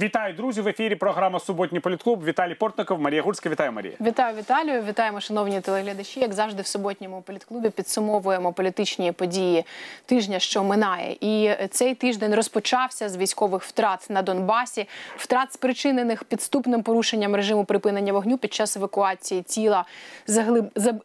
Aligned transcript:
Вітаю, 0.00 0.34
друзі! 0.34 0.60
В 0.60 0.68
ефірі 0.68 0.94
програма 0.94 1.40
Суботній 1.40 1.80
політклуб. 1.80 2.24
Віталій 2.24 2.54
Портников, 2.54 3.00
Марія 3.00 3.22
Гурська. 3.22 3.50
Вітаю, 3.50 3.72
Марія. 3.72 3.94
Вітаю 4.00 4.36
Віталію. 4.36 4.82
Вітаємо, 4.82 5.20
шановні 5.20 5.60
телеглядачі. 5.60 6.20
Як 6.20 6.32
завжди, 6.32 6.62
в 6.62 6.66
суботньому 6.66 7.22
політклубі 7.22 7.70
підсумовуємо 7.70 8.52
політичні 8.52 9.12
події 9.12 9.64
тижня, 10.06 10.38
що 10.38 10.64
минає. 10.64 11.16
І 11.20 11.50
цей 11.70 11.94
тиждень 11.94 12.34
розпочався 12.34 13.08
з 13.08 13.16
військових 13.16 13.62
втрат 13.62 14.06
на 14.10 14.22
Донбасі, 14.22 14.88
втрат 15.16 15.52
спричинених 15.52 16.24
підступним 16.24 16.82
порушенням 16.82 17.34
режиму 17.34 17.64
припинення 17.64 18.12
вогню 18.12 18.38
під 18.38 18.54
час 18.54 18.76
евакуації 18.76 19.42
тіла 19.42 19.84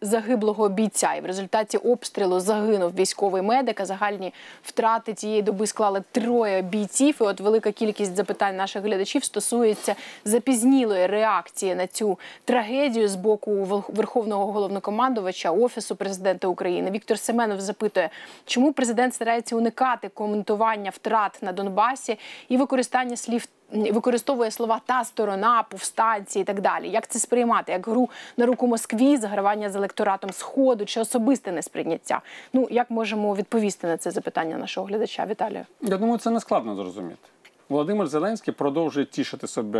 загиблого 0.01 0.69
бійця. 0.69 1.13
І 1.13 1.21
в 1.21 1.25
результаті 1.25 1.77
обстрілу 1.77 2.39
загинув 2.39 2.95
військовий 2.95 3.41
медик. 3.41 3.79
А 3.81 3.85
Загальні 3.85 4.33
втрати 4.63 5.13
цієї 5.13 5.41
доби 5.41 5.67
склали 5.67 6.03
троє 6.11 6.61
бійців. 6.61 7.17
І 7.21 7.23
от 7.23 7.39
велика 7.39 7.71
кількість 7.71 8.15
запитань 8.15 8.55
наших 8.55 8.77
глядачів 8.87 9.23
стосується 9.23 9.95
запізнілої 10.25 11.07
реакції 11.07 11.75
на 11.75 11.87
цю 11.87 12.19
трагедію 12.45 13.07
з 13.07 13.15
боку 13.15 13.83
верховного 13.89 14.51
головнокомандувача 14.51 15.51
офісу 15.51 15.95
президента 15.95 16.47
України. 16.47 16.91
Віктор 16.91 17.19
Семенов 17.19 17.61
запитує, 17.61 18.09
чому 18.45 18.73
президент 18.73 19.13
старається 19.13 19.55
уникати 19.55 20.09
коментування 20.09 20.89
втрат 20.89 21.39
на 21.41 21.51
Донбасі 21.51 22.19
і 22.49 22.57
використання 22.57 23.17
слів. 23.17 23.47
Використовує 23.71 24.51
слова 24.51 24.81
та 24.85 25.03
сторона, 25.03 25.63
повстанці 25.63 26.39
і 26.39 26.43
так 26.43 26.61
далі. 26.61 26.89
Як 26.89 27.07
це 27.07 27.19
сприймати? 27.19 27.71
Як 27.71 27.87
гру 27.87 28.09
на 28.37 28.45
руку 28.45 28.67
Москві, 28.67 29.17
загравання 29.17 29.69
з 29.69 29.75
електоратом 29.75 30.31
Сходу 30.31 30.85
чи 30.85 30.99
особисте 30.99 31.51
несприйняття? 31.51 32.21
Ну 32.53 32.67
як 32.71 32.91
можемо 32.91 33.35
відповісти 33.35 33.87
на 33.87 33.97
це 33.97 34.11
запитання 34.11 34.57
нашого 34.57 34.87
глядача? 34.87 35.25
Віталію? 35.25 35.65
Я 35.81 35.97
думаю, 35.97 36.17
це 36.17 36.29
не 36.29 36.39
складно 36.39 36.75
зрозуміти. 36.75 37.27
Володимир 37.69 38.07
Зеленський 38.07 38.53
продовжує 38.53 39.05
тішити 39.05 39.47
себе 39.47 39.79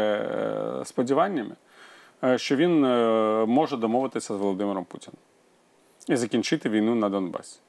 е, 0.81 0.85
сподіваннями, 0.85 1.55
е, 2.23 2.37
що 2.37 2.55
він 2.55 2.85
е, 2.85 3.45
може 3.45 3.77
домовитися 3.77 4.33
з 4.33 4.37
Володимиром 4.37 4.85
Путіним 4.85 5.17
і 6.07 6.15
закінчити 6.15 6.69
війну 6.69 6.95
на 6.95 7.09
Донбасі. 7.09 7.59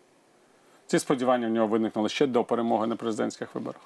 Ці 0.86 0.98
сподівання 0.98 1.46
в 1.46 1.50
нього 1.50 1.66
виникнули 1.66 2.08
ще 2.08 2.26
до 2.26 2.44
перемоги 2.44 2.86
на 2.86 2.96
президентських 2.96 3.54
виборах. 3.54 3.80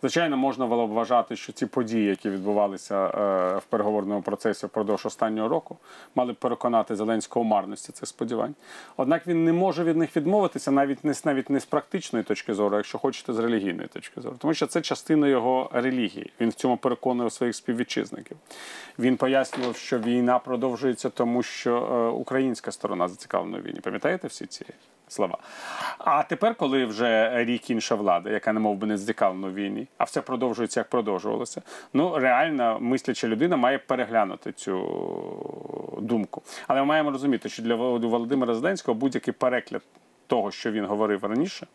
Звичайно, 0.00 0.36
можна 0.36 0.66
було 0.66 0.86
б 0.86 0.90
вважати, 0.90 1.36
що 1.36 1.52
ці 1.52 1.66
події, 1.66 2.06
які 2.06 2.30
відбувалися 2.30 3.06
е, 3.06 3.56
в 3.56 3.64
переговорному 3.64 4.22
процесі 4.22 4.66
впродовж 4.66 5.06
останнього 5.06 5.48
року, 5.48 5.76
мали 6.14 6.32
б 6.32 6.36
переконати 6.36 6.96
Зеленського 6.96 7.44
марності 7.44 7.92
цих 7.92 8.08
сподівань. 8.08 8.54
Однак 8.96 9.26
він 9.26 9.44
не 9.44 9.52
може 9.52 9.84
від 9.84 9.96
них 9.96 10.16
відмовитися 10.16 10.70
навіть 10.70 11.04
не 11.04 11.14
навіть 11.24 11.50
не 11.50 11.60
з 11.60 11.64
практичної 11.64 12.24
точки 12.24 12.54
зору, 12.54 12.76
якщо 12.76 12.98
хочете, 12.98 13.32
з 13.32 13.38
релігійної 13.38 13.88
точки 13.88 14.20
зору, 14.20 14.36
тому 14.38 14.54
що 14.54 14.66
це 14.66 14.80
частина 14.80 15.28
його 15.28 15.70
релігії. 15.72 16.32
Він 16.40 16.48
в 16.48 16.54
цьому 16.54 16.76
переконує 16.76 17.30
своїх 17.30 17.56
співвітчизників. 17.56 18.36
Він 18.98 19.16
пояснював, 19.16 19.76
що 19.76 19.98
війна 19.98 20.38
продовжується, 20.38 21.10
тому 21.10 21.42
що 21.42 21.76
е, 21.76 22.08
українська 22.08 22.72
сторона 22.72 23.08
зацікавлена 23.08 23.58
в 23.58 23.62
війні. 23.62 23.80
Пам'ятаєте 23.80 24.28
всі 24.28 24.46
ці? 24.46 24.66
Слова. 25.08 25.38
А 25.98 26.22
тепер, 26.22 26.54
коли 26.54 26.84
вже 26.84 27.44
рік 27.44 27.70
інша 27.70 27.94
влада, 27.94 28.30
яка 28.30 28.52
не 28.52 28.60
мов 28.60 28.76
би 28.76 28.86
не 28.86 28.98
зацікавлена 28.98 29.48
в 29.48 29.54
війні, 29.54 29.86
а 29.98 30.04
все 30.04 30.20
продовжується, 30.20 30.80
як 30.80 30.88
продовжувалося. 30.88 31.62
Ну 31.92 32.18
реально 32.18 32.78
мисляча 32.80 33.28
людина 33.28 33.56
має 33.56 33.78
переглянути 33.78 34.52
цю 34.52 35.98
думку. 36.00 36.42
Але 36.68 36.80
ми 36.80 36.86
маємо 36.86 37.10
розуміти, 37.10 37.48
що 37.48 37.62
для 37.62 37.74
Володимира 37.74 38.54
Зеленського 38.54 38.94
будь-який 38.94 39.34
переклад 39.34 39.82
того, 40.26 40.50
що 40.50 40.70
він 40.70 40.84
говорив 40.84 41.24
раніше, 41.24 41.66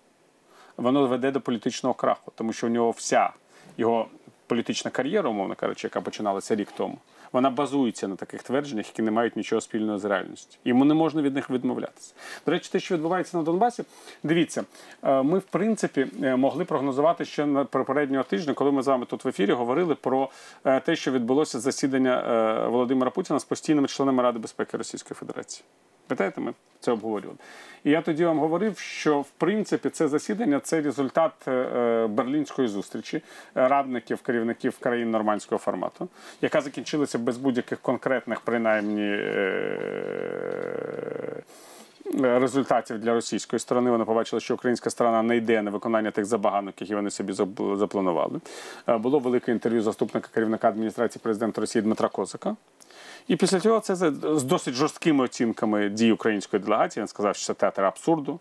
воно 0.77 1.07
веде 1.07 1.31
до 1.31 1.41
політичного 1.41 1.93
краху, 1.93 2.31
тому 2.35 2.53
що 2.53 2.67
у 2.67 2.69
нього 2.69 2.91
вся 2.91 3.29
його 3.77 4.07
політична 4.47 4.91
кар'єра, 4.91 5.29
умовно 5.29 5.55
кажучи, 5.55 5.87
яка 5.87 6.01
починалася 6.01 6.55
рік 6.55 6.67
тому 6.77 6.97
вона 7.33 7.49
базується 7.49 8.07
на 8.07 8.15
таких 8.15 8.43
твердженнях, 8.43 8.87
які 8.87 9.01
не 9.01 9.11
мають 9.11 9.35
нічого 9.35 9.61
спільного 9.61 9.99
з 9.99 10.05
реальністю. 10.05 10.57
Йому 10.65 10.85
не 10.85 10.93
можна 10.93 11.21
від 11.21 11.35
них 11.35 11.49
відмовлятися. 11.49 12.13
До 12.45 12.51
речі, 12.51 12.69
те, 12.71 12.79
що 12.79 12.95
відбувається 12.95 13.37
на 13.37 13.43
Донбасі, 13.43 13.83
дивіться, 14.23 14.63
е, 15.03 15.21
ми 15.21 15.39
в 15.39 15.43
принципі 15.43 16.07
е, 16.23 16.35
могли 16.35 16.65
прогнозувати 16.65 17.25
ще 17.25 17.45
на 17.45 17.65
попереднього 17.65 18.23
тижня, 18.23 18.53
коли 18.53 18.71
ми 18.71 18.83
з 18.83 18.87
вами 18.87 19.05
тут 19.05 19.25
в 19.25 19.27
ефірі 19.27 19.51
говорили 19.51 19.95
про 19.95 20.29
е, 20.65 20.79
те, 20.79 20.95
що 20.95 21.11
відбулося 21.11 21.59
засідання 21.59 22.21
Володимира 22.69 23.11
Путіна 23.11 23.39
з 23.39 23.43
постійними 23.43 23.87
членами 23.87 24.23
Ради 24.23 24.39
безпеки 24.39 24.77
Російської 24.77 25.15
Федерації. 25.15 25.63
Пам'ятаєте, 26.07 26.41
ми 26.41 26.53
це 26.79 26.91
обговорювали. 26.91 27.37
І 27.83 27.91
я 27.91 28.01
тоді 28.01 28.25
вам 28.25 28.39
говорив, 28.39 28.79
що 28.79 29.21
в 29.21 29.29
принципі 29.29 29.89
це 29.89 30.07
засідання 30.07 30.59
це 30.59 30.81
результат 30.81 31.31
е, 31.47 32.07
берлінської 32.07 32.67
зустрічі 32.67 33.21
радників 33.55 34.21
керівників 34.21 34.77
країн 34.77 35.11
нормандського 35.11 35.59
формату, 35.59 36.09
яка 36.41 36.61
закінчилася 36.61 37.19
без 37.19 37.37
будь-яких 37.37 37.79
конкретних, 37.79 38.41
принаймні. 38.41 39.01
Е, 39.01 40.21
результатів 42.19 42.99
для 42.99 43.13
російської 43.13 43.59
сторони 43.59 43.91
вони 43.91 44.05
побачили, 44.05 44.39
що 44.39 44.53
українська 44.53 44.89
сторона 44.89 45.23
не 45.23 45.37
йде 45.37 45.61
на 45.61 45.71
виконання 45.71 46.11
тих 46.11 46.25
забаганок, 46.25 46.81
які 46.81 46.95
вони 46.95 47.09
собі 47.09 47.33
запланували. 47.75 48.39
Е, 48.87 48.97
було 48.97 49.19
велике 49.19 49.51
інтерв'ю 49.51 49.81
заступника 49.81 50.29
керівника 50.33 50.69
адміністрації 50.69 51.21
президента 51.23 51.61
Росії 51.61 51.81
Дмитра 51.81 52.09
Козака. 52.09 52.55
І 53.27 53.35
після 53.35 53.59
цього 53.59 53.79
це 53.79 53.95
з 53.95 54.43
досить 54.43 54.73
жорсткими 54.73 55.23
оцінками 55.23 55.89
дій 55.89 56.11
української 56.11 56.63
делегації. 56.63 57.01
Він 57.01 57.07
сказав, 57.07 57.35
що 57.35 57.45
це 57.45 57.53
театр 57.53 57.85
абсурду. 57.85 58.39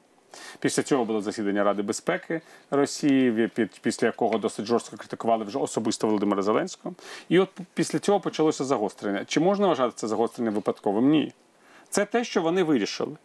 Після 0.59 0.83
цього 0.83 1.05
було 1.05 1.21
засідання 1.21 1.65
Ради 1.65 1.83
безпеки 1.83 2.41
Росії, 2.71 3.51
після 3.83 4.07
якого 4.07 4.39
досить 4.39 4.67
жорстко 4.67 4.97
критикували 4.97 5.45
вже 5.45 5.59
особисто 5.59 6.07
Володимира 6.07 6.43
Зеленського. 6.43 6.95
І 7.29 7.39
от 7.39 7.49
після 7.75 7.99
цього 7.99 8.21
почалося 8.21 8.65
загострення. 8.65 9.25
Чи 9.25 9.41
можна 9.41 9.67
вважати 9.67 9.93
це 9.97 10.09
загострення 10.09 10.51
випадковим? 10.51 11.11
Ні. 11.11 11.33
Це 11.89 12.05
те, 12.05 12.25
що 12.25 12.43
вони 12.43 12.63
вирішили. 12.63 13.17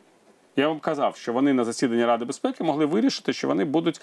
Я 0.56 0.68
вам 0.68 0.80
казав, 0.80 1.16
що 1.16 1.34
вони 1.34 1.54
на 1.54 1.66
засіданні 1.66 2.06
Ради 2.06 2.26
безпеки 2.26 2.64
могли 2.64 2.86
вирішити, 2.86 3.34
що 3.34 3.48
вони 3.48 3.66
будуть 3.66 4.02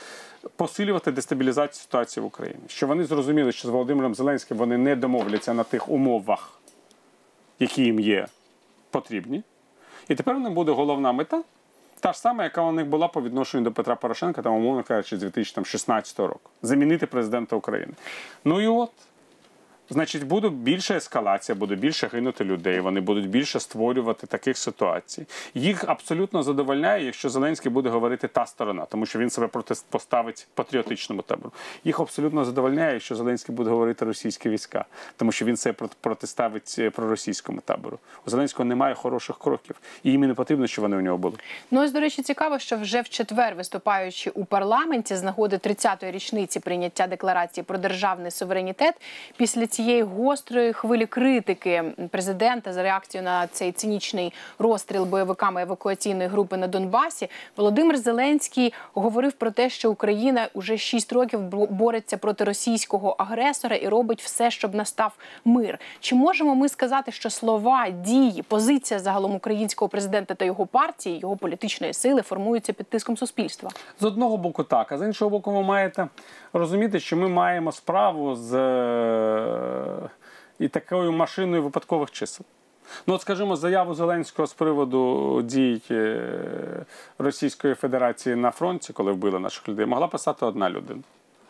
посилювати 0.57 1.13
дестабілізацію 1.13 1.83
ситуації 1.83 2.25
в 2.25 2.27
Україні. 2.27 2.61
Що 2.69 2.87
вони 2.87 3.05
зрозуміли, 3.05 3.53
що 3.53 3.69
з 3.69 3.71
Володимиром 3.71 4.15
Зеленським 4.15 4.57
вони 4.57 4.79
не 4.79 4.97
домовляться 4.97 5.55
на 5.55 5.65
тих 5.65 5.89
умовах 5.89 6.62
які 7.63 7.85
їм 7.85 8.01
є 8.01 8.27
потрібні. 8.91 9.43
І 10.09 10.15
тепер 10.15 10.37
в 10.37 10.41
них 10.41 10.53
буде 10.53 10.73
головна 10.73 11.13
мета, 11.13 11.43
та 12.01 12.13
ж 12.13 12.19
сама, 12.19 12.45
яка 12.45 12.63
у 12.63 12.73
них 12.73 12.87
була 12.87 13.09
по 13.09 13.23
відношенню 13.23 13.65
до 13.65 13.73
Петра 13.73 13.97
Порошенка, 13.97 14.43
там, 14.43 14.55
умовно 14.55 14.83
кажучи, 14.83 15.17
з 15.17 15.21
2016 15.21 16.19
року. 16.19 16.51
Замінити 16.63 17.07
президента 17.07 17.57
України. 17.57 17.93
Ну 18.45 18.61
і 18.61 18.67
от. 18.67 18.91
Значить, 19.91 20.25
буде 20.25 20.49
більша 20.49 20.97
ескалація, 20.97 21.57
буде 21.57 21.75
більше 21.75 22.11
гинути 22.13 22.45
людей. 22.45 22.81
Вони 22.81 23.01
будуть 23.01 23.29
більше 23.29 23.61
створювати 23.61 24.27
таких 24.27 24.59
ситуацій. 24.59 25.27
Їх 25.55 25.85
абсолютно 25.87 26.43
задовольняє, 26.43 27.05
якщо 27.05 27.29
Зеленський 27.29 27.73
буде 27.73 27.89
говорити 27.89 28.29
та 28.29 28.47
сторона, 28.47 28.85
тому 28.85 29.07
що 29.07 29.19
він 29.19 29.31
себе 29.31 29.49
поставить 29.91 30.47
патріотичному 30.55 31.23
табору. 31.23 31.53
Їх 31.85 32.01
абсолютно 32.01 32.45
задовольняє, 32.45 32.93
якщо 32.93 33.15
Зеленський 33.15 33.55
буде 33.55 33.71
говорити 33.71 34.05
російські 34.05 34.49
війська, 34.49 34.85
тому 35.17 35.33
що 35.33 35.45
він 35.45 35.57
це 35.57 35.73
протиставить 35.73 36.77
е, 36.79 36.91
проросійському 36.91 37.61
табору. 37.61 37.99
У 38.27 38.31
Зеленського 38.31 38.65
немає 38.65 38.95
хороших 38.95 39.39
кроків, 39.39 39.77
і 40.03 40.11
їм 40.11 40.21
не 40.21 40.35
потрібно, 40.35 40.67
щоб 40.67 40.83
вони 40.83 40.97
у 40.97 41.01
нього 41.01 41.19
були. 41.19 41.35
Ну 41.71 41.83
ось, 41.83 41.93
до 41.93 42.01
речі, 42.01 42.23
цікаво, 42.23 42.59
що 42.59 42.77
вже 42.77 43.01
в 43.01 43.09
четвер, 43.09 43.55
виступаючи 43.55 44.31
у 44.31 44.45
парламенті 44.45 45.17
з 45.17 45.23
нагоди 45.23 45.57
30-ї 45.57 46.11
річниці 46.11 46.61
прийняття 46.61 47.07
декларації 47.07 47.65
про 47.65 47.79
державний 47.79 48.31
суверенітет, 48.31 48.95
після 49.37 49.67
цієї 49.67 49.82
цієї 49.83 50.03
гострої 50.03 50.73
хвилі 50.73 51.07
критики 51.07 51.85
президента 52.11 52.73
за 52.73 52.83
реакцію 52.83 53.23
на 53.23 53.47
цей 53.47 53.73
цинічний 53.73 54.33
розстріл 54.59 55.05
бойовиками 55.05 55.63
евакуаційної 55.63 56.29
групи 56.29 56.57
на 56.57 56.67
Донбасі, 56.67 57.29
Володимир 57.57 57.99
Зеленський 57.99 58.73
говорив 58.95 59.33
про 59.33 59.51
те, 59.51 59.71
що 59.71 59.91
Україна 59.91 60.49
уже 60.55 60.79
6 60.79 61.13
років 61.13 61.41
бореться 61.71 62.17
проти 62.17 62.45
російського 62.45 63.09
агресора 63.19 63.77
і 63.77 63.89
робить 63.89 64.23
все, 64.23 64.51
щоб 64.51 64.75
настав 64.75 65.17
мир. 65.45 65.79
Чи 66.01 66.15
можемо 66.15 66.55
ми 66.55 66.69
сказати, 66.69 67.13
що 67.13 67.31
слова, 67.31 67.91
дії, 67.91 68.43
позиція 68.43 69.01
загалом 69.01 69.35
українського 69.35 69.89
президента 69.89 70.35
та 70.35 70.45
його 70.45 70.67
партії, 70.67 71.19
його 71.19 71.37
політичної 71.37 71.95
сили 71.95 72.23
формуються 72.23 72.73
під 72.73 72.87
тиском 72.87 73.17
суспільства? 73.17 73.71
З 74.01 74.05
одного 74.05 74.37
боку, 74.37 74.65
так 74.65 74.93
а 74.93 74.99
з 74.99 75.07
іншого 75.07 75.31
боку, 75.31 75.53
ви 75.53 75.63
маєте 75.63 76.09
розуміти, 76.53 77.01
що 77.01 77.17
ми 77.17 77.29
маємо 77.29 77.73
справу 77.73 78.37
з 78.37 78.53
і 80.59 80.69
такою 80.69 81.13
машиною 81.13 81.63
випадкових 81.63 82.11
чисел. 82.11 82.47
Ну, 83.07 83.15
от, 83.15 83.21
скажімо, 83.21 83.57
заяву 83.57 83.95
Зеленського 83.95 84.47
з 84.47 84.53
приводу 84.53 85.43
дій 85.43 85.83
е, 85.91 86.85
Російської 87.19 87.75
Федерації 87.75 88.37
на 88.37 88.51
фронті, 88.51 88.93
коли 88.93 89.13
вбили 89.13 89.39
наших 89.39 89.69
людей, 89.69 89.87
могла 89.87 90.07
писати 90.07 90.47
одна 90.47 90.71
людина, 90.71 91.03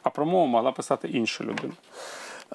а 0.02 0.10
промову 0.10 0.46
могла 0.46 0.72
писати 0.72 1.08
інша 1.08 1.44
людина. 1.44 1.72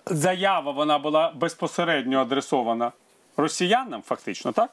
Заява 0.06 0.72
вона 0.72 1.00
була 1.00 1.34
безпосередньо 1.36 2.20
адресована 2.20 2.92
росіянам, 3.38 4.02
фактично, 4.02 4.52
так? 4.52 4.70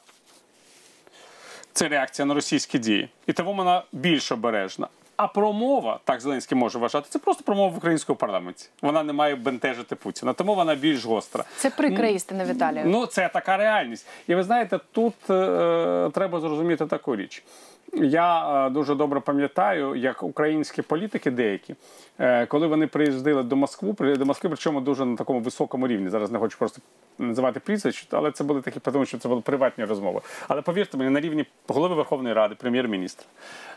Це 1.73 1.87
реакція 1.87 2.25
на 2.25 2.33
російські 2.33 2.79
дії. 2.79 3.09
І 3.27 3.33
тому 3.33 3.53
вона 3.53 3.83
більш 3.91 4.31
обережна. 4.31 4.87
А 5.17 5.27
промова, 5.27 5.99
так 6.03 6.21
Зеленський 6.21 6.57
може 6.57 6.79
вважати, 6.79 7.07
це 7.09 7.19
просто 7.19 7.43
промова 7.43 7.67
в 7.67 7.77
українському 7.77 8.15
парламенті. 8.17 8.69
Вона 8.81 9.03
не 9.03 9.13
має 9.13 9.35
бентежити 9.35 9.95
Путіна, 9.95 10.33
тому 10.33 10.55
вона 10.55 10.75
більш 10.75 11.05
гостра. 11.05 11.43
Це 11.57 11.69
прикра 11.69 12.07
істина, 12.07 12.45
Віталію. 12.45 12.83
Ну, 12.85 13.05
це 13.05 13.29
така 13.33 13.57
реальність. 13.57 14.07
І 14.27 14.35
ви 14.35 14.43
знаєте, 14.43 14.79
тут 14.91 15.13
е, 15.29 16.09
треба 16.13 16.39
зрозуміти 16.39 16.85
таку 16.85 17.15
річ. 17.15 17.43
Я 17.93 18.65
е, 18.67 18.69
дуже 18.69 18.95
добре 18.95 19.19
пам'ятаю, 19.19 19.95
як 19.95 20.23
українські 20.23 20.81
політики 20.81 21.31
деякі, 21.31 21.75
е, 22.19 22.45
коли 22.45 22.67
вони 22.67 22.87
приїздили 22.87 23.43
до 23.43 23.55
Москви, 23.55 24.15
до 24.15 24.25
Москви, 24.25 24.49
причому 24.49 24.81
дуже 24.81 25.05
на 25.05 25.15
такому 25.15 25.39
високому 25.39 25.87
рівні. 25.87 26.09
Зараз 26.09 26.31
не 26.31 26.39
хочу 26.39 26.57
просто 26.57 26.81
називати 27.17 27.59
прізвищ, 27.59 28.07
але 28.11 28.31
це 28.31 28.43
були 28.43 28.61
такі, 28.61 28.79
тому 28.79 29.05
що 29.05 29.17
це 29.17 29.29
були 29.29 29.41
приватні 29.41 29.85
розмови. 29.85 30.21
Але 30.47 30.61
повірте 30.61 30.97
мені, 30.97 31.09
на 31.09 31.19
рівні 31.19 31.45
голови 31.67 31.95
Верховної 31.95 32.35
Ради, 32.35 32.55
прем'єр-міністра, 32.55 33.27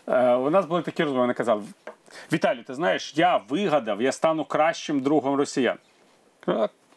е, 0.07 0.35
у 0.35 0.51
нас 0.51 0.67
були 0.67 0.83
такі 0.83 1.03
розмови. 1.03 1.21
Вони 1.21 1.35
казали: 1.35 1.63
Віталій, 2.33 2.63
ти 2.63 2.75
знаєш, 2.75 3.13
я 3.17 3.41
вигадав, 3.49 4.03
я 4.03 4.13
стану 4.13 4.45
кращим 4.45 5.01
другом 5.01 5.37
росіян. 5.37 5.77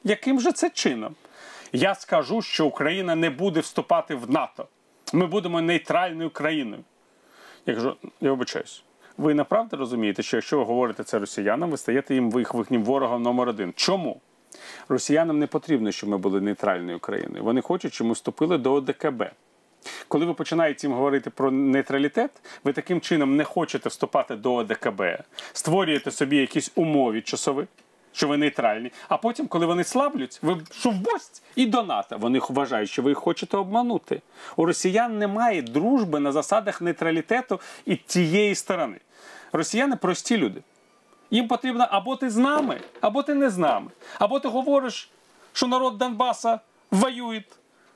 Яким 0.04 0.40
же 0.40 0.52
це 0.52 0.70
чином? 0.70 1.16
Я 1.74 1.96
скажу, 1.96 2.42
що 2.42 2.66
Україна 2.66 3.16
не 3.16 3.30
буде 3.30 3.60
вступати 3.60 4.16
в 4.16 4.32
НАТО. 4.32 4.68
Ми 5.14 5.26
будемо 5.26 5.62
нейтральною 5.62 6.30
країною. 6.30 6.84
Я 7.66 7.76
кажу, 7.76 7.96
я 8.22 8.30
вибачаюсь. 8.30 8.84
Ви 9.18 9.34
направду 9.34 9.78
розумієте, 9.78 10.24
що 10.24 10.38
якщо 10.38 10.58
ви 10.58 10.64
говорите 10.64 11.04
це 11.04 11.20
росіянам, 11.20 11.72
ви 11.72 11.78
стаєте 11.78 12.16
їм 12.16 12.32
їх 12.38 12.52
їхнім 12.56 12.84
ворогом 12.84 13.22
номер 13.22 13.50
один. 13.50 13.74
Чому? 13.76 14.22
Росіянам 14.90 15.40
не 15.40 15.48
потрібно, 15.48 15.92
щоб 15.92 16.10
ми 16.10 16.18
були 16.18 16.42
нейтральною 16.42 17.00
країною. 17.00 17.44
Вони 17.44 17.62
хочуть, 17.62 17.94
щоб 17.94 18.08
ми 18.08 18.14
вступили 18.14 18.58
до 18.58 18.74
ОДКБ. 18.74 19.24
Коли 20.08 20.26
ви 20.26 20.34
починаєте 20.34 20.88
їм 20.88 20.96
говорити 20.96 21.30
про 21.30 21.52
нейтралітет, 21.52 22.32
ви 22.64 22.74
таким 22.74 23.02
чином 23.02 23.36
не 23.36 23.44
хочете 23.44 23.90
вступати 23.90 24.36
до 24.36 24.56
ОДКБ, 24.56 25.02
створюєте 25.54 26.12
собі 26.12 26.38
якісь 26.38 26.72
умови 26.76 27.22
часові, 27.22 27.68
що 28.14 28.28
ви 28.28 28.38
нейтральні. 28.38 28.92
А 29.10 29.18
потім, 29.18 29.48
коли 29.48 29.66
вони 29.66 29.84
слаблють, 29.84 30.40
ви 30.42 30.58
гость 30.86 31.44
і 31.56 31.66
до 31.66 31.84
НАТО. 31.84 32.18
Вони 32.20 32.40
вважають, 32.50 32.90
що 32.90 33.02
ви 33.02 33.12
їх 33.12 33.18
хочете 33.18 33.58
обманути. 33.58 34.22
У 34.56 34.66
росіян 34.66 35.18
немає 35.18 35.62
дружби 35.62 36.20
на 36.20 36.32
засадах 36.32 36.82
нейтралітету 36.82 37.60
і 37.86 37.96
тієї 37.96 38.56
сторони. 38.56 38.98
Росіяни 39.52 39.96
прості 39.96 40.38
люди. 40.38 40.62
Їм 41.32 41.48
потрібно 41.48 41.88
або 41.92 42.16
ти 42.16 42.30
з 42.30 42.38
нами, 42.38 42.82
або 43.02 43.24
ти 43.24 43.34
не 43.34 43.50
з 43.50 43.58
нами. 43.58 43.92
Або 44.20 44.40
ти 44.40 44.48
говориш, 44.48 45.10
що 45.54 45.68
народ 45.68 45.98
Донбаса 45.98 46.60
воює 46.92 47.44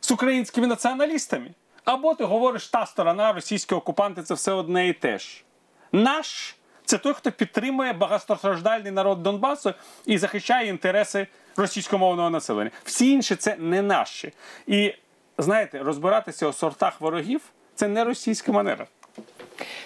з 0.02 0.12
українськими 0.12 0.68
націоналістами, 0.68 1.52
або 1.86 2.16
ти 2.16 2.24
говориш, 2.24 2.68
та 2.68 2.86
сторона, 2.86 3.34
російські 3.34 3.76
окупанти 3.76 4.24
це 4.24 4.34
все 4.34 4.52
одне 4.52 4.88
і 4.88 4.94
те 4.94 5.18
ж. 5.18 5.44
Наш 5.92 6.56
це 6.86 6.98
той, 6.98 7.14
хто 7.14 7.32
підтримує 7.32 7.94
багатостраждальний 7.94 8.92
народ 8.92 9.24
Донбасу 9.24 9.74
і 10.06 10.18
захищає 10.18 10.70
інтереси 10.70 11.28
російськомовного 11.58 12.30
населення. 12.30 12.72
Всі 12.84 13.12
інші 13.12 13.36
це 13.36 13.56
не 13.60 13.82
наші. 13.82 14.34
І 14.68 14.94
знаєте, 15.38 15.80
розбиратися 15.80 16.48
у 16.48 16.54
сортах 16.54 17.02
ворогів 17.02 17.42
це 17.76 17.88
не 17.88 18.04
російська 18.04 18.52
манера. 18.52 18.88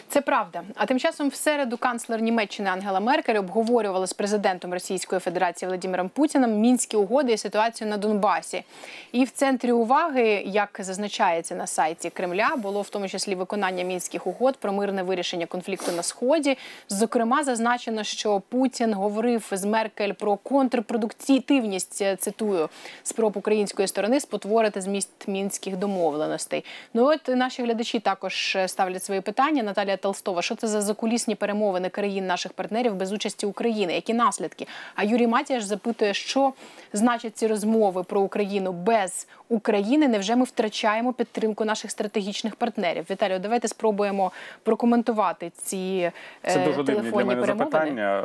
Це 0.10 0.22
правда. 0.22 0.64
А 0.76 0.86
тим 0.86 1.00
часом 1.00 1.30
в 1.30 1.36
середу 1.36 1.78
канцлер 1.78 2.22
Німеччини 2.22 2.70
Ангела 2.70 3.00
Меркель 3.00 3.40
обговорювала 3.40 4.08
з 4.08 4.14
президентом 4.14 4.74
Російської 4.74 5.20
Федерації 5.20 5.70
Владимиром 5.70 6.10
Путіним 6.10 6.60
мінські 6.60 6.98
угоди 6.98 7.34
і 7.34 7.38
ситуацію 7.38 7.90
на 7.90 7.98
Донбасі. 7.98 8.64
І 9.12 9.24
в 9.24 9.32
центрі 9.32 9.72
уваги, 9.72 10.44
як 10.46 10.78
зазначається 10.80 11.56
на 11.56 11.68
сайті 11.68 12.10
Кремля, 12.10 12.56
було 12.58 12.82
в 12.82 12.90
тому 12.90 13.08
числі 13.08 13.36
виконання 13.36 13.84
мінських 13.84 14.28
угод 14.28 14.58
про 14.58 14.74
мирне 14.74 15.04
вирішення 15.04 15.46
конфлікту 15.46 15.92
на 15.92 16.04
сході. 16.04 16.58
Зокрема, 16.90 17.44
зазначено, 17.44 18.04
що 18.04 18.42
Путін 18.50 18.94
говорив 18.94 19.48
з 19.52 19.66
Меркель 19.66 20.12
про 20.12 20.36
контрпродуктивність, 20.36 22.02
е, 22.02 22.16
цитую, 22.16 22.70
спроб 23.04 23.38
української 23.38 23.88
сторони 23.88 24.20
спотворити 24.20 24.82
зміст 24.82 25.28
мінських 25.28 25.78
домовленостей. 25.78 26.66
Ну 26.94 27.06
от 27.06 27.28
наші 27.28 27.64
глядачі 27.64 28.00
також 28.00 28.56
е, 28.56 28.68
ставлять 28.68 29.04
свої 29.04 29.22
питання. 29.22 29.59
Наталія 29.64 29.98
Толстова, 29.98 30.42
що 30.42 30.56
це 30.56 30.68
за 30.68 30.82
закулісні 30.82 31.36
перемовини 31.36 31.90
країн 31.90 32.28
наших 32.28 32.54
партнерів 32.54 32.96
без 32.96 33.12
участі 33.12 33.46
України? 33.46 33.94
Які 33.94 34.14
наслідки? 34.14 34.68
А 34.96 35.04
Юрій 35.04 35.28
Матіаш 35.28 35.64
запитує, 35.64 36.14
що 36.14 36.54
значать 36.94 37.38
ці 37.38 37.48
розмови 37.48 38.04
про 38.04 38.22
Україну 38.22 38.72
без 38.72 39.28
України? 39.50 40.08
Невже 40.08 40.36
ми 40.36 40.44
втрачаємо 40.44 41.14
підтримку 41.14 41.66
наших 41.66 41.92
стратегічних 41.92 42.56
партнерів? 42.56 43.06
Віталію, 43.10 43.40
давайте 43.40 43.68
спробуємо 43.68 44.32
прокоментувати 44.64 45.52
ці 45.56 46.12
е, 46.46 46.52
Це 46.52 46.66
дуже 46.66 46.84
дивні 46.84 47.12
для 47.12 47.18
мене 47.18 47.42
перемовини. 47.42 47.72
запитання. 47.72 48.24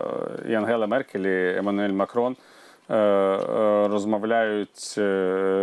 І 0.49 0.55
Ангела 0.55 0.87
Меркель, 0.87 1.21
і 1.21 1.59
Еммануель 1.59 1.93
Макрон 1.93 2.37
е, 2.91 2.97
е, 2.97 3.89
розмовляють 3.89 4.99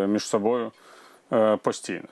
між 0.07 0.23
собою 0.23 0.71
постійно. 1.61 2.07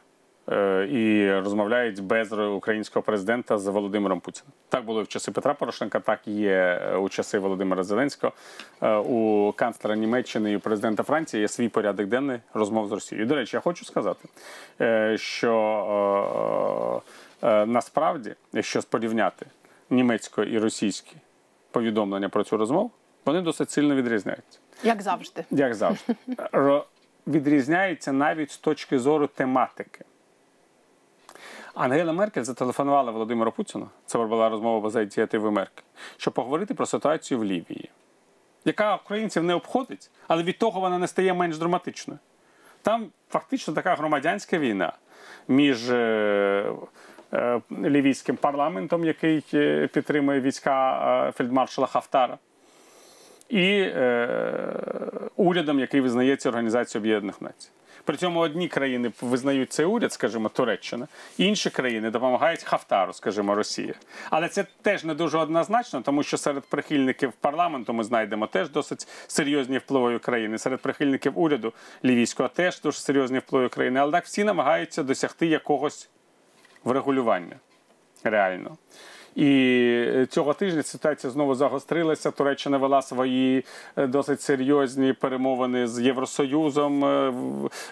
Е, 0.51 0.87
І 0.91 1.33
розмовляють 1.39 2.03
без 2.03 2.31
українського 2.33 3.03
президента 3.03 3.57
з 3.57 3.67
Володимиром 3.67 4.19
Путіним. 4.19 4.51
Так 4.69 4.85
було 4.85 5.01
і 5.01 5.03
в 5.03 5.07
часи 5.07 5.31
Петра 5.31 5.53
Порошенка, 5.53 5.99
так 5.99 6.19
і 6.25 6.31
є 6.31 6.81
у 7.01 7.09
часи 7.09 7.39
Володимира 7.39 7.83
Зеленського. 7.83 8.33
Е, 8.81 8.95
У 8.95 9.51
канцлера 9.51 9.95
Німеччини 9.95 10.51
і 10.51 10.55
у 10.55 10.59
президента 10.59 11.03
Франції 11.03 11.41
є 11.41 11.47
свій 11.47 11.69
порядок 11.69 12.07
денний 12.07 12.39
розмов 12.53 12.87
з 12.87 12.91
Росією. 12.91 13.27
До 13.27 13.35
речі, 13.35 13.55
я 13.57 13.61
хочу 13.61 13.85
сказати, 13.85 14.29
е, 14.81 15.17
що 15.17 17.01
насправді, 17.67 18.35
якщо 18.53 18.81
порівняти 18.81 19.45
німецьке 19.89 20.45
і 20.51 20.59
російське 20.59 21.11
повідомлення 21.71 22.29
про 22.29 22.43
цю 22.43 22.57
розмову, 22.57 22.91
вони 23.25 23.41
досить 23.41 23.71
сильно 23.71 23.95
відрізняються. 23.95 24.59
Як 24.83 25.01
завжди. 25.01 25.45
Як 25.51 25.75
завжди, 25.75 26.15
відрізняються 27.27 28.11
навіть 28.11 28.51
з 28.51 28.57
точки 28.57 28.99
зору 28.99 29.27
тематики. 29.27 30.05
Ангела 31.73 32.13
Меркель 32.13 32.43
зателефонувала 32.43 33.11
Володимиру 33.11 33.51
Путіну, 33.51 33.89
це 34.05 34.17
була 34.17 34.49
розмова 34.49 34.89
за 34.89 35.01
ініціативи 35.01 35.51
Меркель, 35.51 35.83
щоб 36.17 36.33
поговорити 36.33 36.73
про 36.73 36.85
ситуацію 36.85 37.39
в 37.39 37.45
Лівії, 37.45 37.89
яка 38.65 38.95
українців 38.95 39.43
не 39.43 39.53
обходить, 39.53 40.11
але 40.27 40.43
від 40.43 40.57
того 40.57 40.79
вона 40.79 40.97
не 40.97 41.07
стає 41.07 41.33
менш 41.33 41.57
драматичною. 41.57 42.19
Там 42.81 43.07
фактично 43.29 43.73
така 43.73 43.95
громадянська 43.95 44.57
війна 44.57 44.93
між 45.47 45.89
е, 45.89 46.73
е, 47.33 47.61
лівійським 47.71 48.35
парламентом, 48.35 49.05
який 49.05 49.45
е, 49.53 49.87
підтримує 49.87 50.41
війська 50.41 51.27
е, 51.27 51.31
фельдмаршала 51.31 51.87
Хафтара, 51.87 52.37
і 53.49 53.65
е, 53.81 54.29
урядом, 55.35 55.79
який 55.79 56.01
визнається 56.01 56.49
Організацією 56.49 57.03
Об'єднаних 57.03 57.41
Націй. 57.41 57.69
При 58.09 58.17
цьому 58.17 58.39
одні 58.39 58.67
країни 58.67 59.11
визнають 59.21 59.73
цей 59.73 59.85
уряд, 59.85 60.13
скажімо, 60.13 60.49
Туреччина, 60.49 61.07
інші 61.37 61.69
країни 61.69 62.11
допомагають 62.11 62.63
Хафтару, 62.63 63.13
скажімо, 63.13 63.55
Росія. 63.55 63.93
Але 64.29 64.49
це 64.49 64.65
теж 64.81 65.03
не 65.03 65.13
дуже 65.13 65.37
однозначно, 65.37 66.01
тому 66.01 66.23
що 66.23 66.37
серед 66.37 66.63
прихильників 66.63 67.31
парламенту 67.31 67.93
ми 67.93 68.03
знайдемо 68.03 68.47
теж 68.47 68.69
досить 68.69 69.07
серйозні 69.27 69.77
впливові 69.77 70.19
країни. 70.19 70.57
Серед 70.57 70.81
прихильників 70.81 71.39
уряду 71.39 71.73
лівійського 72.05 72.49
теж 72.49 72.81
дуже 72.81 72.97
серйозні 72.99 73.39
впливові 73.39 73.69
країни. 73.69 73.99
Але 73.99 74.11
так 74.11 74.25
всі 74.25 74.43
намагаються 74.43 75.03
досягти 75.03 75.47
якогось 75.47 76.09
врегулювання 76.83 77.55
реально. 78.23 78.77
І 79.35 80.25
цього 80.29 80.53
тижня 80.53 80.83
ситуація 80.83 81.31
знову 81.31 81.55
загострилася. 81.55 82.31
Туреччина 82.31 82.77
вела 82.77 83.01
свої 83.01 83.65
е, 83.97 84.07
досить 84.07 84.41
серйозні 84.41 85.13
перемовини 85.13 85.87
з 85.87 85.99
Євросоюзом. 85.99 87.05
Е, 87.05 87.33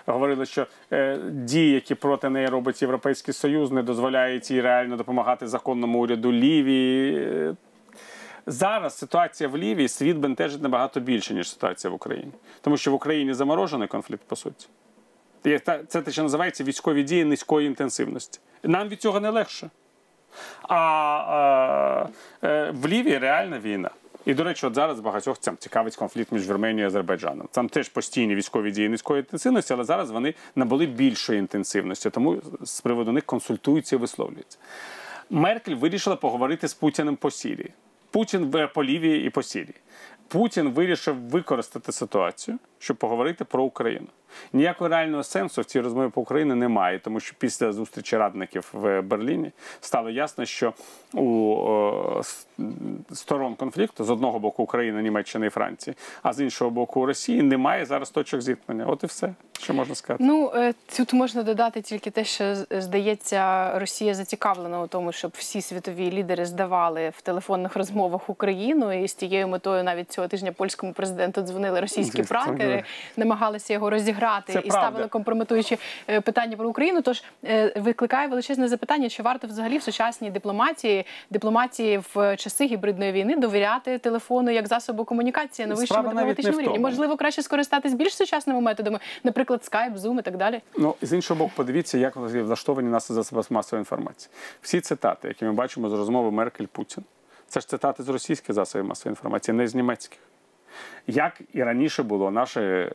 Говорили, 0.06 0.46
що 0.46 0.68
е, 0.92 1.18
дії, 1.32 1.72
які 1.72 1.96
проти 1.96 2.30
неї 2.30 2.48
робить 2.48 2.82
Європейський 2.82 3.34
Союз, 3.34 3.72
не 3.72 3.84
дозволяють 3.84 4.52
їй 4.52 4.62
реально 4.62 4.98
допомагати 4.98 5.48
законному 5.48 6.02
уряду 6.02 6.32
Лівії. 6.32 7.18
Е, 7.18 7.56
Зараз 8.50 8.98
ситуація 8.98 9.50
в 9.50 9.58
Лівії 9.58 9.88
світ 9.88 10.18
бентежить 10.18 10.62
набагато 10.62 11.00
більше, 11.00 11.34
ніж 11.34 11.50
ситуація 11.50 11.92
в 11.92 11.94
Україні. 11.94 12.32
Тому 12.62 12.78
що 12.78 12.92
в 12.92 12.94
Україні 12.94 13.34
заморожений 13.34 13.88
конфлікт, 13.88 14.24
по 14.28 14.36
суті. 14.36 14.68
Це 15.88 16.02
те, 16.02 16.12
що 16.12 16.24
називається 16.24 16.64
військові 16.64 17.04
дії 17.04 17.26
низької 17.26 17.68
інтенсивності. 17.68 18.40
Нам 18.64 18.88
від 18.88 19.02
цього 19.02 19.20
не 19.20 19.30
легше. 19.30 19.70
А 20.62 22.08
е, 22.44 22.48
е, 22.48 22.72
в 22.72 22.88
Лівії 22.88 23.18
реальна 23.18 23.60
війна. 23.60 23.90
І, 24.26 24.34
до 24.34 24.44
речі, 24.44 24.66
от 24.66 24.76
зараз 24.76 25.00
багатьох 25.00 25.40
цим 25.40 25.58
цікавить 25.58 25.96
конфлікт 25.96 26.32
між 26.32 26.50
Вірменією 26.50 26.84
і 26.84 26.88
Азербайджаном. 26.88 27.48
Там 27.52 27.70
теж 27.70 27.90
постійні 27.90 28.36
військові 28.36 28.72
дії 28.72 28.90
низької 28.90 29.20
інтенсивності, 29.20 29.74
але 29.74 29.84
зараз 29.84 30.12
вони 30.12 30.34
набули 30.56 30.86
більшої 30.86 31.40
інтенсивності, 31.40 32.10
тому 32.10 32.42
з 32.62 32.82
приводу 32.82 33.12
них 33.12 33.24
консультуються 33.26 33.96
і 33.96 34.00
висловлюються. 34.00 34.58
Меркель 35.30 35.76
вирішила 35.76 36.16
поговорити 36.16 36.68
з 36.68 36.74
Путіним 36.74 37.16
по 37.16 37.32
Сірії. 37.32 37.72
Путін 38.12 38.46
в- 38.52 38.68
по 38.68 38.84
Лівії 38.84 39.26
і 39.28 39.30
по 39.30 39.44
Сірії. 39.44 39.76
Путін 40.28 40.70
вирішив 40.70 41.16
використати 41.16 41.92
ситуацію, 41.92 42.58
щоб 42.80 42.98
поговорити 42.98 43.46
про 43.46 43.64
Україну. 43.64 44.08
Ніякого 44.54 44.88
реального 44.88 45.24
сенсу 45.24 45.62
в 45.62 45.66
цій 45.66 45.82
розмові 45.82 46.10
по 46.10 46.22
Україні 46.22 46.56
немає, 46.56 47.00
тому 47.00 47.20
що 47.20 47.36
після 47.38 47.72
зустрічі 47.72 48.18
радників 48.18 48.70
в 48.74 49.02
Берліні 49.02 49.52
стало 49.82 50.10
ясно, 50.10 50.46
що 50.46 50.74
у 51.14 51.56
е, 52.20 52.24
сторон 53.12 53.56
конфлікту 53.56 54.04
з 54.04 54.10
одного 54.10 54.40
боку 54.40 54.64
України, 54.64 55.02
Німеччини 55.02 55.48
і 55.48 55.50
Франції, 55.50 55.96
а 56.24 56.34
з 56.34 56.42
іншого 56.42 56.72
боку 56.72 57.06
Росії 57.06 57.42
немає 57.42 57.86
зараз 57.86 58.10
точок 58.10 58.42
зіткнення. 58.42 58.86
От 58.86 59.04
і 59.04 59.06
все, 59.06 59.34
що 59.60 59.74
можна 59.74 59.96
сказати. 59.96 60.24
Ну 60.24 60.52
е, 60.56 60.74
тут 60.98 61.14
можна 61.14 61.44
додати 61.44 61.82
тільки 61.82 62.10
те, 62.12 62.24
що 62.24 62.56
здається, 62.72 63.72
Росія 63.80 64.14
зацікавлена 64.14 64.82
у 64.82 64.88
тому, 64.88 65.12
щоб 65.12 65.32
всі 65.36 65.62
світові 65.62 66.12
лідери 66.12 66.46
здавали 66.46 67.10
в 67.18 67.22
телефонних 67.22 67.76
розмовах 67.76 68.30
Україну, 68.30 69.04
і 69.04 69.08
з 69.08 69.14
тією 69.14 69.48
метою 69.48 69.84
навіть 69.84 70.12
цього 70.12 70.28
тижня 70.28 70.52
польському 70.52 70.94
президенту 70.94 71.42
дзвонили 71.42 71.80
російські 71.80 72.18
Звісно, 72.18 72.26
пранкери, 72.26 72.84
намагалися 73.18 73.74
його 73.74 73.90
розіграти 74.18 74.54
Це 74.54 74.60
і 74.60 74.62
правда. 74.62 74.88
ставили 74.88 75.08
компрометуючі 75.08 75.78
е, 76.10 76.22
питання 76.22 76.58
про 76.58 76.70
Україну. 76.70 77.02
Тож 77.02 77.24
е, 77.44 77.74
викликає 77.76 78.28
величезне 78.28 78.68
запитання, 78.68 79.10
чи 79.10 79.24
варто 79.24 79.48
взагалі 79.48 79.78
в 79.78 79.84
сучасній 79.84 80.32
дипломатії, 80.32 81.06
дипломатії 81.30 82.02
в 82.16 82.36
часи 82.38 82.66
гібридної 82.66 83.12
війни 83.12 83.36
довіряти 83.36 83.98
телефону 83.98 84.52
як 84.52 84.68
засобу 84.68 85.06
комунікації 85.06 85.68
на 85.68 85.76
вищому 85.76 86.10
дипломатичному 86.10 86.62
рівні. 86.62 86.80
Можливо, 86.80 87.18
краще 87.18 87.44
скористатись 87.44 87.94
більш 87.94 88.16
сучасними 88.16 88.62
методами, 88.62 89.00
наприклад, 89.24 89.70
Skype, 89.72 89.98
Zoom 89.98 90.20
і 90.20 90.22
так 90.22 90.38
далі. 90.38 90.62
Ну, 90.78 90.96
з 91.02 91.14
іншого 91.14 91.38
боку, 91.38 91.52
подивіться, 91.56 91.98
як 91.98 92.16
влаштовані 92.16 92.90
нас 92.90 93.12
засоби 93.12 93.44
масової 93.50 93.82
інформації. 93.82 94.32
Всі 94.62 94.82
цитати, 94.82 95.28
які 95.28 95.46
ми 95.46 95.52
бачимо 95.52 95.90
з 95.90 95.94
розмови 95.94 96.32
Меркель 96.32 96.66
Путін, 96.66 97.04
це 97.48 97.60
ж 97.60 97.68
цитати 97.68 98.04
з 98.04 98.10
російських 98.10 98.56
засобів 98.56 98.88
масової 98.88 99.12
інформації, 99.12 99.58
не 99.58 99.68
з 99.68 99.76
німецьких. 99.76 100.20
Як 101.08 101.42
і 101.54 101.64
раніше 101.64 102.04
було, 102.04 102.32
наші 102.32 102.60
е, 102.60 102.92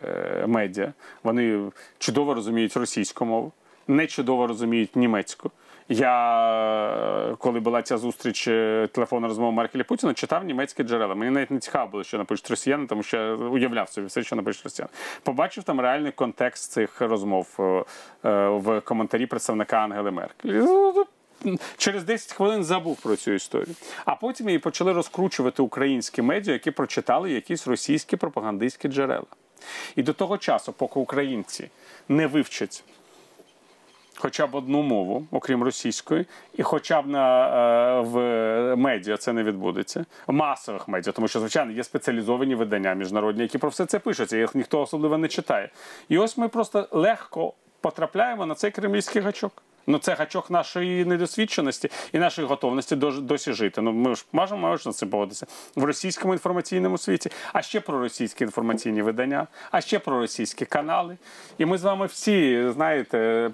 медіа 0.47 0.93
вони 1.23 1.61
чудово 1.99 2.35
розуміють 2.35 2.77
російську 2.77 3.25
мову, 3.25 3.53
не 3.89 4.07
чудово 4.07 4.47
розуміють 4.47 4.97
німецьку. 4.97 5.51
Я, 5.89 7.31
е, 7.31 7.37
коли 7.39 7.61
була 7.61 7.83
ця 7.83 7.99
зустріч 7.99 8.49
е, 8.49 8.89
телефонна 8.93 9.29
розмова 9.29 9.53
Меркель 9.53 9.83
Путіна, 9.83 10.15
читав 10.15 10.45
німецькі 10.45 10.83
джерела. 10.83 11.15
Мені 11.15 11.31
навіть 11.31 11.51
не 11.51 11.59
цікаво 11.59 11.91
було, 11.91 12.05
що 12.05 12.19
напишуть 12.19 12.51
росіяни, 12.51 12.87
тому 12.87 13.03
що 13.03 13.17
я 13.17 13.35
уявляв 13.35 13.89
собі 13.89 14.07
все, 14.07 14.23
що 14.23 14.37
напишуть 14.37 14.65
росіяни. 14.65 14.91
Побачив 15.23 15.65
там 15.65 15.81
реальний 15.81 16.13
контекст 16.13 16.73
цих 16.73 17.01
розмов 17.01 17.49
в 18.23 18.81
коментарі 18.81 19.27
представника 19.27 19.77
Ангели 19.77 20.11
Меркель. 20.11 20.63
Через 21.77 22.05
10 22.05 22.33
хвилин 22.33 22.65
забув 22.65 22.97
про 22.97 23.17
цю 23.17 23.33
історію. 23.33 23.77
А 24.05 24.15
потім 24.15 24.49
її 24.49 24.59
почали 24.59 24.93
розкручувати 24.93 25.63
українські 25.63 26.23
медіа, 26.23 26.53
які 26.53 26.71
прочитали 26.71 27.33
якісь 27.33 27.67
російські 27.67 28.17
пропагандистські 28.17 28.89
джерела. 28.89 29.27
І 29.97 30.03
до 30.03 30.13
того 30.13 30.39
часу, 30.39 30.73
поки 30.73 31.01
українці 31.01 31.71
не 32.09 32.27
вивчать 32.27 32.85
хоча 34.23 34.47
б 34.47 34.55
одну 34.55 34.83
мову, 34.83 35.27
окрім 35.31 35.63
російської, 35.63 36.27
і 36.55 36.63
хоча 36.63 37.03
б 37.03 37.07
на, 37.07 37.47
е, 37.99 38.01
в 38.01 38.77
медіа 38.77 39.17
це 39.17 39.33
не 39.33 39.43
відбудеться, 39.43 40.05
в 40.27 40.33
масових 40.33 40.89
медіа, 40.89 41.13
тому 41.13 41.29
що, 41.29 41.41
звичайно, 41.41 41.73
є 41.73 41.85
спеціалізовані 41.85 42.55
видання 42.55 42.95
міжнародні, 42.95 43.43
які 43.43 43.59
про 43.59 43.69
все 43.69 43.87
це 43.87 43.99
пишуться, 43.99 44.37
їх 44.37 44.55
ніхто 44.55 44.81
особливо 44.81 45.19
не 45.19 45.29
читає. 45.29 45.71
І 46.09 46.19
ось 46.19 46.39
ми 46.39 46.49
просто 46.49 46.89
легко 46.91 47.53
потрапляємо 47.81 48.47
на 48.47 48.55
цей 48.55 48.71
кремлівський 48.71 49.23
гачок. 49.23 49.63
Ну, 49.87 49.99
це 49.99 50.15
гачок 50.15 50.51
нашої 50.51 51.05
недосвідченості 51.05 51.91
і 52.13 52.19
нашої 52.19 52.49
готовності 52.49 52.97
досі 52.97 53.53
жити. 53.53 53.81
Ну, 53.81 53.93
ми 53.93 54.15
ж 54.15 54.25
можемо 54.33 54.69
можна 54.69 54.93
з 54.93 54.97
цим 54.97 55.09
погодитися 55.09 55.47
в 55.77 55.85
російському 55.85 56.35
інформаційному 56.35 56.99
світі, 56.99 57.31
а 57.53 57.63
ще 57.63 57.81
про 57.81 58.01
російські 58.01 58.45
інформаційні 58.45 59.03
видання, 59.03 59.47
а 59.71 59.81
ще 59.81 59.99
про 59.99 60.19
російські 60.19 60.65
канали. 60.65 61.17
І 61.59 61.65
ми 61.65 61.79
з 61.79 61.83
вами 61.83 62.07
всі, 62.07 62.69
знаєте, 62.71 63.51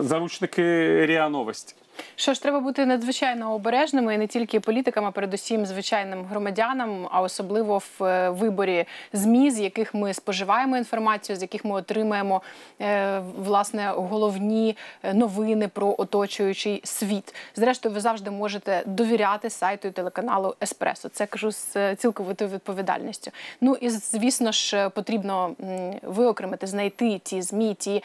заручники 0.00 1.06
ріа 1.06 1.28
новості. 1.28 1.74
Що 2.16 2.34
ж, 2.34 2.42
треба 2.42 2.60
бути 2.60 2.86
надзвичайно 2.86 3.54
обережними 3.54 4.14
і 4.14 4.18
не 4.18 4.26
тільки 4.26 4.60
політикам, 4.60 5.04
а 5.04 5.10
передусім 5.10 5.66
звичайним 5.66 6.24
громадянам, 6.24 7.08
а 7.10 7.20
особливо 7.20 7.78
в 7.78 8.04
е, 8.04 8.30
виборі 8.30 8.84
змі, 9.12 9.50
з 9.50 9.60
яких 9.60 9.94
ми 9.94 10.14
споживаємо 10.14 10.76
інформацію, 10.76 11.36
з 11.36 11.42
яких 11.42 11.64
ми 11.64 11.74
отримаємо 11.74 12.42
е, 12.80 13.22
власне 13.36 13.92
головні 13.96 14.76
е, 15.02 15.14
новини 15.14 15.68
про 15.68 15.94
оточуючий 15.98 16.80
світ. 16.84 17.34
Зрештою, 17.56 17.94
ви 17.94 18.00
завжди 18.00 18.30
можете 18.30 18.82
довіряти 18.86 19.50
сайту 19.50 19.88
і 19.88 19.90
телеканалу 19.90 20.54
Еспресо. 20.62 21.08
Це 21.08 21.26
кажу 21.26 21.50
з 21.52 21.96
цілковитою 21.96 22.50
відповідальністю. 22.50 23.30
Ну 23.60 23.76
і 23.80 23.90
звісно 23.90 24.52
ж 24.52 24.88
потрібно 24.88 25.54
виокремити, 26.02 26.66
знайти 26.66 27.18
ті 27.18 27.42
змі, 27.42 27.74
ті 27.74 28.02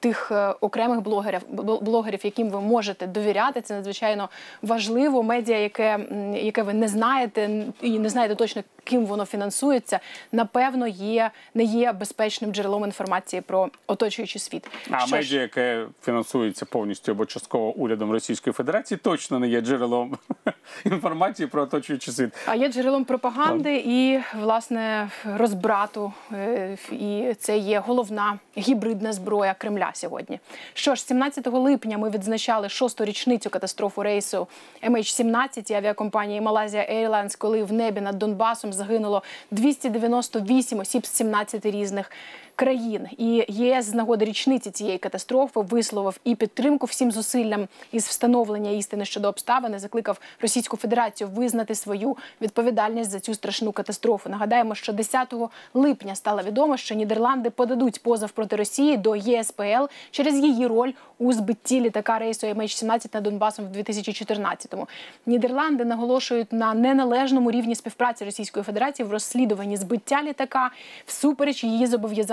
тих 0.00 0.32
окремих 0.60 1.00
блогерів, 1.00 1.40
блогерів, 1.80 2.20
яким 2.24 2.50
ви 2.50 2.60
можете 2.60 3.06
довіряти. 3.12 3.60
Це 3.60 3.74
надзвичайно 3.74 4.28
важливо. 4.62 5.22
Медіа, 5.22 5.58
яке, 5.58 5.98
яке 6.34 6.62
ви 6.62 6.74
не 6.74 6.88
знаєте 6.88 7.64
і 7.80 7.98
не 7.98 8.08
знаєте 8.08 8.34
точно, 8.34 8.62
ким 8.84 9.06
воно 9.06 9.24
фінансується, 9.24 10.00
напевно, 10.32 10.86
є 10.88 11.30
не 11.54 11.64
є 11.64 11.92
безпечним 11.92 12.52
джерелом 12.52 12.84
інформації 12.84 13.42
про 13.42 13.68
оточуючий 13.86 14.40
світ. 14.40 14.68
А 14.90 14.98
Що 14.98 15.06
ж, 15.06 15.14
медіа, 15.14 15.40
яке 15.40 15.86
фінансується 16.04 16.64
повністю 16.66 17.12
або 17.12 17.26
частково 17.26 17.72
урядом 17.72 18.12
Російської 18.12 18.54
Федерації, 18.54 18.98
точно 19.02 19.38
не 19.38 19.48
є 19.48 19.60
джерелом 19.60 20.18
інформації 20.84 21.46
про 21.46 21.62
оточуючий 21.62 22.14
світ. 22.14 22.32
А 22.46 22.54
є 22.54 22.68
джерелом 22.68 23.04
пропаганди 23.04 23.82
і 23.86 24.20
власне 24.40 25.10
розбрату, 25.36 26.12
Е, 26.32 26.76
і 26.92 27.34
це 27.38 27.58
є 27.58 27.78
головна 27.86 28.38
гібридна 28.58 29.12
зброя 29.12 29.54
Кремля 29.58 29.90
сьогодні. 29.94 30.40
Що 30.74 30.94
ж, 30.94 31.02
17 31.02 31.46
липня 31.46 31.98
ми 31.98 32.10
відзначали 32.10 32.68
шосту 32.68 33.01
річницю 33.04 33.50
катастрофу 33.50 34.02
рейсу 34.02 34.48
MH17 34.82 35.72
авіакомпанії 35.72 36.40
Malaysia 36.40 36.94
Airlines, 36.94 37.38
коли 37.38 37.62
в 37.62 37.72
небі 37.72 38.00
над 38.00 38.18
Донбасом 38.18 38.72
загинуло 38.72 39.22
298 39.50 40.78
осіб 40.78 41.06
з 41.06 41.10
17 41.10 41.66
різних 41.66 42.10
країн. 42.56 43.06
І 43.18 43.44
ЄС 43.48 43.84
з 43.84 43.94
нагоди 43.94 44.24
річниці 44.24 44.70
цієї 44.70 44.98
катастрофи 44.98 45.60
висловив 45.60 46.20
і 46.24 46.34
підтримку 46.34 46.86
всім 46.86 47.12
зусиллям 47.12 47.68
із 47.92 48.06
встановлення 48.06 48.70
істини 48.70 49.04
щодо 49.04 49.28
обставин, 49.28 49.78
закликав 49.78 50.20
Російську 50.40 50.76
Федерацію 50.76 51.30
визнати 51.34 51.74
свою 51.74 52.16
відповідальність 52.40 53.10
за 53.10 53.20
цю 53.20 53.34
страшну 53.34 53.72
катастрофу. 53.72 54.30
Нагадаємо, 54.30 54.74
що 54.74 54.92
10 54.92 55.34
липня 55.74 56.14
стало 56.14 56.42
відомо, 56.42 56.76
що 56.76 56.94
Нідерланди 56.94 57.50
подадуть 57.50 58.02
позов 58.02 58.30
проти 58.30 58.56
Росії 58.56 58.96
до 58.96 59.16
ЄСПЛ 59.16 59.84
через 60.10 60.38
її 60.38 60.66
роль 60.66 60.92
у 61.18 61.32
збитті 61.32 61.80
літака 61.80 62.18
рейсу 62.18 62.46
MH17 62.46 63.14
над 63.14 63.22
Донбасом 63.22 63.64
в 63.64 63.76
2014-му. 63.76 64.88
Нідерланди 65.26 65.84
наголошують 65.84 66.52
на 66.52 66.74
неналежному 66.74 67.50
рівні 67.50 67.74
співпраці 67.74 68.24
Російської 68.24 68.64
Федерації 68.64 69.08
в 69.08 69.12
розслідуванні 69.12 69.76
збиття 69.76 70.22
літака 70.22 70.70
всупереч 71.06 71.64
її 71.64 71.86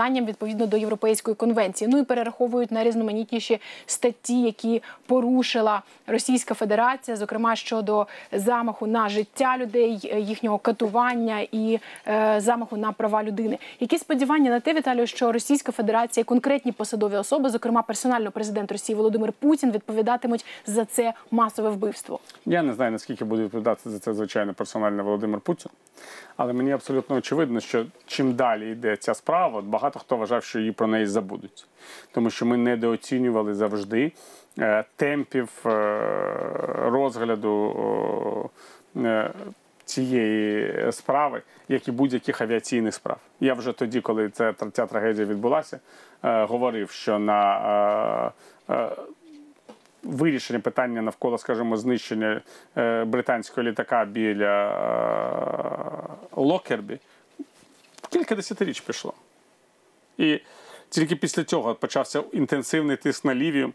зобов'язанням 0.09 0.25
відповідно 0.25 0.67
до 0.67 0.77
Європейської 0.77 1.35
конвенції. 1.35 1.89
Ну 1.93 1.97
і 1.97 2.03
перераховують 2.03 2.71
найрізноманітніші 2.71 3.59
статті, 3.85 4.41
які 4.41 4.81
порушила 5.07 5.81
Російська 6.07 6.53
Федерація, 6.53 7.17
зокрема 7.17 7.55
щодо 7.55 8.07
замаху 8.31 8.87
на 8.87 9.09
життя 9.09 9.57
людей, 9.57 9.99
їхнього 10.17 10.57
катування 10.57 11.39
і 11.51 11.79
е, 12.07 12.41
замаху 12.41 12.77
на 12.77 12.91
права 12.91 13.23
людини. 13.23 13.57
Які 13.79 13.97
сподівання 13.97 14.49
на 14.49 14.59
те, 14.59 14.73
Віталію, 14.73 15.07
що 15.07 15.31
Російська 15.31 15.71
Федерація, 15.71 16.21
і 16.21 16.25
конкретні 16.25 16.71
посадові 16.71 17.15
особи, 17.15 17.49
зокрема 17.49 17.81
персонально 17.81 18.31
президент 18.31 18.71
Росії 18.71 18.95
Володимир 18.95 19.31
Путін, 19.31 19.71
відповідатимуть 19.71 20.45
за 20.65 20.85
це 20.85 21.13
масове 21.31 21.69
вбивство? 21.69 22.19
Я 22.45 22.63
не 22.63 22.73
знаю, 22.73 22.91
наскільки 22.91 23.25
буде 23.25 23.43
відповідати 23.43 23.89
за 23.89 23.99
це, 23.99 24.13
звичайно, 24.13 24.53
персонально 24.53 25.03
Володимир 25.03 25.39
Путін. 25.39 25.71
Але 26.39 26.53
мені 26.53 26.71
абсолютно 26.71 27.15
очевидно, 27.15 27.59
що 27.59 27.85
чим 28.05 28.33
далі 28.33 28.71
йде 28.71 28.95
ця 28.95 29.13
справа, 29.13 29.61
багато 29.61 29.99
хто 29.99 30.17
вважав, 30.17 30.43
що 30.43 30.59
її 30.59 30.71
про 30.71 30.87
неї 30.87 31.05
забудуть. 31.05 31.67
Тому 32.11 32.29
що 32.29 32.45
ми 32.45 32.57
недооцінювали 32.57 33.53
завжди 33.53 34.11
е, 34.59 34.83
темпів 34.95 35.49
е, 35.65 35.69
розгляду 36.75 38.49
е, 38.95 39.31
цієї 39.85 40.91
справи, 40.91 41.41
як 41.69 41.87
і 41.87 41.91
будь-яких 41.91 42.41
авіаційних 42.41 42.93
справ. 42.93 43.17
Я 43.39 43.53
вже 43.53 43.71
тоді, 43.71 44.01
коли 44.01 44.29
ця, 44.29 44.53
ця 44.73 44.85
трагедія 44.85 45.25
відбулася, 45.25 45.79
говорив, 46.21 46.89
що 46.89 47.19
на 47.19 48.31
вирішення 50.03 50.59
питання 50.59 51.01
навколо, 51.01 51.37
скажімо, 51.37 51.77
знищення 51.77 52.41
е, 52.77 53.03
британського 53.05 53.67
літака 53.67 54.05
біля 54.05 54.69
е, 56.31 56.41
Локербі 56.41 56.99
кілька 58.09 58.35
десятиріч 58.35 58.79
пішло. 58.81 59.13
І 60.17 60.39
тільки 60.89 61.15
після 61.15 61.43
цього 61.43 61.75
почався 61.75 62.23
інтенсивний 62.31 62.97
тиск 62.97 63.25
на 63.25 63.35
Лівію, 63.35 63.73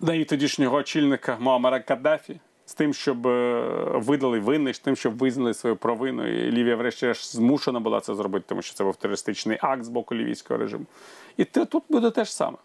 на 0.00 0.12
її 0.12 0.24
тодішнього 0.24 0.76
очільника 0.76 1.36
Муаммара 1.40 1.80
Каддафі. 1.80 2.40
з 2.66 2.74
тим, 2.74 2.94
щоб 2.94 3.26
е, 3.26 3.60
видали 3.94 4.38
винних, 4.38 4.76
з 4.76 4.78
тим, 4.78 4.96
щоб 4.96 5.18
визнали 5.18 5.54
свою 5.54 5.76
провину. 5.76 6.26
І 6.28 6.50
Лівія, 6.50 6.76
врешті-решт, 6.76 7.36
змушена 7.36 7.80
була 7.80 8.00
це 8.00 8.14
зробити, 8.14 8.44
тому 8.48 8.62
що 8.62 8.74
це 8.74 8.84
був 8.84 8.96
терористичний 8.96 9.58
акт 9.60 9.84
з 9.84 9.88
боку 9.88 10.14
лівійського 10.14 10.58
режиму. 10.58 10.84
І 11.36 11.44
тут 11.44 11.82
буде 11.88 12.10
те 12.10 12.24
ж 12.24 12.34
саме. 12.34 12.56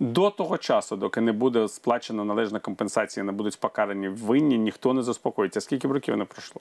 До 0.00 0.30
того 0.30 0.58
часу, 0.58 0.96
доки 0.96 1.20
не 1.20 1.32
буде 1.32 1.68
сплачена 1.68 2.24
належна 2.24 2.60
компенсація, 2.60 3.24
не 3.24 3.32
будуть 3.32 3.60
покарані 3.60 4.08
винні, 4.08 4.58
ніхто 4.58 4.94
не 4.94 5.02
заспокоїться. 5.02 5.60
Скільки 5.60 5.88
років 5.88 6.16
не 6.16 6.24
пройшло? 6.24 6.60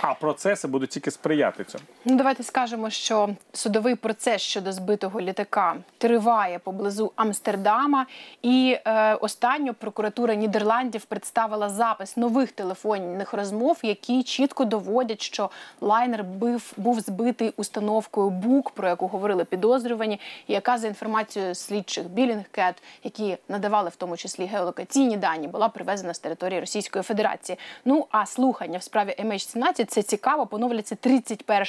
А 0.00 0.14
процеси 0.14 0.68
будуть 0.68 0.90
тільки 0.90 1.10
сприяти 1.10 1.64
цьому. 1.64 1.84
Ну, 2.04 2.16
давайте 2.16 2.42
скажемо, 2.42 2.90
що 2.90 3.28
судовий 3.52 3.94
процес 3.94 4.42
щодо 4.42 4.72
збитого 4.72 5.20
літака 5.20 5.76
триває 5.98 6.58
поблизу 6.58 7.12
Амстердама, 7.16 8.06
і 8.42 8.78
е, 8.84 9.14
останньо 9.14 9.74
прокуратура 9.74 10.34
Нідерландів 10.34 11.04
представила 11.04 11.68
запис 11.68 12.16
нових 12.16 12.52
телефонних 12.52 13.32
розмов, 13.32 13.78
які 13.82 14.22
чітко 14.22 14.64
доводять, 14.64 15.22
що 15.22 15.50
лайнер 15.80 16.24
бив 16.24 16.72
був 16.76 17.00
збитий 17.00 17.52
установкою 17.56 18.30
БУК, 18.30 18.70
про 18.70 18.88
яку 18.88 19.06
говорили 19.06 19.44
підозрювані, 19.44 20.20
яка 20.48 20.78
за 20.78 20.88
інформацією 20.88 21.54
слідчих 21.54 22.08
Білінгкет, 22.08 22.82
які 23.04 23.36
надавали 23.48 23.88
в 23.88 23.96
тому 23.96 24.16
числі 24.16 24.46
геолокаційні 24.46 25.16
дані, 25.16 25.48
була 25.48 25.68
привезена 25.68 26.14
з 26.14 26.18
території 26.18 26.60
Російської 26.60 27.02
Федерації. 27.02 27.58
Ну 27.84 28.06
а 28.10 28.26
слухання 28.26 28.78
в 28.78 28.82
справі 28.82 29.16
MH17 29.24 29.77
це 29.84 30.02
цікаво, 30.02 30.46
поновляться 30.46 30.94
31 30.94 31.66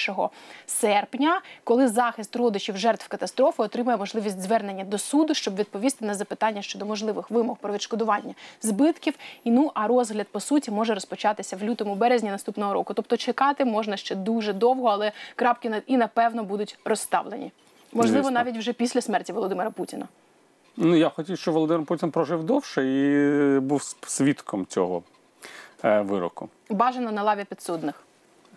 серпня, 0.66 1.42
коли 1.64 1.88
захист 1.88 2.36
родичів 2.36 2.78
жертв 2.78 3.08
катастрофи 3.08 3.64
отримає 3.64 3.98
можливість 3.98 4.42
звернення 4.42 4.84
до 4.84 4.98
суду, 4.98 5.34
щоб 5.34 5.56
відповісти 5.56 6.06
на 6.06 6.14
запитання 6.14 6.62
щодо 6.62 6.86
можливих 6.86 7.32
вимог 7.32 7.58
про 7.58 7.74
відшкодування 7.74 8.34
збитків. 8.62 9.14
І 9.44 9.52
ну 9.52 9.72
а 9.74 9.88
розгляд 9.88 10.28
по 10.28 10.40
суті 10.40 10.72
може 10.72 10.94
розпочатися 10.94 11.56
в 11.56 11.64
лютому 11.64 11.96
березні 11.96 12.30
наступного 12.30 12.74
року. 12.74 12.94
Тобто 12.94 13.18
чекати 13.18 13.66
можна 13.66 13.98
ще 13.98 14.16
дуже 14.16 14.54
довго, 14.54 14.88
але 14.88 15.12
крапки 15.36 15.82
і 15.88 15.98
напевно 15.98 16.44
будуть 16.44 16.78
розставлені. 16.86 17.52
Можливо, 17.94 18.24
Звісно. 18.24 18.32
навіть 18.32 18.58
вже 18.58 18.74
після 18.74 19.02
смерті 19.02 19.34
Володимира 19.34 19.72
Путіна. 19.72 20.08
Ну, 20.78 20.96
я 20.96 21.10
хотів, 21.10 21.38
щоб 21.38 21.54
Володимир 21.54 21.86
Путін 21.86 22.12
прожив 22.12 22.44
довше 22.44 22.86
і 22.86 23.60
був 23.60 23.96
свідком 24.08 24.66
цього 24.66 25.04
вироку. 25.84 26.50
Бажано 26.70 27.12
на 27.12 27.24
лаві 27.24 27.44
підсудних. 27.44 28.04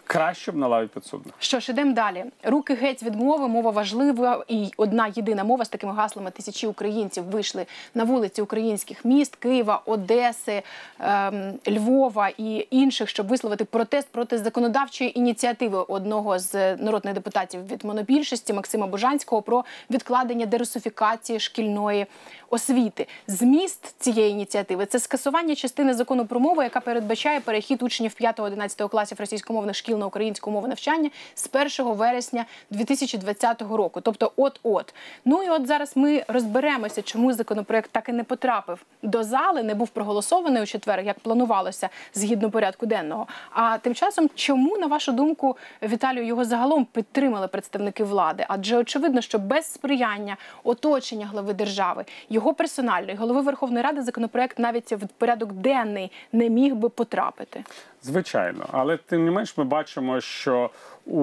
Краще 0.07 0.53
б 0.53 0.57
на 0.57 0.69
лаві 0.69 0.87
підсудних. 0.87 1.35
Що 1.39 1.61
ж, 1.61 1.73
ідемо 1.73 1.93
далі. 1.93 2.25
Руки 2.43 2.75
геть 2.75 3.03
від 3.03 3.15
мови, 3.15 3.49
мова 3.49 3.71
важлива 3.71 4.45
і 4.49 4.71
одна 4.77 5.13
єдина 5.15 5.45
мова 5.45 5.65
з 5.65 5.69
такими 5.69 5.93
гаслами 5.93 6.31
тисячі 6.31 6.67
українців 6.67 7.25
вийшли 7.25 7.67
на 7.95 8.05
вулиці 8.05 8.43
українських 8.43 9.05
міст 9.05 9.37
Києва, 9.37 9.83
Одеси, 9.87 10.63
ем, 11.01 11.53
Львова 11.69 12.29
і 12.29 12.67
інших, 12.71 13.09
щоб 13.09 13.29
висловити 13.29 13.65
протест 13.65 14.09
проти 14.09 14.39
законодавчої 14.39 15.19
ініціативи 15.19 15.79
одного 15.79 16.39
з 16.39 16.77
народних 16.77 17.15
депутатів 17.15 17.67
від 17.67 17.85
монобільшості 17.85 18.53
Максима 18.53 18.87
Божанського 18.87 19.43
про 19.43 19.65
відкладення 19.91 20.47
дерусифікації 20.47 21.41
шкільної 21.41 22.07
освіти. 22.51 23.07
Зміст 23.27 23.95
цієї 23.99 24.31
ініціативи 24.31 24.87
це 24.87 24.99
скасування 24.99 25.55
частини 25.55 25.95
закону 25.95 26.27
про 26.27 26.41
мову, 26.41 26.63
яка 26.63 26.81
передбачає 26.81 27.41
перехід 27.41 27.83
учнів 27.83 28.15
5-11 28.21 28.89
класів 28.89 29.21
російськомовних 29.21 29.77
шкіл 29.77 29.92
на 29.97 30.07
українську 30.07 30.51
мову 30.51 30.69
навчання 30.69 31.11
з 31.35 31.49
1 31.81 31.93
вересня 31.95 32.45
2020 32.71 33.63
року. 33.63 34.01
Тобто, 34.01 34.33
от-от. 34.37 34.95
Ну 35.25 35.43
і 35.43 35.49
от 35.49 35.67
зараз 35.67 35.97
ми 35.97 36.25
розберемося, 36.29 37.03
чому 37.03 37.33
законопроект 37.33 37.91
так 37.91 38.09
і 38.09 38.13
не 38.13 38.25
потрапив 38.25 38.85
до 39.03 39.25
зали, 39.25 39.63
не 39.63 39.75
був 39.75 39.89
проголосований 39.89 40.63
у 40.63 40.67
четвер, 40.67 41.01
як 41.01 41.21
планувалося 41.21 41.89
згідно 42.15 42.51
порядку 42.51 42.87
денного. 42.87 43.27
А 43.51 43.79
тим 43.79 43.95
часом, 43.95 44.31
чому 44.35 44.79
на 44.79 44.87
вашу 44.87 45.13
думку, 45.13 45.57
Віталію, 45.83 46.27
його 46.27 46.45
загалом 46.45 46.85
підтримали 46.85 47.49
представники 47.49 48.05
влади? 48.05 48.45
Адже 48.49 48.77
очевидно, 48.77 49.21
що 49.21 49.39
без 49.39 49.73
сприяння 49.73 50.37
оточення 50.65 51.27
глави 51.27 51.55
держави, 51.55 52.05
його 52.29 52.55
персональної 52.55 53.17
голови 53.17 53.41
Верховної 53.41 53.85
Ради 53.85 54.03
законопроект 54.03 54.59
навіть 54.59 54.93
в 54.93 55.07
порядок 55.19 55.53
денний 55.53 56.13
не 56.33 56.49
міг 56.49 56.75
би 56.75 56.89
потрапити. 56.89 57.65
Звичайно, 58.03 58.67
але 58.73 58.97
тим 58.97 59.25
не 59.25 59.31
менш 59.31 59.59
ми 59.59 59.65
бачимо, 59.65 60.21
що 60.21 60.71
у 61.07 61.23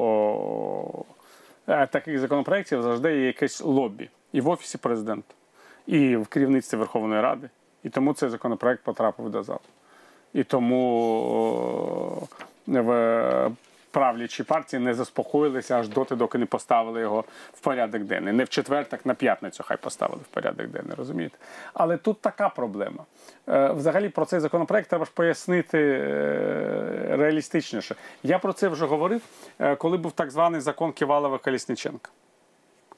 о, 0.00 1.04
е, 1.68 1.86
таких 1.86 2.18
законопроєктів 2.18 2.82
завжди 2.82 3.16
є 3.16 3.26
якесь 3.26 3.60
лобі 3.60 4.10
і 4.32 4.40
в 4.40 4.48
офісі 4.48 4.78
президента, 4.78 5.34
і 5.86 6.16
в 6.16 6.26
керівництві 6.26 6.78
Верховної 6.78 7.20
Ради. 7.20 7.48
І 7.82 7.88
тому 7.88 8.14
цей 8.14 8.28
законопроект 8.28 8.82
потрапив 8.82 9.30
до 9.30 9.42
залу. 9.42 9.60
І 10.34 10.44
тому 10.44 11.00
о, 11.30 12.26
в 12.66 13.50
правлячі 13.96 14.42
партії 14.42 14.82
не 14.82 14.94
заспокоїлися 14.94 15.78
аж 15.78 15.88
доти, 15.88 16.16
доки 16.16 16.38
не 16.38 16.46
поставили 16.46 17.00
його 17.00 17.24
в 17.52 17.60
порядок 17.60 18.02
денний. 18.02 18.32
Не 18.32 18.44
в 18.44 18.48
четвер, 18.48 18.88
так 18.88 19.06
на 19.06 19.14
п'ятницю 19.14 19.64
хай 19.66 19.76
поставили 19.76 20.20
в 20.22 20.34
порядок 20.34 20.66
денний, 20.66 20.94
розумієте? 20.96 21.38
Але 21.74 21.96
тут 21.96 22.20
така 22.20 22.48
проблема. 22.48 23.04
Е, 23.48 23.72
Взагалі 23.72 24.08
про 24.08 24.24
цей 24.24 24.40
законопроект 24.40 24.88
треба 24.88 25.04
ж 25.04 25.10
пояснити 25.14 25.78
е, 25.78 27.16
реалістичніше. 27.16 27.94
Я 28.22 28.38
про 28.38 28.52
це 28.52 28.68
вже 28.68 28.86
говорив, 28.86 29.22
е, 29.58 29.76
коли 29.76 29.96
був 29.96 30.12
так 30.12 30.30
званий 30.30 30.60
закон 30.60 30.92
Ківалова 30.92 31.38
Колісниченка. 31.38 32.10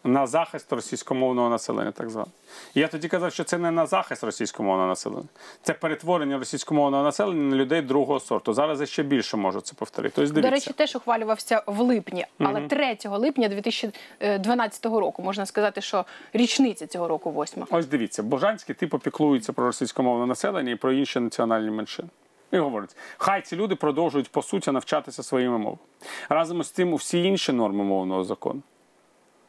На 0.04 0.26
захист 0.26 0.72
російськомовного 0.72 1.48
населення, 1.48 1.92
так 1.92 2.10
званий. 2.10 2.32
Я 2.74 2.88
тоді 2.88 3.08
казав, 3.08 3.32
що 3.32 3.44
це 3.44 3.58
не 3.58 3.70
на 3.70 3.86
захист 3.86 4.24
російськомовного 4.24 4.88
населення, 4.88 5.28
це 5.62 5.74
перетворення 5.74 6.38
російськомовного 6.38 7.04
населення 7.04 7.42
на 7.42 7.56
людей 7.56 7.82
другого 7.82 8.20
сорту. 8.20 8.52
Зараз 8.52 8.80
я 8.80 8.86
ще 8.86 9.02
більше 9.02 9.36
можу 9.36 9.60
це 9.60 9.74
повторити. 9.74 10.14
Тобто, 10.16 10.40
До 10.40 10.50
речі, 10.50 10.72
теж 10.72 10.96
ухвалювався 10.96 11.62
в 11.66 11.80
липні, 11.80 12.26
але 12.38 12.60
3 12.68 12.96
липня 13.04 13.48
2012 13.48 14.86
року 14.86 15.22
можна 15.22 15.46
сказати, 15.46 15.80
що 15.80 16.04
річниця 16.32 16.86
цього 16.86 17.08
року 17.08 17.30
восьма. 17.30 17.66
Ось 17.70 17.86
дивіться, 17.86 18.22
Божанський 18.22 18.74
типу 18.74 18.98
піклується 18.98 19.52
про 19.52 19.66
російськомовне 19.66 20.26
населення 20.26 20.72
і 20.72 20.76
про 20.76 20.92
інші 20.92 21.20
національні 21.20 21.70
меншини. 21.70 22.08
І 22.52 22.58
говорить, 22.58 22.96
хай 23.18 23.42
ці 23.42 23.56
люди 23.56 23.74
продовжують 23.74 24.28
по 24.32 24.42
суті 24.42 24.70
навчатися 24.70 25.22
своїми 25.22 25.58
мовами. 25.58 25.78
Разом 26.28 26.62
з 26.62 26.70
тим, 26.70 26.92
усі 26.92 27.22
інші 27.24 27.52
норми 27.52 27.84
мовного 27.84 28.24
закону. 28.24 28.62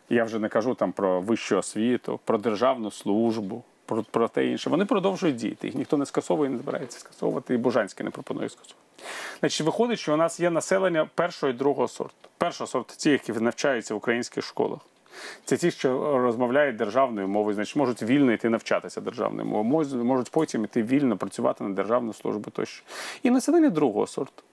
Я 0.09 0.23
вже 0.23 0.39
не 0.39 0.49
кажу 0.49 0.75
там 0.75 0.91
про 0.91 1.21
вищу 1.21 1.57
освіту, 1.57 2.19
про 2.25 2.37
державну 2.37 2.91
службу, 2.91 3.63
про, 3.85 4.03
про 4.03 4.27
те 4.27 4.47
інше. 4.47 4.69
Вони 4.69 4.85
продовжують 4.85 5.35
діяти. 5.35 5.67
Їх 5.67 5.75
ніхто 5.75 5.97
не 5.97 6.05
скасовує, 6.05 6.49
не 6.49 6.57
збирається 6.57 6.99
скасовувати, 6.99 7.53
і 7.53 7.57
Божанський 7.57 8.03
не 8.03 8.09
пропонує 8.09 8.49
скасовувати. 8.49 8.83
Значить, 9.39 9.65
виходить, 9.65 9.99
що 9.99 10.13
у 10.13 10.17
нас 10.17 10.39
є 10.39 10.49
населення 10.49 11.09
першого 11.15 11.49
і 11.49 11.55
другого 11.55 11.87
сорту. 11.87 12.29
Першого 12.37 12.67
сорту 12.67 12.93
ті, 12.97 13.09
які 13.09 13.31
навчаються 13.31 13.93
в 13.93 13.97
українських 13.97 14.45
школах. 14.45 14.79
Це 15.45 15.57
ті, 15.57 15.71
що 15.71 16.17
розмовляють 16.17 16.75
державною 16.75 17.27
мовою, 17.27 17.55
значить 17.55 17.75
можуть 17.75 18.03
вільно 18.03 18.31
йти 18.31 18.49
навчатися 18.49 19.01
державною 19.01 19.47
мовою, 19.47 20.03
можуть 20.03 20.31
потім 20.31 20.63
йти 20.63 20.83
вільно 20.83 21.17
працювати 21.17 21.63
на 21.63 21.69
державну 21.69 22.13
службу 22.13 22.51
тощо. 22.51 22.83
І 23.23 23.29
населення 23.29 23.69
другого 23.69 24.07
сорту, 24.07 24.43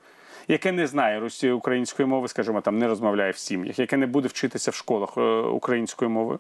яке 0.49 0.73
не 0.73 0.87
знає 0.87 1.21
росі- 1.21 1.53
української 1.53 2.09
мови, 2.09 2.29
скажімо, 2.29 2.61
там 2.61 2.79
не 2.79 2.87
розмовляє 2.89 3.31
в 3.33 3.37
сім'ях, 3.37 3.79
яке 3.79 3.97
не 3.97 4.07
буде 4.07 4.29
вчитися 4.29 4.71
в 4.71 4.75
школах 4.75 5.17
української 5.53 6.11
мови, 6.11 6.39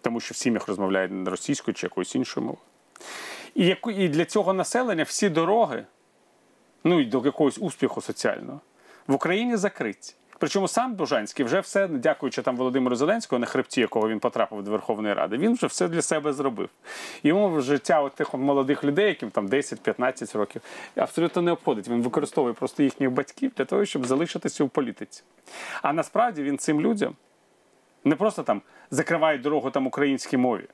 тому 0.00 0.20
що 0.20 0.32
в 0.32 0.36
сім'ях 0.36 0.68
розмовляють 0.68 1.28
російською 1.28 1.74
чи 1.74 1.86
якоюсь 1.86 2.14
іншою 2.14 2.46
мовою. 2.46 2.62
І, 3.54 3.76
і 3.96 4.08
для 4.08 4.24
цього 4.24 4.52
населення 4.52 5.02
всі 5.02 5.28
дороги, 5.28 5.84
ну 6.84 7.00
і 7.00 7.04
до 7.04 7.22
якогось 7.24 7.58
успіху 7.58 8.00
соціального, 8.00 8.60
в 9.06 9.14
Україні 9.14 9.56
закриті. 9.56 10.14
Причому 10.38 10.68
сам 10.68 10.94
Бужанський 10.94 11.44
вже 11.44 11.60
все, 11.60 11.88
дякуючи 11.88 12.42
там 12.42 12.56
Володимиру 12.56 12.96
Зеленському, 12.96 13.38
на 13.38 13.46
хребті 13.46 13.80
якого 13.80 14.08
він 14.08 14.20
потрапив 14.20 14.62
до 14.62 14.70
Верховної 14.70 15.14
Ради, 15.14 15.36
він 15.36 15.54
вже 15.54 15.66
все 15.66 15.88
для 15.88 16.02
себе 16.02 16.32
зробив. 16.32 16.68
Йому 17.22 17.60
життя 17.60 18.08
тих 18.08 18.34
молодих 18.34 18.84
людей, 18.84 19.08
яким 19.08 19.30
там 19.30 19.48
10-15 19.48 20.38
років, 20.38 20.62
абсолютно 20.96 21.42
не 21.42 21.52
обходить. 21.52 21.88
Він 21.88 22.02
використовує 22.02 22.54
просто 22.54 22.82
їхніх 22.82 23.10
батьків 23.10 23.52
для 23.56 23.64
того, 23.64 23.84
щоб 23.84 24.06
залишитися 24.06 24.64
у 24.64 24.68
політиці. 24.68 25.22
А 25.82 25.92
насправді 25.92 26.42
він 26.42 26.58
цим 26.58 26.80
людям 26.80 27.16
не 28.04 28.16
просто 28.16 28.42
там 28.42 28.62
закриває 28.90 29.38
дорогу 29.38 29.70
там 29.70 29.86
українській 29.86 30.36
мові 30.36 30.64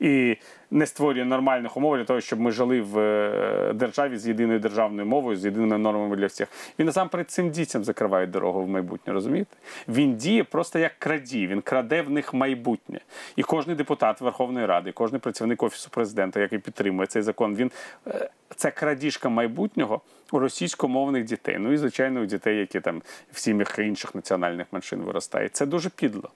і 0.00 0.36
не 0.70 0.86
створює 0.86 1.24
нормальних 1.24 1.76
умов 1.76 1.96
для 1.96 2.04
того, 2.04 2.20
щоб 2.20 2.40
ми 2.40 2.50
жили 2.50 2.80
в 2.80 2.98
е, 2.98 3.72
державі 3.74 4.18
з 4.18 4.28
єдиною 4.28 4.60
державною 4.60 5.06
мовою, 5.06 5.36
з 5.36 5.44
єдиними 5.44 5.78
нормами 5.78 6.16
для 6.16 6.26
всіх. 6.26 6.48
Він 6.78 6.86
насамперед 6.86 7.30
цим 7.30 7.50
дітям 7.50 7.84
закриває 7.84 8.26
дорогу 8.26 8.64
в 8.64 8.68
майбутнє, 8.68 9.12
розумієте? 9.12 9.56
Він 9.88 10.16
діє 10.16 10.44
просто 10.44 10.78
як 10.78 10.92
крадій, 10.98 11.46
він 11.46 11.60
краде 11.60 12.02
в 12.02 12.10
них 12.10 12.34
майбутнє. 12.34 13.00
І 13.36 13.42
кожен 13.42 13.76
депутат 13.76 14.20
Верховної 14.20 14.66
Ради, 14.66 14.92
кожен 14.92 15.20
працівник 15.20 15.62
Офісу 15.62 15.90
президента, 15.90 16.40
який 16.40 16.58
підтримує 16.58 17.06
цей 17.06 17.22
закон, 17.22 17.54
він 17.54 17.70
е, 18.06 18.30
це 18.56 18.70
крадіжка 18.70 19.28
майбутнього 19.28 20.00
у 20.32 20.38
російськомовних 20.38 21.24
дітей. 21.24 21.56
Ну 21.58 21.72
і 21.72 21.76
звичайно, 21.76 22.20
у 22.20 22.24
дітей, 22.24 22.58
які 22.58 22.80
там 22.80 23.02
в 23.32 23.38
сім'ях 23.38 23.78
інших 23.78 24.14
національних 24.14 24.66
меншин 24.72 25.00
виростають. 25.00 25.56
Це 25.56 25.66
дуже 25.66 25.90
підло. 25.90 26.30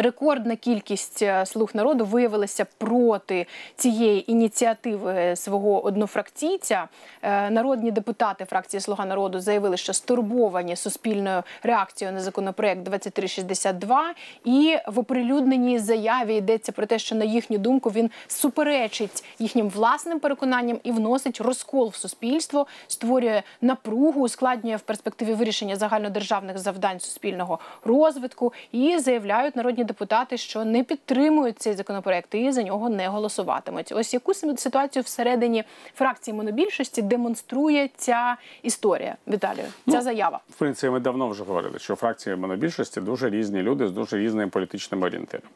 Рекордна 0.00 0.56
кількість 0.56 1.22
е, 1.22 1.46
слуг 1.46 1.70
народу 1.74 2.04
виявилася 2.04 2.66
проти 2.78 3.46
цієї 3.76 4.32
ініціативи 4.32 5.36
свого 5.36 5.84
однофракційця. 5.84 6.88
Е, 7.22 7.50
Народні 7.50 7.90
депутати 7.90 8.44
фракції 8.44 8.80
Слуга 8.80 9.04
народу 9.04 9.40
заявили, 9.40 9.76
що 9.76 9.92
стурбовані 9.92 10.76
суспільною 10.76 11.42
реакцією 11.62 12.14
на 12.14 12.20
законопроект 12.20 12.82
2362. 12.82 14.14
І 14.44 14.76
в 14.86 14.98
оприлюдненій 14.98 15.78
заяві 15.78 16.34
йдеться 16.36 16.72
про 16.72 16.86
те, 16.86 16.98
що 16.98 17.14
на 17.14 17.24
їхню 17.24 17.58
думку 17.58 17.90
він 17.90 18.10
суперечить 18.28 19.24
їхнім 19.38 19.68
власним 19.68 20.18
переконанням 20.20 20.78
і 20.82 20.92
вносить 20.92 21.40
розкол 21.40 21.88
в 21.88 21.96
суспільство, 21.96 22.66
створює 22.86 23.42
напругу, 23.60 24.20
ускладнює 24.20 24.76
в 24.76 24.80
перспективі 24.80 25.34
вирішення 25.34 25.76
загальнодержавних 25.76 26.58
завдань 26.58 27.00
суспільного 27.00 27.58
розвитку 27.84 28.52
і 28.72 28.98
заявляють 28.98 29.56
народні 29.56 29.84
депутати, 29.88 30.36
що 30.36 30.64
не 30.64 30.84
підтримують 30.84 31.58
цей 31.58 31.74
законопроект 31.74 32.34
і 32.34 32.52
за 32.52 32.62
нього 32.62 32.88
не 32.88 33.08
голосуватимуть. 33.08 33.92
Ось 33.92 34.14
яку 34.14 34.34
ситуацію 34.34 35.02
всередині 35.02 35.64
фракції 35.94 36.34
монобільшості 36.34 37.02
демонструє 37.02 37.88
ця 37.96 38.36
історія, 38.62 39.16
Віталію? 39.28 39.66
Ця 39.66 39.96
Ну, 39.96 40.00
заява. 40.02 40.40
В 40.50 40.54
принципі, 40.58 40.90
ми 40.90 41.00
давно 41.00 41.28
вже 41.28 41.44
говорили, 41.44 41.78
що 41.78 41.94
фракції 41.94 42.36
монобільшості 42.36 43.00
дуже 43.00 43.30
різні 43.30 43.62
люди 43.62 43.88
з 43.88 43.92
дуже 43.92 44.18
різним 44.18 44.50
політичним 44.50 45.02
орієнтиром. 45.02 45.48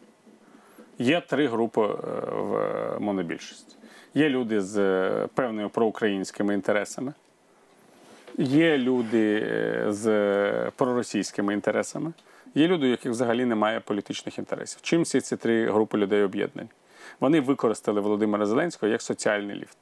Є 0.99 1.21
три 1.21 1.47
групи 1.47 1.81
е, 1.81 1.95
в 2.31 2.97
монобільшості. 3.01 3.77
Є 4.14 4.29
люди 4.29 4.61
з 4.61 4.79
е, 4.79 5.29
певними 5.35 5.68
проукраїнськими 5.68 6.55
інтересами, 6.55 7.12
є 8.38 8.79
люди 8.79 9.47
е, 9.47 9.85
з 9.88 10.71
проросійськими 10.77 11.55
інтересами, 11.55 12.12
є 12.55 12.69
люди, 12.69 12.87
у 12.87 12.91
яких 12.91 13.12
взагалі 13.12 13.45
немає 13.45 13.81
політичних 13.81 14.38
інтересів. 14.38 14.81
Чим 14.83 15.03
всі 15.03 15.21
ці 15.21 15.37
три 15.37 15.71
групи 15.71 15.99
людей 15.99 16.23
об'єднані? 16.23 16.69
Вони 17.21 17.41
використали 17.41 18.01
Володимира 18.01 18.47
Зеленського 18.47 18.93
як 18.93 19.03
соціальний 19.03 19.57
ліфт. 19.57 19.77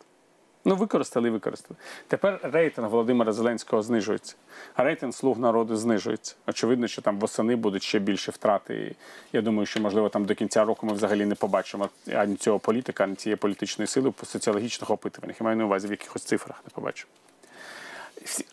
Ну, 0.64 0.76
використали 0.76 1.28
і 1.28 1.30
використали. 1.30 1.80
Тепер 2.08 2.40
рейтинг 2.42 2.88
Володимира 2.88 3.32
Зеленського 3.32 3.82
знижується, 3.82 4.34
а 4.74 4.84
рейтинг 4.84 5.14
слуг 5.14 5.38
народу 5.38 5.76
знижується. 5.76 6.36
Очевидно, 6.46 6.86
що 6.86 7.02
там 7.02 7.18
восени 7.18 7.56
будуть 7.56 7.82
ще 7.82 7.98
більше 7.98 8.30
втрати. 8.30 8.74
І 8.74 8.96
я 9.36 9.42
думаю, 9.42 9.66
що 9.66 9.80
можливо 9.80 10.08
там 10.08 10.24
до 10.24 10.34
кінця 10.34 10.64
року 10.64 10.86
ми 10.86 10.92
взагалі 10.92 11.26
не 11.26 11.34
побачимо 11.34 11.88
ані 12.12 12.36
цього 12.36 12.58
політика, 12.58 13.04
ані 13.04 13.14
цієї 13.14 13.36
політичної 13.36 13.86
сили 13.86 14.10
по 14.10 14.26
соціологічних 14.26 14.90
опитуваннях. 14.90 15.40
Я 15.40 15.44
маю 15.44 15.56
на 15.56 15.64
увазі 15.64 15.88
в 15.88 15.90
якихось 15.90 16.22
цифрах 16.22 16.62
не 16.64 16.70
побачимо. 16.74 17.10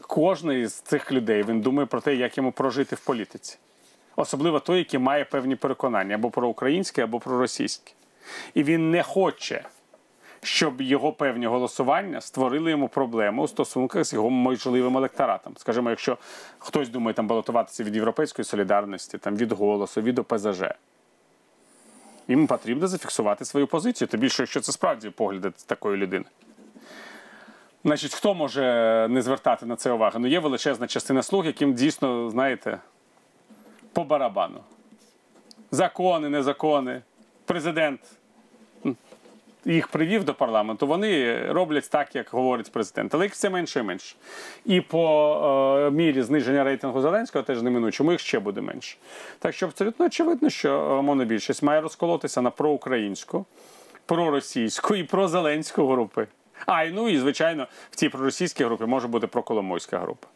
Кожний 0.02 0.68
з 0.68 0.74
цих 0.74 1.12
людей 1.12 1.44
він 1.44 1.62
думає 1.62 1.86
про 1.86 2.02
те, 2.02 2.16
як 2.16 2.38
йому 2.38 2.52
прожити 2.52 2.96
в 2.96 3.00
політиці. 3.00 3.58
Особливо 4.20 4.60
той, 4.60 4.78
який 4.78 5.00
має 5.00 5.26
певні 5.26 5.56
переконання 5.56 6.16
або 6.16 6.30
проукраїнське, 6.30 7.04
або 7.04 7.20
проросійське. 7.20 7.92
І 8.54 8.64
він 8.64 8.92
не 8.92 9.04
хоче 9.04 9.66
щоб 10.44 10.82
його 10.82 11.14
певні 11.14 11.46
голосування 11.48 12.22
створили 12.22 12.72
йому 12.72 12.88
проблему 12.88 13.44
у 13.44 13.48
стосунках 13.48 14.04
з 14.04 14.14
його 14.14 14.30
можливим 14.30 14.98
електоратом. 14.98 15.54
Скажімо, 15.58 15.90
якщо 15.90 16.18
хтось 16.60 16.90
думає 16.90 17.14
там 17.14 17.28
балотуватися 17.28 17.84
від 17.84 17.96
Європейської 17.96 18.46
солідарності, 18.46 19.18
там 19.18 19.36
від 19.36 19.52
голосу, 19.52 20.02
від 20.02 20.20
ОПЗЖ. 20.20 20.64
Їм 22.28 22.48
потрібно 22.48 22.88
зафіксувати 22.88 23.46
свою 23.46 23.68
позицію, 23.68 24.08
тим 24.08 24.20
більше, 24.20 24.44
якщо 24.44 24.62
це 24.62 24.72
справді 24.72 25.10
погляди 25.10 25.52
такої 25.66 25.98
людини. 25.98 26.26
Значить, 27.84 28.14
хто 28.14 28.34
може 28.34 28.64
не 29.10 29.22
звертати 29.22 29.66
на 29.66 29.76
це 29.76 29.92
увагу? 29.92 30.20
Ну, 30.20 30.28
є 30.28 30.40
величезна 30.40 30.88
частина 30.88 31.24
слуг, 31.24 31.46
яким 31.46 31.74
дійсно, 31.74 32.30
знаєте, 32.30 32.80
по 33.98 34.04
барабану. 34.04 34.60
Закони, 35.72 36.30
незакони, 36.30 37.02
президент 37.46 38.00
їх 39.66 39.88
привів 39.88 40.24
до 40.24 40.34
парламенту, 40.34 40.88
вони 40.88 41.42
роблять 41.52 41.90
так, 41.90 42.16
як 42.16 42.30
говорить 42.32 42.72
президент. 42.72 43.16
Але 43.16 43.26
їх 43.26 43.34
все 43.34 43.50
менше 43.50 43.80
і 43.80 43.84
менше. 43.84 44.16
І 44.66 44.82
по 44.82 45.86
е, 45.88 45.92
мірі 45.92 46.22
зниження 46.22 46.64
рейтингу 46.64 47.02
Зеленського 47.02 47.44
теж 47.44 47.62
неминучому 47.62 48.12
їх 48.12 48.22
ще 48.22 48.40
буде 48.40 48.62
менше. 48.62 48.98
Так 49.40 49.56
що 49.56 49.66
абсолютно 49.66 50.06
очевидно, 50.06 50.50
що 50.50 50.98
е, 51.00 51.02
монобільшість 51.02 51.64
має 51.64 51.82
розколотися 51.82 52.42
на 52.42 52.50
проукраїнську, 52.50 53.46
проросійську 54.06 54.96
і 54.96 55.04
прозеленську 55.04 55.88
групи. 55.88 56.28
А 56.66 56.84
і 56.84 56.92
ну 56.92 57.10
і 57.10 57.18
звичайно, 57.18 57.68
в 57.92 57.96
цій 57.96 58.10
проросійській 58.10 58.64
групі 58.64 58.86
може 58.86 59.08
бути 59.08 59.28
проколомойська 59.28 60.00
група. 60.00 60.28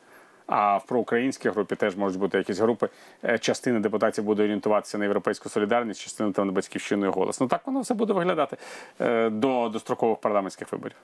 А 0.52 0.78
в 0.78 0.86
проукраїнській 0.86 1.50
групі 1.50 1.76
теж 1.76 1.96
можуть 1.96 2.20
бути 2.20 2.38
якісь 2.38 2.60
групи. 2.60 2.90
Е, 3.24 3.38
Частина 3.38 3.80
депутатів 3.80 4.24
буде 4.24 4.44
орієнтуватися 4.44 4.98
на 4.98 5.06
європейську 5.06 5.50
солідарність, 5.50 6.02
частина 6.02 6.32
там 6.32 6.48
на 6.48 6.54
батьківщину 6.54 7.06
і 7.06 7.10
голос. 7.10 7.42
Ну 7.42 7.48
так 7.48 7.62
воно 7.66 7.82
все 7.82 7.94
буде 7.94 8.14
виглядати 8.14 8.58
е, 9.02 9.30
до 9.30 9.70
дострокових 9.70 10.18
парламентських 10.18 10.72
виборів. 10.72 10.96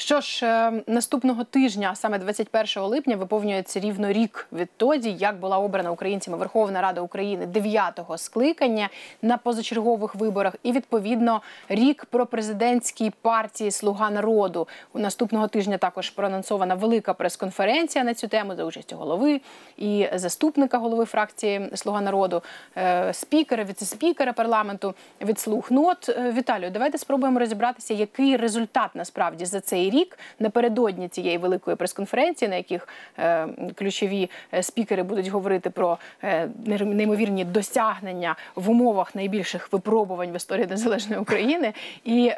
Що 0.00 0.20
ж, 0.20 0.46
е, 0.46 0.72
наступного 0.86 1.44
тижня, 1.44 1.94
саме 1.94 2.18
21 2.18 2.86
липня, 2.86 3.16
виповнюється 3.16 3.80
рівно 3.80 4.12
рік 4.12 4.46
відтоді, 4.52 5.16
як 5.18 5.38
була 5.38 5.58
обрана 5.58 5.90
українцями 5.90 6.36
Верховна 6.36 6.80
Рада 6.80 7.00
України 7.00 7.46
9-го 7.46 8.18
скликання 8.18 8.88
на 9.22 9.36
позачергових 9.36 10.14
виборах, 10.14 10.54
і 10.62 10.72
відповідно 10.72 11.42
рік 11.68 12.04
про 12.04 12.26
президентській 12.26 13.12
партії 13.22 13.70
Слуга 13.70 14.10
народу. 14.10 14.68
У 14.92 14.98
наступного 14.98 15.48
тижня 15.48 15.78
також 15.78 16.10
проанонсована 16.10 16.74
велика 16.74 17.14
прес-конференція 17.14 18.04
на 18.04 18.14
цю 18.14 18.28
тему 18.28 18.54
за 18.56 18.64
участю 18.64 18.96
голови 18.96 19.40
і 19.76 20.08
заступника 20.14 20.78
голови 20.78 21.04
фракції 21.04 21.70
Слуга 21.74 22.00
народу, 22.00 22.42
е, 22.76 23.12
спікера, 23.12 23.64
віцеспікера 23.64 24.32
парламенту 24.32 24.94
від 25.20 25.38
слуг. 25.38 25.66
Ну 25.70 25.86
от 25.88 26.08
е, 26.08 26.32
Віталію, 26.32 26.70
давайте 26.70 26.98
спробуємо 26.98 27.38
розібратися, 27.38 27.94
який 27.94 28.36
результат 28.36 28.90
насправді 28.94 29.44
за 29.44 29.60
цей 29.60 29.87
рік 29.90 30.18
напередодні 30.38 31.08
цієї 31.08 31.38
великої 31.38 31.76
прес-конференції, 31.76 32.48
на 32.48 32.56
яких 32.56 32.88
е, 33.18 33.48
ключові 33.74 34.30
е, 34.54 34.62
спікери 34.62 35.02
будуть 35.02 35.28
говорити 35.28 35.70
про 35.70 35.98
е, 36.22 36.48
неймовірні 36.66 37.44
досягнення 37.44 38.36
в 38.54 38.70
умовах 38.70 39.14
найбільших 39.14 39.72
випробувань 39.72 40.32
в 40.32 40.36
історії 40.36 40.66
незалежної 40.66 41.20
України. 41.20 41.72
І 42.04 42.32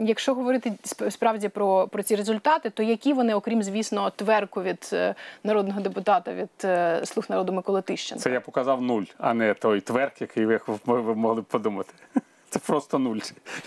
якщо 0.00 0.34
говорити 0.34 0.72
справді 1.10 1.48
про, 1.48 1.88
про 1.88 2.02
ці 2.02 2.16
результати, 2.16 2.70
то 2.70 2.82
які 2.82 3.12
вони, 3.12 3.34
окрім 3.34 3.62
звісно, 3.62 4.10
тверку 4.10 4.62
від 4.62 4.96
народного 5.44 5.80
депутата 5.80 6.32
від 6.32 6.68
слуг 7.08 7.24
народу 7.28 7.52
Миколи 7.52 7.82
Тищенка? 7.82 8.22
Це 8.22 8.30
я 8.30 8.40
показав 8.40 8.82
нуль, 8.82 9.04
а 9.18 9.34
не 9.34 9.54
той 9.54 9.80
тверк, 9.80 10.20
який 10.20 10.46
ви 10.46 10.60
ви 10.86 11.14
могли 11.14 11.40
б 11.40 11.44
подумати. 11.44 11.92
Це 12.50 12.58
просто 12.58 12.98
нуль. 12.98 13.18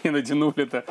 Іноді 0.04 0.34
нуль 0.34 0.52
це 0.72 0.84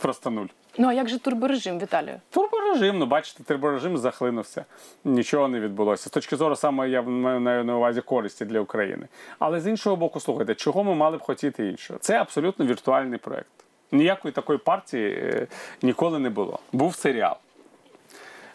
просто 0.00 0.30
нуль. 0.30 0.46
Ну 0.78 0.88
а 0.88 0.92
як 0.92 1.08
же 1.08 1.18
турборежим, 1.18 1.78
Віталію? 1.78 2.20
Турборежим, 2.30 2.98
ну 2.98 3.06
бачите, 3.06 3.44
турборежим 3.44 3.98
захлинувся. 3.98 4.64
Нічого 5.04 5.48
не 5.48 5.60
відбулося. 5.60 6.08
З 6.08 6.12
точки 6.12 6.36
зору 6.36 6.56
саме 6.56 6.88
я 6.88 7.02
маю 7.02 7.64
на 7.64 7.76
увазі 7.76 8.00
користі 8.00 8.44
для 8.44 8.60
України. 8.60 9.08
Але 9.38 9.60
з 9.60 9.66
іншого 9.66 9.96
боку, 9.96 10.20
слухайте, 10.20 10.54
чого 10.54 10.84
ми 10.84 10.94
мали 10.94 11.16
б 11.16 11.20
хотіти 11.20 11.68
іншого? 11.68 11.98
Це 11.98 12.18
абсолютно 12.18 12.66
віртуальний 12.66 13.18
проект. 13.18 13.46
Ніякої 13.92 14.32
такої 14.32 14.58
партії 14.58 15.10
е, 15.12 15.46
ніколи 15.82 16.18
не 16.18 16.30
було. 16.30 16.58
Був 16.72 16.94
серіал. 16.94 17.36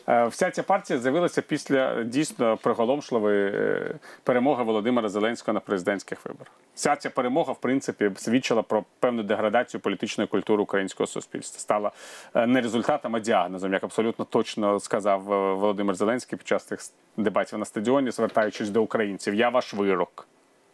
Е, 0.09 0.27
Вся 0.27 0.51
ця 0.51 0.63
партія 0.63 0.99
з'явилася 0.99 1.41
після 1.41 2.03
дійсно 2.03 2.57
приголомшливої 2.57 3.51
е, 3.53 3.95
перемоги 4.23 4.63
Володимира 4.63 5.09
Зеленського 5.09 5.53
на 5.53 5.59
президентських 5.59 6.25
виборах. 6.25 6.53
Вся 6.75 6.95
ця 6.95 7.09
перемога, 7.09 7.53
в 7.53 7.59
принципі, 7.59 8.11
свідчила 8.15 8.61
про 8.61 8.83
певну 8.99 9.23
деградацію 9.23 9.81
політичної 9.81 10.27
культури 10.27 10.63
українського 10.63 11.07
суспільства. 11.07 11.59
Стала 11.59 11.91
е, 12.35 12.47
не 12.47 12.61
результатом, 12.61 13.15
а 13.15 13.19
діагнозом, 13.19 13.73
як 13.73 13.83
абсолютно 13.83 14.25
точно 14.25 14.79
сказав 14.79 15.21
Володимир 15.59 15.95
Зеленський 15.95 16.37
під 16.37 16.47
час 16.47 16.65
тих 16.65 16.79
дебатів 17.17 17.59
на 17.59 17.65
стадіоні, 17.65 18.11
звертаючись 18.11 18.69
до 18.69 18.81
українців. 18.81 19.33
Я 19.33 19.49
ваш 19.49 19.73
вирок. 19.73 20.27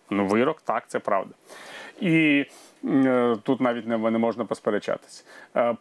Ну, 0.10 0.28
вирок, 0.28 0.62
так, 0.62 0.84
це 0.88 1.00
правда. 1.00 1.34
І 2.02 2.46
тут 3.44 3.62
навіть 3.62 3.88
не, 3.88 3.98
можна 3.98 4.46
посперечатись. 4.46 5.26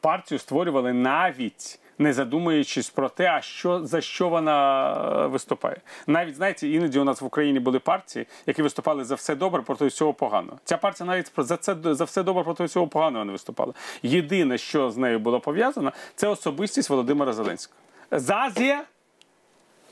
Партію 0.01 0.39
створювали 0.39 0.93
навіть 0.93 1.81
не 2.03 2.13
задумуючись 2.13 2.91
про 2.91 3.09
те, 3.09 3.27
а 3.29 3.41
що 3.41 3.87
за 3.87 4.01
що 4.01 4.29
вона 4.29 4.93
е, 5.25 5.27
виступає. 5.27 5.77
Навіть 6.07 6.37
знаєте, 6.37 6.69
іноді 6.69 6.99
у 6.99 7.05
нас 7.05 7.21
в 7.21 7.25
Україні 7.25 7.61
були 7.61 7.79
партії, 7.79 8.27
які 8.47 8.63
виступали 8.63 9.05
за 9.05 9.15
все 9.15 9.35
добре 9.35 9.63
проти 9.63 9.87
всього 9.87 10.13
поганого. 10.15 10.59
Ця 10.65 10.77
партія 10.77 11.07
навіть 11.07 11.31
про- 11.33 11.45
за 11.45 11.57
це 11.57 11.77
за 11.83 12.05
все 12.05 12.23
добре 12.23 12.45
проти 12.45 12.65
всього 12.65 12.87
поганого 12.89 13.25
не 13.25 13.33
виступала. 13.33 13.73
Єдине, 14.03 14.59
що 14.59 14.91
з 14.91 14.97
нею 14.97 15.19
було 15.19 15.41
пов'язано, 15.41 15.93
це 16.15 16.29
особистість 16.29 16.91
Володимира 16.91 17.33
Зеленського. 17.33 17.79
Зазія 18.11 18.85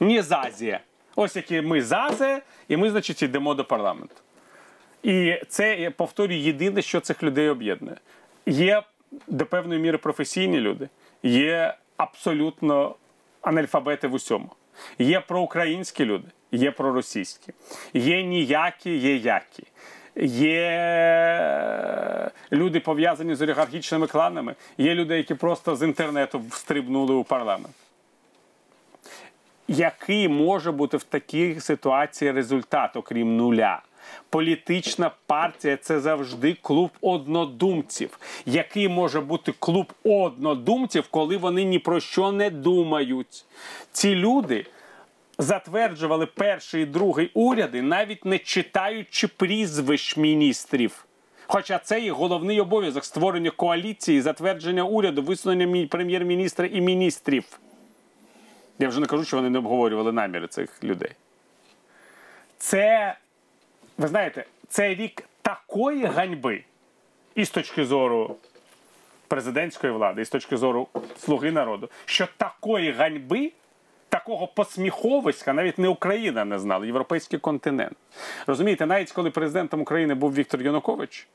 не 0.01 0.23
зазія. 0.23 0.81
Ось 1.17 1.37
які 1.37 1.61
ми 1.61 1.83
зазе, 1.83 2.43
і 2.69 2.77
ми, 2.77 2.91
значить, 2.91 3.23
йдемо 3.23 3.55
до 3.55 3.65
парламенту. 3.65 4.15
І 5.03 5.35
це, 5.49 5.77
я 5.77 5.91
повторюю, 5.91 6.41
єдине, 6.41 6.83
що 6.83 7.01
цих 7.01 7.23
людей 7.23 7.49
об'єднує. 7.49 7.97
Є 8.47 8.83
до 9.27 9.47
певної 9.47 9.81
міри 9.81 9.99
професійні 9.99 10.61
люди, 10.61 10.89
є 11.23 11.75
абсолютно 12.03 12.95
анальфабети 13.43 14.09
в 14.09 14.15
усьому. 14.15 14.49
Є 14.99 15.21
проукраїнські 15.21 16.05
люди, 16.05 16.29
є 16.53 16.71
проросійські, 16.71 17.53
є 17.95 18.23
ніякі, 18.23 18.97
є 18.97 19.17
які. 19.17 19.65
є 20.17 20.71
люди 22.53 22.81
пов'язані 22.81 23.35
з 23.35 23.43
олігархічними 23.43 24.07
кланами, 24.07 24.55
є 24.79 24.95
люди, 24.95 25.17
які 25.17 25.35
просто 25.35 25.77
з 25.77 25.83
інтернету 25.83 26.43
встрибнули 26.51 27.15
у 27.15 27.25
парламент. 27.25 27.75
Який 29.69 30.29
може 30.29 30.73
бути 30.73 30.97
в 30.97 31.03
такій 31.03 31.61
ситуації 31.61 32.33
результат, 32.33 32.97
окрім 32.97 33.37
нуля? 33.37 33.83
Політична 34.31 35.11
партія 35.27 35.77
це 35.77 36.01
завжди 36.01 36.57
клуб 36.63 36.91
однодумців. 37.01 38.19
Який 38.47 38.89
може 38.89 39.21
бути 39.21 39.53
клуб 39.59 39.93
однодумців, 40.05 41.05
коли 41.11 41.37
вони 41.37 41.65
ні 41.65 41.79
про 41.79 42.01
що 42.01 42.33
не 42.33 42.51
думають? 42.51 43.45
Ці 43.93 44.15
люди 44.15 44.67
затверджували 45.39 46.27
перший 46.27 46.83
і 46.83 46.87
другий 46.87 47.31
уряди, 47.35 47.83
навіть 47.83 48.25
не 48.25 48.39
читаючи 48.39 49.29
прізвищ 49.29 50.17
міністрів. 50.17 51.07
Хоча 51.47 51.79
це 51.79 52.01
їх 52.01 52.13
головний 52.13 52.61
обов'язок 52.61 53.05
створення 53.05 53.51
коаліції, 53.51 54.21
затвердження 54.21 54.85
уряду, 54.85 55.23
висунення 55.23 55.87
прем'єр-міністра 55.87 56.67
і 56.67 56.81
міністрів. 56.81 57.45
Я 58.79 58.89
вже 58.89 59.01
не 59.01 59.07
кажу, 59.07 59.25
що 59.25 59.37
вони 59.37 59.51
не 59.51 59.59
обговорювали 59.59 60.13
наміри 60.13 60.47
цих 60.47 60.85
людей. 60.85 61.11
Це, 62.59 63.17
ви 64.01 64.09
знаєте, 64.09 64.45
це 64.69 64.95
рік 64.95 65.25
такої 65.43 66.05
ганьби 66.05 66.65
і 67.35 67.45
з 67.45 67.51
точки 67.51 67.85
зору 67.85 68.37
президентської 69.29 69.93
влади, 69.93 70.23
і 70.23 70.25
з 70.25 70.31
точки 70.31 70.57
зору 70.57 70.89
слуги 71.19 71.53
народу, 71.53 71.89
що 72.05 72.29
такої 72.37 72.93
ганьби, 72.93 73.53
такого 74.09 74.47
посміховиська 74.47 75.53
навіть 75.53 75.79
не 75.79 75.89
Україна 75.89 76.45
не 76.45 76.59
знала, 76.59 76.87
європейський 76.87 77.39
континент. 77.39 77.97
Розумієте, 78.47 78.87
навіть 78.87 79.13
коли 79.13 79.31
президентом 79.31 79.81
України 79.81 80.15
був 80.15 80.35
Віктор 80.35 80.63
Янукович, 80.63 81.29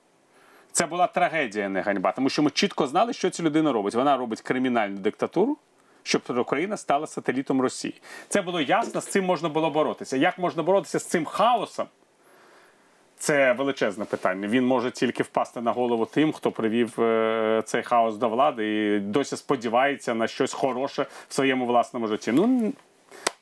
це 0.72 0.86
була 0.86 1.08
трагедія, 1.08 1.70
не 1.70 1.82
ганьба, 1.82 2.12
тому 2.12 2.30
що 2.30 2.44
ми 2.44 2.50
чітко 2.50 2.88
знали, 2.88 3.14
що 3.14 3.30
ця 3.30 3.44
людина 3.44 3.72
робить. 3.72 3.96
Вона 3.96 4.18
робить 4.18 4.42
кримінальну 4.42 4.98
диктатуру, 4.98 5.58
щоб 6.04 6.22
Україна 6.38 6.78
стала 6.78 7.08
сателітом 7.08 7.62
Росії. 7.62 8.02
Це 8.28 8.42
було 8.42 8.62
ясно, 8.62 9.02
з 9.02 9.08
цим 9.08 9.26
можна 9.26 9.50
було 9.50 9.70
боротися. 9.70 10.18
Як 10.18 10.38
можна 10.38 10.64
боротися 10.64 11.00
з 11.00 11.06
цим 11.06 11.26
хаосом? 11.26 11.88
Це 13.18 13.54
величезне 13.54 14.06
питання. 14.06 14.48
Він 14.48 14.66
може 14.66 14.92
тільки 14.92 15.24
впасти 15.24 15.62
на 15.62 15.72
голову 15.72 16.06
тим, 16.06 16.34
хто 16.34 16.52
привів 16.52 17.00
е, 17.00 17.64
цей 17.66 17.84
хаос 17.84 18.18
до 18.18 18.30
влади 18.30 18.96
і 18.96 19.00
досі 19.00 19.38
сподівається 19.38 20.14
на 20.14 20.28
щось 20.28 20.54
хороше 20.54 21.06
в 21.28 21.34
своєму 21.34 21.66
власному 21.66 22.08
житті. 22.08 22.32
Ну 22.32 22.74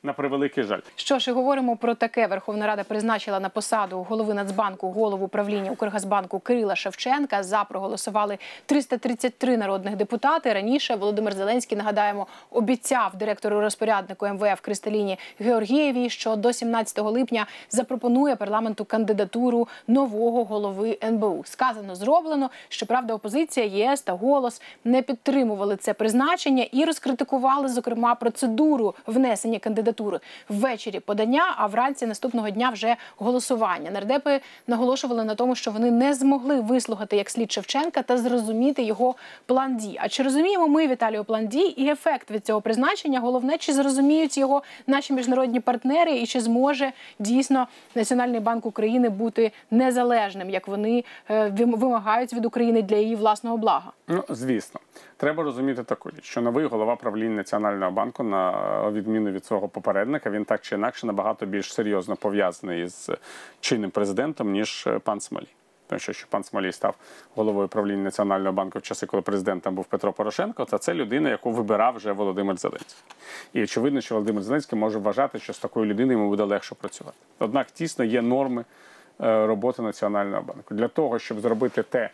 на 0.04 0.12
превеликий 0.12 0.64
жаль. 0.64 0.80
Що 0.96 1.18
ж 1.18 1.30
і 1.30 1.34
говоримо 1.34 1.76
про 1.76 1.94
таке. 1.94 2.26
Верховна 2.26 2.66
Рада 2.66 2.84
призначила 2.84 3.40
на 3.40 3.48
посаду 3.48 4.06
голови 4.08 4.34
Нацбанку 4.34 4.90
голову 4.90 5.24
управління 5.24 5.70
Укргазбанку 5.70 6.38
Кирила 6.38 6.76
Шевченка. 6.76 7.42
За 7.42 7.64
проголосували 7.64 8.38
333 8.66 9.56
народних 9.56 9.96
депутати. 9.96 10.52
Раніше 10.52 10.94
Володимир 10.94 11.34
Зеленський 11.34 11.78
нагадаємо 11.78 12.26
обіцяв 12.50 13.16
директору 13.16 13.60
розпоряднику 13.60 14.26
МВФ 14.26 14.60
Кристаліні 14.60 15.18
Георгієвій, 15.40 16.10
що 16.10 16.36
до 16.36 16.52
17 16.52 16.98
липня 16.98 17.46
запропонує 17.70 18.36
парламенту 18.36 18.84
кандидатуру 18.84 19.68
нового 19.88 20.44
голови 20.44 20.98
НБУ. 21.04 21.42
Сказано 21.46 21.94
зроблено. 21.94 22.50
Щоправда, 22.68 23.14
опозиція 23.14 23.66
ЄС 23.66 24.00
та 24.00 24.12
голос 24.12 24.62
не 24.84 25.02
підтримували 25.02 25.76
це 25.76 25.94
призначення 25.94 26.66
і 26.72 26.84
розкритикували 26.84 27.68
зокрема 27.68 28.14
процедуру 28.14 28.94
внесення 29.06 29.58
кандидатури 29.58 29.93
ввечері 30.48 31.00
подання, 31.00 31.54
а 31.56 31.66
вранці 31.66 32.06
наступного 32.06 32.50
дня 32.50 32.70
вже 32.70 32.96
голосування. 33.16 33.90
Нардепи 33.90 34.40
наголошували 34.66 35.24
на 35.24 35.34
тому, 35.34 35.54
що 35.54 35.70
вони 35.70 35.90
не 35.90 36.14
змогли 36.14 36.60
вислухати 36.60 37.16
як 37.16 37.30
слід 37.30 37.52
Шевченка 37.52 38.02
та 38.02 38.18
зрозуміти 38.18 38.82
його 38.82 39.14
план 39.46 39.76
дій. 39.76 39.96
А 40.00 40.08
чи 40.08 40.22
розуміємо 40.22 40.68
ми 40.68 40.88
Віталію 40.88 41.24
план 41.24 41.46
дій 41.46 41.66
і 41.76 41.88
ефект 41.88 42.30
від 42.30 42.46
цього 42.46 42.60
призначення? 42.60 43.20
Головне, 43.20 43.58
чи 43.58 43.72
зрозуміють 43.72 44.38
його 44.38 44.62
наші 44.86 45.12
міжнародні 45.12 45.60
партнери, 45.60 46.18
і 46.18 46.26
чи 46.26 46.40
зможе 46.40 46.92
дійсно 47.18 47.66
Національний 47.94 48.40
банк 48.40 48.66
України 48.66 49.08
бути 49.08 49.52
незалежним, 49.70 50.50
як 50.50 50.68
вони 50.68 51.04
е, 51.30 51.52
вимагають 51.56 52.32
від 52.32 52.44
України 52.44 52.82
для 52.82 52.96
її 52.96 53.16
власного 53.16 53.56
блага? 53.56 53.92
Ну, 54.08 54.24
звісно, 54.28 54.80
треба 55.24 55.42
розуміти 55.42 55.82
таку 55.82 56.10
річ, 56.10 56.24
що 56.24 56.40
новий 56.40 56.66
голова 56.66 56.96
правління 56.96 57.36
Національного 57.36 57.90
банку, 57.90 58.22
на 58.22 58.90
відміну 58.90 59.30
від 59.30 59.44
свого 59.44 59.68
попередника, 59.68 60.30
він 60.30 60.44
так 60.44 60.60
чи 60.60 60.74
інакше 60.74 61.06
набагато 61.06 61.46
більш 61.46 61.74
серйозно 61.74 62.16
пов'язаний 62.16 62.88
з 62.88 63.10
чинним 63.60 63.90
президентом, 63.90 64.50
ніж 64.50 64.84
е, 64.86 64.98
пан 64.98 65.20
Смолій. 65.20 65.48
Тому 65.86 65.98
що, 65.98 66.12
що 66.12 66.26
пан 66.30 66.44
Смолій 66.44 66.72
став 66.72 66.96
головою 67.34 67.68
правління 67.68 68.02
Національного 68.02 68.52
банку 68.52 68.78
в 68.78 68.82
часи, 68.82 69.06
коли 69.06 69.22
президентом 69.22 69.74
був 69.74 69.84
Петро 69.84 70.12
Порошенко, 70.12 70.64
то 70.64 70.78
це 70.78 70.94
людина, 70.94 71.30
яку 71.30 71.50
вибирав 71.50 71.96
вже 71.96 72.12
Володимир 72.12 72.56
Зеленський. 72.56 73.04
І 73.52 73.62
очевидно, 73.62 74.00
що 74.00 74.14
Володимир 74.14 74.42
Зеленський 74.42 74.78
може 74.78 74.98
вважати, 74.98 75.38
що 75.38 75.52
з 75.52 75.58
такою 75.58 75.86
людиною 75.86 76.18
йому 76.18 76.30
буде 76.30 76.42
легше 76.42 76.74
працювати. 76.74 77.16
Однак 77.38 77.70
тісно 77.70 78.04
є 78.04 78.22
норми 78.22 78.64
роботи 79.18 79.82
Національного 79.82 80.42
банку. 80.42 80.74
Для 80.74 80.88
того, 80.88 81.18
щоб 81.18 81.40
зробити 81.40 81.82
те, 81.82 82.10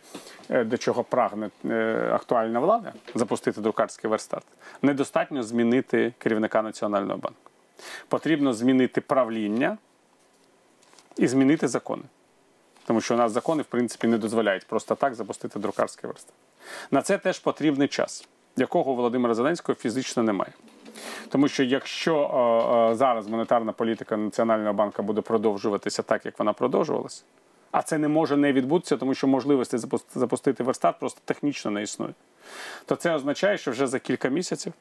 е, 0.49 0.63
до 0.63 0.77
чого 0.77 1.03
прагне 1.03 1.49
е, 1.65 2.09
актуальна 2.13 2.59
влада, 2.59 2.93
запустити 3.15 3.61
друкарський 3.61 4.09
верстат, 4.09 4.43
недостатньо 4.81 5.43
змінити 5.43 6.13
керівника 6.17 6.61
Національного 6.61 7.17
банку. 7.17 7.51
Потрібно 8.07 8.53
змінити 8.53 9.01
правління 9.01 9.77
і 11.17 11.27
змінити 11.27 11.67
закони. 11.67 12.03
Тому 12.85 13.01
що 13.01 13.13
у 13.13 13.17
нас 13.17 13.31
закони, 13.31 13.63
в 13.63 13.65
принципі, 13.65 14.07
не 14.07 14.17
дозволяють 14.17 14.67
просто 14.67 14.95
так 14.95 15.15
запустити 15.15 15.59
друкарський 15.59 16.07
верстат. 16.07 16.35
На 16.91 17.01
це 17.01 17.17
теж 17.17 17.39
потрібний 17.39 17.87
час, 17.87 18.27
якого 18.57 18.93
Володимира 18.93 19.33
Зеленського 19.33 19.75
фізично 19.75 20.23
немає. 20.23 20.51
Тому 21.29 21.47
що 21.47 21.63
якщо 21.63 22.15
е, 22.17 22.91
е, 22.91 22.95
зараз 22.95 23.27
монетарна 23.27 23.71
політика 23.71 24.17
Національного 24.17 24.73
банку 24.73 25.03
буде 25.03 25.21
продовжуватися 25.21 26.03
так, 26.03 26.25
як 26.25 26.39
вона 26.39 26.53
продовжувалася, 26.53 27.23
а 27.71 27.81
це 27.81 27.97
не 27.97 28.07
може 28.07 28.37
не 28.37 28.53
відбутися, 28.53 28.97
тому 28.97 29.13
що 29.13 29.27
можливості 29.27 29.77
запустити 30.15 30.63
верстат 30.63 30.99
просто 30.99 31.21
технічно 31.25 31.71
не 31.71 31.83
існує, 31.83 32.13
то 32.85 32.95
це 32.95 33.15
означає, 33.15 33.57
що 33.57 33.71
вже 33.71 33.87
за 33.87 33.99
кілька 33.99 34.29
місяців 34.29 34.73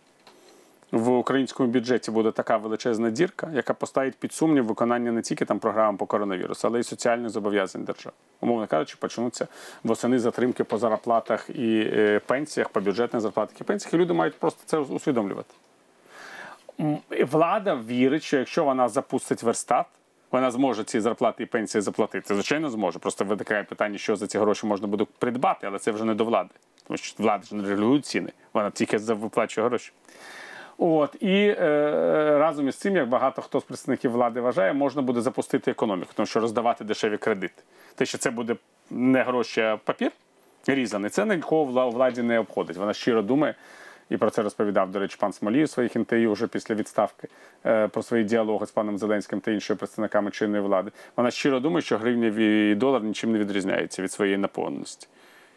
в 0.92 1.10
українському 1.10 1.68
бюджеті 1.68 2.10
буде 2.10 2.30
така 2.30 2.56
величезна 2.56 3.10
дірка, 3.10 3.50
яка 3.54 3.74
поставить 3.74 4.14
під 4.14 4.32
сумнів 4.32 4.66
виконання 4.66 5.12
не 5.12 5.22
тільки 5.22 5.44
там 5.44 5.58
програм 5.58 5.96
по 5.96 6.06
коронавірусу, 6.06 6.68
але 6.68 6.80
й 6.80 6.82
соціальних 6.82 7.30
зобов'язань 7.30 7.84
держави. 7.84 8.16
Умовно 8.40 8.66
кажучи, 8.66 8.96
почнуться 8.98 9.46
восени 9.84 10.18
затримки 10.18 10.64
по 10.64 10.78
зарплатах 10.78 11.50
і 11.50 11.90
е, 11.92 12.20
пенсіях, 12.26 12.68
по 12.68 12.80
бюджетних 12.80 13.22
зарплатах 13.22 13.60
і 13.60 13.64
пенсіях, 13.64 13.94
і 13.94 13.96
люди 13.96 14.12
мають 14.12 14.38
просто 14.38 14.60
це 14.66 14.78
усвідомлювати. 14.78 15.54
Влада 17.30 17.74
вірить, 17.88 18.22
що 18.22 18.38
якщо 18.38 18.64
вона 18.64 18.88
запустить 18.88 19.42
верстат, 19.42 19.86
вона 20.32 20.50
зможе 20.50 20.84
ці 20.84 21.00
зарплати 21.00 21.42
і 21.42 21.46
пенсії 21.46 21.82
заплатити. 21.82 22.34
Звичайно, 22.34 22.70
зможе. 22.70 22.98
Просто 22.98 23.24
виникає 23.24 23.64
питання, 23.64 23.98
що 23.98 24.16
за 24.16 24.26
ці 24.26 24.38
гроші 24.38 24.66
можна 24.66 24.86
буде 24.86 25.06
придбати, 25.18 25.66
але 25.66 25.78
це 25.78 25.90
вже 25.90 26.04
не 26.04 26.14
до 26.14 26.24
влади. 26.24 26.50
Тому 26.86 26.96
що 26.96 27.14
влада 27.18 27.44
ж 27.44 27.54
не 27.54 27.68
регулює 27.68 28.00
ціни, 28.00 28.32
вона 28.52 28.70
тільки 28.70 28.96
виплачує 28.96 29.66
гроші. 29.66 29.92
От 30.78 31.16
і 31.20 31.54
е, 31.58 32.36
разом 32.38 32.68
із 32.68 32.76
цим, 32.76 32.96
як 32.96 33.08
багато 33.08 33.42
хто 33.42 33.60
з 33.60 33.64
представників 33.64 34.10
влади 34.10 34.40
вважає, 34.40 34.72
можна 34.72 35.02
буде 35.02 35.20
запустити 35.20 35.70
економіку, 35.70 36.10
тому 36.14 36.26
що 36.26 36.40
роздавати 36.40 36.84
дешеві 36.84 37.16
кредити. 37.16 37.62
Те, 37.94 38.06
що 38.06 38.18
це 38.18 38.30
буде 38.30 38.56
не 38.90 39.22
гроші, 39.22 39.60
а 39.60 39.76
папір 39.76 40.10
різаний, 40.66 41.10
це 41.10 41.24
нікого 41.24 41.90
владі 41.90 42.22
не 42.22 42.38
обходить. 42.38 42.76
Вона 42.76 42.92
щиро 42.92 43.22
думає, 43.22 43.54
і 44.10 44.16
про 44.16 44.30
це 44.30 44.42
розповідав, 44.42 44.90
до 44.90 44.98
речі, 44.98 45.16
пан 45.20 45.32
Смолій 45.32 45.64
у 45.64 45.66
своїх 45.66 45.96
інтерв'ю 45.96 46.32
вже 46.32 46.46
після 46.46 46.74
відставки 46.74 47.28
е, 47.66 47.88
про 47.88 48.02
свої 48.02 48.24
діалоги 48.24 48.66
з 48.66 48.70
паном 48.70 48.98
Зеленським 48.98 49.40
та 49.40 49.50
іншими 49.50 49.76
представниками 49.76 50.30
чинної 50.30 50.62
влади. 50.62 50.90
Вона 51.16 51.30
щиро 51.30 51.60
думає, 51.60 51.82
що 51.82 51.98
гривня 51.98 52.26
і 52.70 52.74
долар 52.74 53.02
нічим 53.02 53.32
не 53.32 53.38
відрізняються 53.38 54.02
від 54.02 54.12
своєї 54.12 54.38
наповненості. 54.38 55.08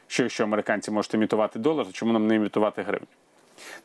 Що 0.07 0.23
якщо 0.23 0.43
американці 0.43 0.91
можуть 0.91 1.13
імітувати 1.13 1.59
долар, 1.59 1.85
то 1.85 1.91
чому 1.91 2.13
нам 2.13 2.27
не 2.27 2.35
імітувати 2.35 2.81
гривню? 2.81 3.07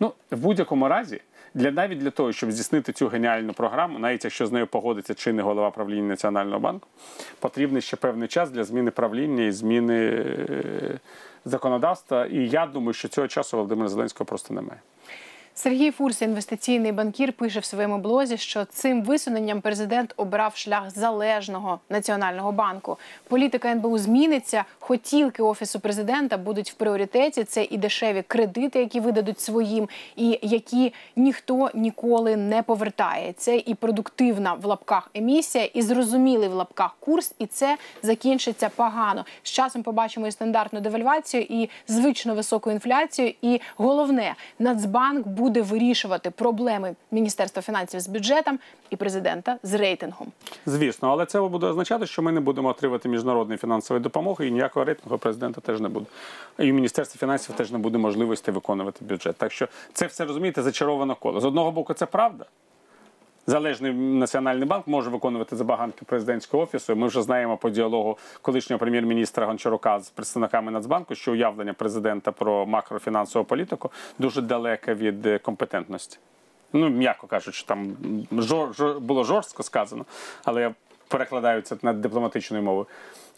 Ну, 0.00 0.12
в 0.30 0.38
будь-якому 0.38 0.88
разі, 0.88 1.20
для 1.54 1.70
навіть 1.70 1.98
для 1.98 2.10
того, 2.10 2.32
щоб 2.32 2.52
здійснити 2.52 2.92
цю 2.92 3.08
геніальну 3.08 3.52
програму, 3.52 3.98
навіть 3.98 4.24
якщо 4.24 4.46
з 4.46 4.52
нею 4.52 4.66
погодиться 4.66 5.14
чинний 5.14 5.44
голова 5.44 5.70
правління 5.70 6.08
Національного 6.08 6.60
банку, 6.60 6.88
потрібний 7.40 7.82
ще 7.82 7.96
певний 7.96 8.28
час 8.28 8.50
для 8.50 8.64
зміни 8.64 8.90
правління 8.90 9.44
і 9.44 9.52
зміни 9.52 10.06
е, 10.06 10.98
законодавства. 11.48 12.26
І 12.26 12.48
я 12.48 12.66
думаю, 12.66 12.92
що 12.92 13.08
цього 13.08 13.28
часу 13.28 13.56
Володимира 13.56 13.88
Зеленського 13.88 14.26
просто 14.26 14.54
немає. 14.54 14.80
Сергій 15.58 15.90
Фурс, 15.90 16.22
інвестиційний 16.22 16.92
банкір, 16.92 17.32
пише 17.32 17.60
в 17.60 17.64
своєму 17.64 17.98
блозі, 17.98 18.36
що 18.36 18.64
цим 18.64 19.02
висуненням 19.02 19.60
президент 19.60 20.14
обрав 20.16 20.56
шлях 20.56 20.90
залежного 20.90 21.80
національного 21.90 22.52
банку. 22.52 22.98
Політика 23.28 23.68
НБУ 23.68 23.98
зміниться. 23.98 24.64
Хотілки 24.80 25.42
офісу 25.42 25.80
президента 25.80 26.36
будуть 26.36 26.70
в 26.70 26.74
пріоритеті. 26.74 27.44
Це 27.44 27.64
і 27.64 27.76
дешеві 27.78 28.22
кредити, 28.26 28.78
які 28.78 29.00
видадуть 29.00 29.40
своїм, 29.40 29.88
і 30.16 30.38
які 30.42 30.94
ніхто 31.16 31.70
ніколи 31.74 32.36
не 32.36 32.62
повертає. 32.62 33.32
Це 33.32 33.56
і 33.56 33.74
продуктивна 33.74 34.54
в 34.54 34.64
лапках 34.64 35.10
емісія, 35.14 35.64
і 35.64 35.82
зрозумілий 35.82 36.48
в 36.48 36.52
лапках 36.52 36.96
курс. 37.00 37.34
І 37.38 37.46
це 37.46 37.76
закінчиться 38.02 38.68
погано. 38.68 39.24
З 39.42 39.50
часом 39.50 39.82
побачимо 39.82 40.26
і 40.26 40.32
стандартну 40.32 40.80
девальвацію, 40.80 41.42
і 41.48 41.68
звично 41.88 42.34
високу 42.34 42.70
інфляцію. 42.70 43.32
І 43.42 43.60
головне, 43.76 44.34
Нацбанк 44.58 45.26
буде 45.26 45.47
вирішувати 45.56 46.30
проблеми 46.30 46.94
Міністерства 47.10 47.62
фінансів 47.62 48.00
з 48.00 48.08
бюджетом 48.08 48.58
і 48.90 48.96
президента 48.96 49.58
з 49.62 49.74
рейтингом. 49.74 50.32
Звісно, 50.66 51.10
але 51.10 51.26
це 51.26 51.40
буде 51.40 51.66
означати, 51.66 52.06
що 52.06 52.22
ми 52.22 52.32
не 52.32 52.40
будемо 52.40 52.68
отримати 52.68 53.08
міжнародної 53.08 53.58
фінансової 53.58 54.02
допомоги 54.02 54.48
і 54.48 54.50
ніякого 54.50 54.84
рейтингу 54.84 55.18
президента 55.18 55.60
теж 55.60 55.80
не 55.80 55.88
буде. 55.88 56.06
І 56.58 56.70
у 56.70 56.74
Міністерстві 56.74 57.18
фінансів 57.18 57.54
теж 57.54 57.70
не 57.70 57.78
буде 57.78 57.98
можливості 57.98 58.50
виконувати 58.50 59.04
бюджет. 59.04 59.36
Так 59.36 59.52
що 59.52 59.68
це 59.92 60.06
все 60.06 60.24
розумієте, 60.24 60.62
зачаровано 60.62 61.14
коло. 61.14 61.40
З 61.40 61.44
одного 61.44 61.72
боку, 61.72 61.94
це 61.94 62.06
правда. 62.06 62.44
Залежний 63.48 63.92
національний 63.92 64.68
банк 64.68 64.86
може 64.86 65.10
виконувати 65.10 65.56
забаганки 65.56 66.04
президентського 66.04 66.62
офісу. 66.62 66.96
Ми 66.96 67.06
вже 67.06 67.22
знаємо 67.22 67.56
по 67.56 67.70
діалогу 67.70 68.18
колишнього 68.42 68.80
прем'єр-міністра 68.80 69.46
Гончарука 69.46 70.00
з 70.00 70.10
представниками 70.10 70.70
Нацбанку, 70.70 71.14
що 71.14 71.32
уявлення 71.32 71.72
президента 71.72 72.32
про 72.32 72.66
макрофінансову 72.66 73.44
політику 73.44 73.90
дуже 74.18 74.42
далеке 74.42 74.94
від 74.94 75.26
е, 75.26 75.38
компетентності. 75.38 76.18
Ну, 76.72 76.88
м'яко 76.88 77.26
кажучи, 77.26 77.64
там 77.66 77.96
жор, 78.32 78.74
жор, 78.74 79.00
було 79.00 79.24
жорстко 79.24 79.62
сказано, 79.62 80.04
але 80.44 80.60
я 80.60 80.74
перекладаю 81.08 81.62
це 81.62 81.76
на 81.82 81.92
дипломатичною 81.92 82.62
мовою. 82.62 82.86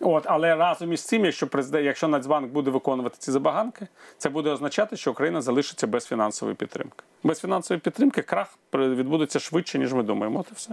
От, 0.00 0.24
але 0.26 0.56
разом 0.56 0.92
із 0.92 1.02
цим, 1.02 1.24
якщо 1.24 1.46
президент, 1.46 1.84
якщо 1.84 2.08
Нацбанк 2.08 2.52
буде 2.52 2.70
виконувати 2.70 3.16
ці 3.18 3.30
забаганки, 3.30 3.86
це 4.18 4.28
буде 4.28 4.50
означати, 4.50 4.96
що 4.96 5.10
Україна 5.10 5.42
залишиться 5.42 5.86
без 5.86 6.06
фінансової 6.06 6.56
підтримки. 6.56 7.04
Без 7.22 7.40
фінансової 7.40 7.80
підтримки 7.80 8.22
крах 8.22 8.54
відбудеться 8.74 9.40
швидше, 9.40 9.78
ніж 9.78 9.92
ми 9.92 10.02
думаємо. 10.02 10.40
От 10.40 10.46
і 10.50 10.54
все. 10.54 10.70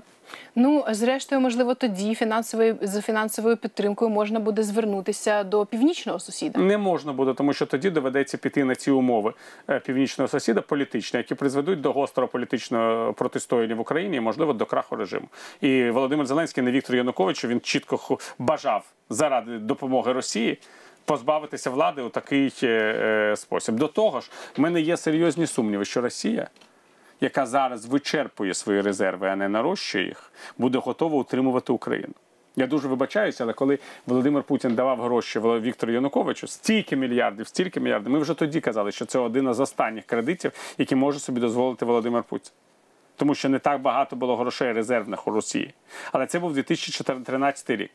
Ну, 0.56 0.86
зрештою, 0.92 1.42
можливо, 1.42 1.76
тоді 1.76 2.16
фінансовою 2.16 2.78
з 2.82 3.02
фінансовою 3.02 3.58
підтримкою 3.58 4.12
можна 4.12 4.40
буде 4.40 4.64
звернутися 4.64 5.44
до 5.44 5.66
північного 5.66 6.20
сусіда. 6.20 6.60
Не 6.60 6.78
можна 6.78 7.14
буде, 7.14 7.34
тому 7.34 7.54
що 7.54 7.66
тоді 7.66 7.90
доведеться 7.90 8.38
піти 8.38 8.64
на 8.64 8.76
ці 8.76 8.92
умови 8.92 9.34
е, 9.70 9.80
північного 9.80 10.28
сусіда 10.28 10.62
політичні, 10.62 11.18
які 11.18 11.36
призведуть 11.36 11.82
до 11.82 11.92
гострого 11.92 12.28
політичного 12.28 13.14
протистояння 13.14 13.76
в 13.76 13.80
Україні 13.80 14.18
і, 14.18 14.20
можливо, 14.20 14.54
до 14.54 14.66
краху 14.66 14.96
режиму. 14.96 15.28
І 15.62 15.90
Володимир 15.90 16.26
Зеленський, 16.26 16.64
не 16.64 16.72
Віктор 16.72 16.96
Янукович, 16.96 17.46
він 17.46 17.60
чітко 17.60 18.20
бажав 18.40 18.86
заради 19.10 19.58
допомоги 19.58 20.14
Росії. 20.14 20.60
Позбавитися 21.08 21.70
влади 21.70 22.02
у 22.02 22.10
такий 22.10 22.54
е, 22.64 23.34
спосіб. 23.38 23.76
До 23.76 23.88
того 23.88 24.22
ж, 24.22 24.32
в 24.58 24.62
мене 24.62 24.82
є 24.82 24.98
серйозні 24.98 25.48
сумніви, 25.48 25.86
що 25.86 26.02
Росія, 26.02 26.48
яка 27.22 27.46
зараз 27.46 27.86
вичерпує 27.86 28.54
свої 28.54 28.82
резерви, 28.82 29.30
а 29.30 29.36
не 29.36 29.50
нарощує 29.50 30.06
їх, 30.06 30.32
буде 30.58 30.78
готова 30.78 31.18
утримувати 31.18 31.74
Україну. 31.74 32.14
Я 32.56 32.68
дуже 32.68 32.88
вибачаюся, 32.88 33.44
але 33.44 33.54
коли 33.54 33.80
Володимир 34.06 34.44
Путін 34.44 34.76
давав 34.76 35.02
гроші 35.02 35.40
Віктору 35.40 35.94
Януковичу, 35.94 36.48
стільки 36.48 36.96
мільярдів, 36.96 37.48
стільки 37.48 37.80
мільярдів, 37.80 38.12
ми 38.12 38.20
вже 38.20 38.34
тоді 38.34 38.60
казали, 38.60 38.92
що 38.92 39.06
це 39.06 39.20
один 39.20 39.50
із 39.50 39.60
останніх 39.60 40.06
кредитів, 40.06 40.52
які 40.78 40.96
може 40.96 41.20
собі 41.20 41.40
дозволити 41.40 41.86
Володимир 41.86 42.24
Путін 42.24 42.52
тому 43.18 43.36
що 43.36 43.50
не 43.50 43.60
так 43.60 43.82
багато 43.82 44.16
було 44.16 44.36
грошей 44.36 44.74
резервних 44.74 45.28
у 45.28 45.32
Росії. 45.32 45.74
Але 46.12 46.26
це 46.26 46.40
був 46.40 46.54
2013 46.54 47.70
рік. 47.70 47.92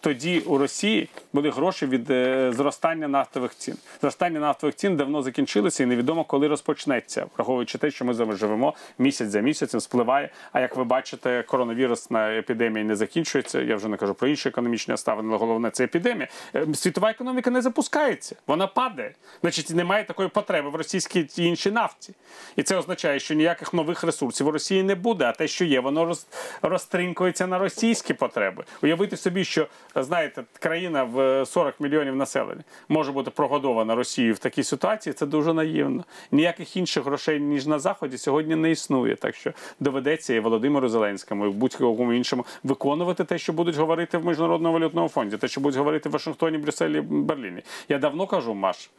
Тоді 0.00 0.40
у 0.40 0.58
Росії 0.58 1.08
були 1.32 1.50
гроші 1.50 1.86
від 1.86 2.10
е, 2.10 2.52
зростання 2.52 3.08
нафтових 3.08 3.54
цін. 3.54 3.76
Зростання 4.00 4.40
нафтових 4.40 4.74
цін 4.74 4.96
давно 4.96 5.22
закінчилося, 5.22 5.82
і 5.82 5.86
невідомо, 5.86 6.24
коли 6.24 6.48
розпочнеться, 6.48 7.26
враховуючи 7.36 7.78
те, 7.78 7.90
що 7.90 8.04
ми 8.04 8.14
зараз 8.14 8.38
живемо 8.38 8.74
місяць 8.98 9.28
за 9.28 9.40
місяцем, 9.40 9.80
спливає. 9.80 10.30
А 10.52 10.60
як 10.60 10.76
ви 10.76 10.84
бачите, 10.84 11.42
коронавірусна 11.42 12.38
епідемія 12.38 12.84
не 12.84 12.96
закінчується. 12.96 13.60
Я 13.60 13.76
вже 13.76 13.88
не 13.88 13.96
кажу 13.96 14.14
про 14.14 14.28
інші 14.28 14.48
економічні 14.48 14.94
обставини, 14.94 15.28
але 15.28 15.38
головне 15.38 15.70
це 15.70 15.84
епідемія. 15.84 16.28
Е, 16.54 16.66
світова 16.74 17.10
економіка 17.10 17.50
не 17.50 17.62
запускається, 17.62 18.36
вона 18.46 18.66
падає. 18.66 19.14
Значить, 19.40 19.70
немає 19.70 20.04
такої 20.04 20.28
потреби 20.28 20.70
в 20.70 20.74
російській 20.74 21.28
іншій 21.36 21.70
нафті. 21.70 22.14
І 22.56 22.62
це 22.62 22.76
означає, 22.76 23.20
що 23.20 23.34
ніяких 23.34 23.74
нових 23.74 24.04
ресурсів 24.04 24.46
у 24.46 24.50
Росії 24.50 24.63
Росії 24.64 24.82
не 24.82 24.94
буде, 24.94 25.24
а 25.24 25.32
те, 25.32 25.48
що 25.48 25.64
є, 25.64 25.80
воно 25.80 26.04
роз, 26.04 26.26
розтринкується 26.62 27.46
на 27.46 27.58
російські 27.58 28.14
потреби. 28.14 28.64
Уявити 28.82 29.16
собі, 29.16 29.44
що 29.44 29.66
знаєте, 29.96 30.44
країна 30.58 31.04
в 31.04 31.46
40 31.46 31.80
мільйонів 31.80 32.16
населення 32.16 32.64
може 32.88 33.12
бути 33.12 33.30
прогодована 33.30 33.94
Росією 33.94 34.34
в 34.34 34.38
такій 34.38 34.62
ситуації. 34.62 35.12
Це 35.12 35.26
дуже 35.26 35.54
наївно. 35.54 36.04
Ніяких 36.32 36.76
інших 36.76 37.04
грошей 37.04 37.40
ніж 37.40 37.66
на 37.66 37.78
заході 37.78 38.18
сьогодні 38.18 38.56
не 38.56 38.70
існує. 38.70 39.16
Так 39.16 39.34
що 39.34 39.52
доведеться 39.80 40.34
і 40.34 40.40
Володимиру 40.40 40.88
Зеленському, 40.88 41.46
і 41.46 41.50
будь-кому 41.50 42.12
іншому 42.12 42.46
виконувати 42.62 43.24
те, 43.24 43.38
що 43.38 43.52
будуть 43.52 43.76
говорити 43.76 44.18
в 44.18 44.26
міжнародному 44.26 44.74
валютному 44.74 45.08
фонді, 45.08 45.36
те, 45.36 45.48
що 45.48 45.60
будуть 45.60 45.78
говорити 45.78 46.08
в 46.08 46.12
Вашингтоні, 46.12 46.58
Брюсселі, 46.58 47.00
Берліні. 47.00 47.62
Я 47.88 47.98
давно 47.98 48.26
кажу, 48.26 48.54
Маш, 48.54 48.90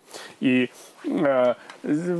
і 0.41 0.49
е, 0.51 0.67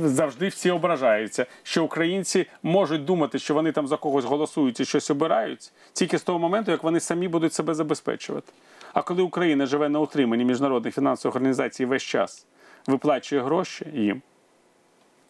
завжди 0.04 0.48
всі 0.48 0.70
ображаються, 0.70 1.46
що 1.62 1.84
українці 1.84 2.46
можуть 2.62 3.04
думати, 3.04 3.38
що 3.38 3.54
вони 3.54 3.72
там 3.72 3.86
за 3.86 3.96
когось 3.96 4.24
голосують 4.24 4.80
і 4.80 4.84
щось 4.84 5.10
обирають, 5.10 5.72
тільки 5.92 6.18
з 6.18 6.22
того 6.22 6.38
моменту, 6.38 6.70
як 6.70 6.82
вони 6.82 7.00
самі 7.00 7.28
будуть 7.28 7.52
себе 7.52 7.74
забезпечувати. 7.74 8.52
А 8.92 9.02
коли 9.02 9.22
Україна 9.22 9.66
живе 9.66 9.88
на 9.88 10.00
утриманні 10.00 10.44
міжнародних 10.44 10.94
фінансових 10.94 11.36
організацій 11.36 11.84
весь 11.84 12.02
час 12.02 12.46
виплачує 12.86 13.42
гроші 13.42 13.86
їм 13.94 14.22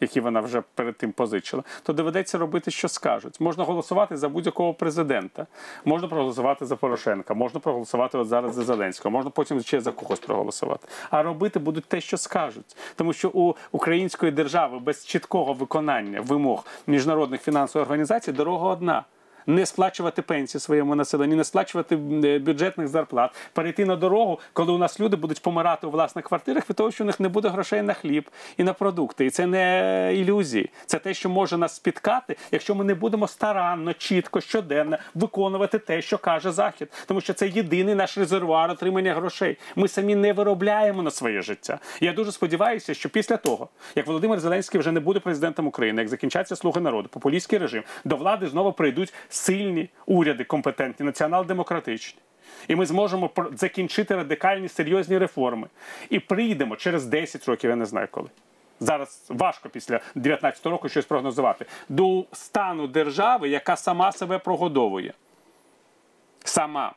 які 0.01 0.21
вона 0.21 0.41
вже 0.41 0.63
перед 0.75 0.97
тим 0.97 1.13
позичила, 1.13 1.63
то 1.83 1.93
доведеться 1.93 2.39
робити, 2.39 2.71
що 2.71 2.89
скажуть. 2.89 3.41
Можна 3.41 3.65
голосувати 3.65 4.17
за 4.17 4.29
будь-якого 4.29 4.75
президента, 4.75 5.47
можна 5.85 6.09
проголосувати 6.09 6.67
за 6.67 6.77
Порошенка, 6.77 7.35
можна 7.35 7.61
проголосувати 7.61 8.19
от 8.19 8.29
зараз 8.29 8.55
за 8.55 8.63
Зеленського, 8.63 9.11
можна 9.13 9.31
потім 9.31 9.61
ще 9.61 9.81
за 9.81 9.93
когось 9.93 10.21
проголосувати. 10.21 10.89
А 11.11 11.23
робити 11.23 11.59
будуть 11.59 11.85
те, 11.85 12.01
що 12.01 12.17
скажуть, 12.17 12.77
тому 12.97 13.13
що 13.13 13.31
у 13.35 13.55
української 13.73 14.33
держави 14.33 14.79
без 14.79 15.07
чіткого 15.07 15.53
виконання 15.53 16.21
вимог 16.21 16.67
міжнародних 16.87 17.43
фінансових 17.43 17.89
організацій 17.89 18.33
дорога 18.33 18.69
одна 18.69 19.05
не 19.47 19.67
сплачувати 19.67 20.23
пенсії 20.23 20.61
своєму 20.61 20.95
населенню, 20.95 21.37
не 21.37 21.45
сплачувати 21.45 21.95
е, 21.95 22.39
бюджетних 22.39 22.89
зарплат, 22.89 23.31
перейти 23.53 23.85
на 23.85 23.97
дорогу, 23.97 24.41
коли 24.53 24.73
у 24.73 24.79
нас 24.79 25.01
люди 25.01 25.17
будуть 25.17 25.43
помирати 25.43 25.87
у 25.87 25.91
власних 25.91 26.25
квартирах 26.25 26.71
від 26.71 26.77
того, 26.77 26.91
що 26.91 27.05
у 27.05 27.07
них 27.07 27.21
не 27.21 27.29
буде 27.29 27.49
грошей 27.49 27.83
на 27.83 27.95
хліб 27.95 28.31
і 28.57 28.65
на 28.65 28.73
продукти. 28.73 29.27
І 29.27 29.31
це 29.31 29.47
не 29.47 30.13
ілюзії. 30.15 30.71
Це 30.87 30.99
те, 30.99 31.15
що 31.15 31.29
може 31.29 31.59
нас 31.59 31.77
спіткати, 31.77 32.37
якщо 32.53 32.75
ми 32.75 32.85
не 32.85 32.95
будемо 32.95 33.29
старанно, 33.29 33.93
чітко, 33.93 34.41
щоденно 34.41 34.99
виконувати 35.15 35.79
те, 35.79 36.03
що 36.03 36.19
каже 36.19 36.53
Захід, 36.53 36.89
тому 37.07 37.21
що 37.21 37.33
це 37.33 37.49
єдиний 37.49 37.95
наш 37.95 38.19
резервуар 38.19 38.71
отримання 38.71 39.15
грошей. 39.15 39.59
Ми 39.77 39.89
самі 39.89 40.15
не 40.15 40.33
виробляємо 40.33 41.03
на 41.03 41.11
своє 41.11 41.43
життя. 41.43 41.79
Я 42.01 42.13
дуже 42.13 42.33
сподіваюся, 42.33 42.95
що 42.95 43.09
після 43.09 43.37
того, 43.37 43.69
як 43.95 44.07
Володимир 44.07 44.41
Зеленський 44.41 44.81
вже 44.81 44.93
не 44.93 45.01
буде 45.01 45.21
президентом 45.21 45.67
України, 45.67 46.03
як 46.03 46.09
закінчаться 46.09 46.57
слуги 46.57 46.81
народу, 46.81 47.09
популістський 47.09 47.59
режим, 47.59 47.83
до 48.05 48.17
влади 48.17 48.47
знову 48.47 48.73
прийдуть 48.73 49.15
сильні 49.37 49.89
уряди 50.07 50.45
компетентні, 50.45 51.07
націонал-демократичні. 51.07 52.21
І 52.69 52.77
ми 52.77 52.87
зможемо 52.87 53.31
закінчити 53.53 54.17
радикальні 54.17 54.69
серйозні 54.69 55.19
реформи. 55.19 55.69
І 56.11 56.19
прийдемо 56.21 56.77
через 56.77 57.07
10 57.07 57.49
років, 57.49 57.71
я 57.71 57.77
не 57.77 57.87
знаю 57.87 58.09
коли. 58.11 58.29
Зараз 58.81 59.27
важко 59.29 59.69
після 59.69 60.01
19 60.15 60.67
року 60.67 60.89
щось 60.89 61.05
прогнозувати. 61.05 61.67
До 61.89 62.25
стану 62.33 62.87
держави, 62.87 63.49
яка 63.49 63.77
сама 63.77 64.13
себе 64.13 64.39
прогодовує. 64.39 65.13
Сама 66.45 66.93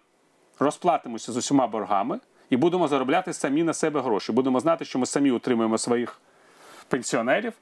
розплатимося 0.59 1.31
з 1.31 1.37
усіма 1.37 1.67
боргами 1.67 2.19
і 2.49 2.57
будемо 2.57 2.87
заробляти 2.87 3.33
самі 3.33 3.63
на 3.63 3.73
себе 3.73 4.01
гроші. 4.01 4.31
Будемо 4.31 4.59
знати, 4.59 4.85
що 4.85 4.99
ми 4.99 5.05
самі 5.05 5.31
утримуємо 5.31 5.77
своїх 5.77 6.21
пенсіонерів, 6.87 7.53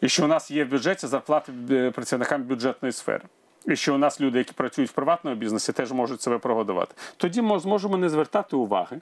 і 0.00 0.08
що 0.08 0.24
у 0.24 0.28
нас 0.28 0.50
є 0.50 0.64
в 0.64 0.68
бюджеті 0.68 1.06
зарплати 1.06 1.52
е, 1.70 1.90
працівникам 1.90 2.42
бюджетної 2.42 2.92
сфери. 2.92 3.24
І 3.66 3.76
що 3.76 3.94
у 3.94 3.98
нас 3.98 4.20
люди, 4.20 4.38
які 4.38 4.52
працюють 4.52 4.90
в 4.90 4.94
приватному 4.94 5.36
бізнесі, 5.36 5.72
теж 5.72 5.92
можуть 5.92 6.22
себе 6.22 6.38
прогодувати. 6.38 6.94
Тоді 7.16 7.42
ми 7.42 7.58
зможемо 7.58 7.96
не 7.96 8.08
звертати 8.08 8.56
уваги 8.56 9.00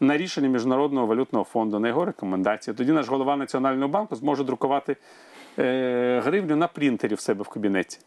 на 0.00 0.16
рішення 0.16 0.48
Міжнародного 0.48 1.06
валютного 1.06 1.44
фонду, 1.44 1.78
на 1.78 1.88
його 1.88 2.04
рекомендації. 2.04 2.74
Тоді 2.74 2.92
наш 2.92 3.08
голова 3.08 3.36
Національного 3.36 3.88
банку 3.88 4.16
зможе 4.16 4.44
друкувати 4.44 4.96
е, 5.58 6.20
гривню 6.24 6.56
на 6.56 6.68
принтері 6.68 7.14
в 7.14 7.20
себе 7.20 7.42
в 7.42 7.48
кабінеті. 7.48 7.98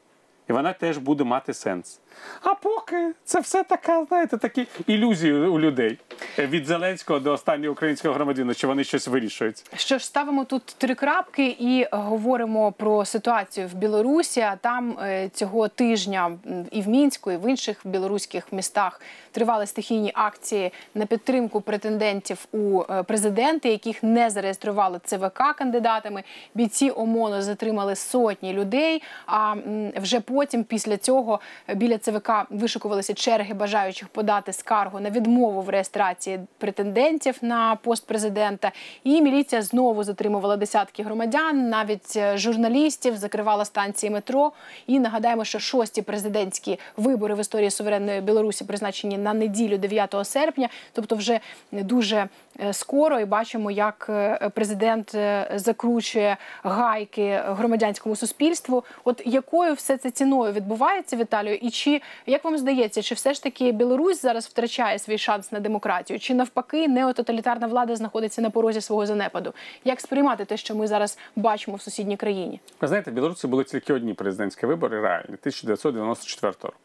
І 0.49 0.53
вона 0.53 0.73
теж 0.73 0.97
буде 0.97 1.23
мати 1.23 1.53
сенс. 1.53 1.99
А 2.41 2.53
поки 2.53 3.13
це 3.23 3.39
все 3.39 3.63
така, 3.63 4.05
знаєте, 4.05 4.37
такі 4.37 4.67
ілюзії 4.87 5.33
у 5.33 5.59
людей 5.59 5.97
від 6.37 6.65
Зеленського 6.65 7.19
до 7.19 7.33
останнього 7.33 7.71
українського 7.71 8.13
громадянина, 8.13 8.53
що 8.53 8.67
вони 8.67 8.83
щось 8.83 9.07
вирішують. 9.07 9.63
Що 9.75 9.97
ж, 9.97 10.05
ставимо 10.05 10.45
тут 10.45 10.65
три 10.65 10.95
крапки 10.95 11.55
і 11.59 11.85
говоримо 11.91 12.71
про 12.71 13.05
ситуацію 13.05 13.67
в 13.67 13.73
Білорусі. 13.73 14.41
А 14.41 14.55
там 14.55 14.97
е, 15.01 15.29
цього 15.33 15.67
тижня 15.67 16.31
і 16.71 16.81
в 16.81 16.87
Мінську, 16.87 17.31
і 17.31 17.37
в 17.37 17.49
інших 17.49 17.81
білоруських 17.83 18.53
містах 18.53 19.01
тривали 19.31 19.65
стихійні 19.65 20.11
акції 20.13 20.71
на 20.95 21.05
підтримку 21.05 21.61
претендентів 21.61 22.45
у 22.51 22.83
е, 22.89 23.03
президенти, 23.03 23.69
яких 23.69 24.03
не 24.03 24.29
зареєстрували 24.29 24.99
ЦВК 25.03 25.43
кандидатами. 25.57 26.23
Бійці 26.55 26.89
ОМОНу 26.89 27.41
затримали 27.41 27.95
сотні 27.95 28.53
людей. 28.53 29.03
А 29.25 29.55
вже 29.95 30.19
потім, 30.19 30.63
після 30.63 30.97
цього, 30.97 31.39
біля 31.75 31.97
ЦВК 32.07 32.31
вишикувалися 32.49 33.13
черги 33.13 33.53
бажаючих 33.53 34.07
подати 34.07 34.53
скаргу 34.53 34.99
на 34.99 35.09
відмову 35.09 35.61
в 35.61 35.69
реєстрації 35.69 36.39
претендентів 36.57 37.37
на 37.41 37.75
пост 37.75 38.07
президента. 38.07 38.71
І 39.03 39.21
міліція 39.21 39.61
знову 39.61 40.03
затримувала 40.03 40.57
десятки 40.57 41.03
громадян, 41.03 41.69
навіть 41.69 42.13
е, 42.15 42.37
журналістів, 42.37 43.17
закривала 43.17 43.65
станції 43.65 44.09
метро. 44.09 44.51
І 44.87 44.99
нагадаємо, 44.99 45.45
що 45.45 45.59
шості 45.59 46.01
президентські 46.01 46.79
вибори 46.97 47.35
в 47.35 47.39
історії 47.39 47.71
суверенної 47.71 48.21
Білорусі 48.21 48.63
призначені 48.63 49.17
на 49.17 49.33
неділю 49.33 49.77
9 49.77 50.15
серпня, 50.23 50.69
тобто 50.93 51.15
вже 51.15 51.39
дуже 51.71 52.27
е, 52.59 52.73
скоро. 52.73 53.19
І 53.19 53.25
бачимо, 53.25 53.71
як 53.71 54.07
е, 54.09 54.49
президент 54.53 55.15
закручує 55.55 56.37
гайки 56.63 57.41
громадянському 57.45 58.15
суспільству. 58.15 58.83
От 59.03 59.21
якою 59.25 59.73
все 59.73 59.97
це 59.97 60.11
ціною 60.11 60.53
відбувається, 60.53 61.15
Віталію? 61.15 61.55
І 61.55 61.69
чи 61.69 61.96
як 62.25 62.43
вам 62.43 62.57
здається, 62.57 63.01
чи 63.01 63.15
все 63.15 63.33
ж 63.33 63.43
таки 63.43 63.71
Білорусь 63.71 64.21
зараз 64.21 64.45
втрачає 64.47 64.99
свій 64.99 65.17
шанс 65.17 65.51
на 65.51 65.59
демократію? 65.59 66.19
Чи 66.19 66.33
навпаки 66.33 66.87
неототалітарна 66.87 67.67
влада 67.67 67.95
знаходиться 67.95 68.41
на 68.41 68.49
порозі 68.49 68.81
свого 68.81 69.05
занепаду? 69.05 69.53
Як 69.83 70.01
сприймати 70.01 70.45
те, 70.45 70.57
що 70.57 70.75
ми 70.75 70.87
зараз 70.87 71.17
бачимо 71.35 71.77
в 71.77 71.81
сусідній 71.81 72.17
країні? 72.17 72.59
Ви 72.81 72.87
знаєте, 72.87 73.11
в 73.11 73.13
Білорусі 73.13 73.47
були 73.47 73.63
тільки 73.63 73.93
одні 73.93 74.13
президентські 74.13 74.65
вибори 74.65 75.01
реальні 75.01 75.35
1994 75.35 76.53
року. 76.63 76.75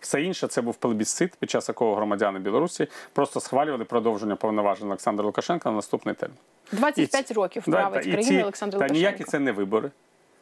Все 0.00 0.22
інше 0.22 0.46
це 0.46 0.62
був 0.62 0.74
плебісцит, 0.74 1.32
під 1.38 1.50
час 1.50 1.68
якого 1.68 1.94
громадяни 1.94 2.38
Білорусі 2.38 2.86
просто 3.12 3.40
схвалювали 3.40 3.84
продовження 3.84 4.36
повноважень 4.36 4.86
Олександра 4.86 5.26
Лукашенка 5.26 5.68
на 5.70 5.76
наступний 5.76 6.14
термін. 6.14 6.36
25 6.72 7.30
років 7.32 7.64
править 7.64 8.06
і 8.06 8.10
країною 8.12 8.38
ці- 8.38 8.42
Олександр 8.42 8.78
та 8.78 8.86
ніякі 8.88 9.24
це 9.24 9.38
не 9.38 9.52
вибори. 9.52 9.90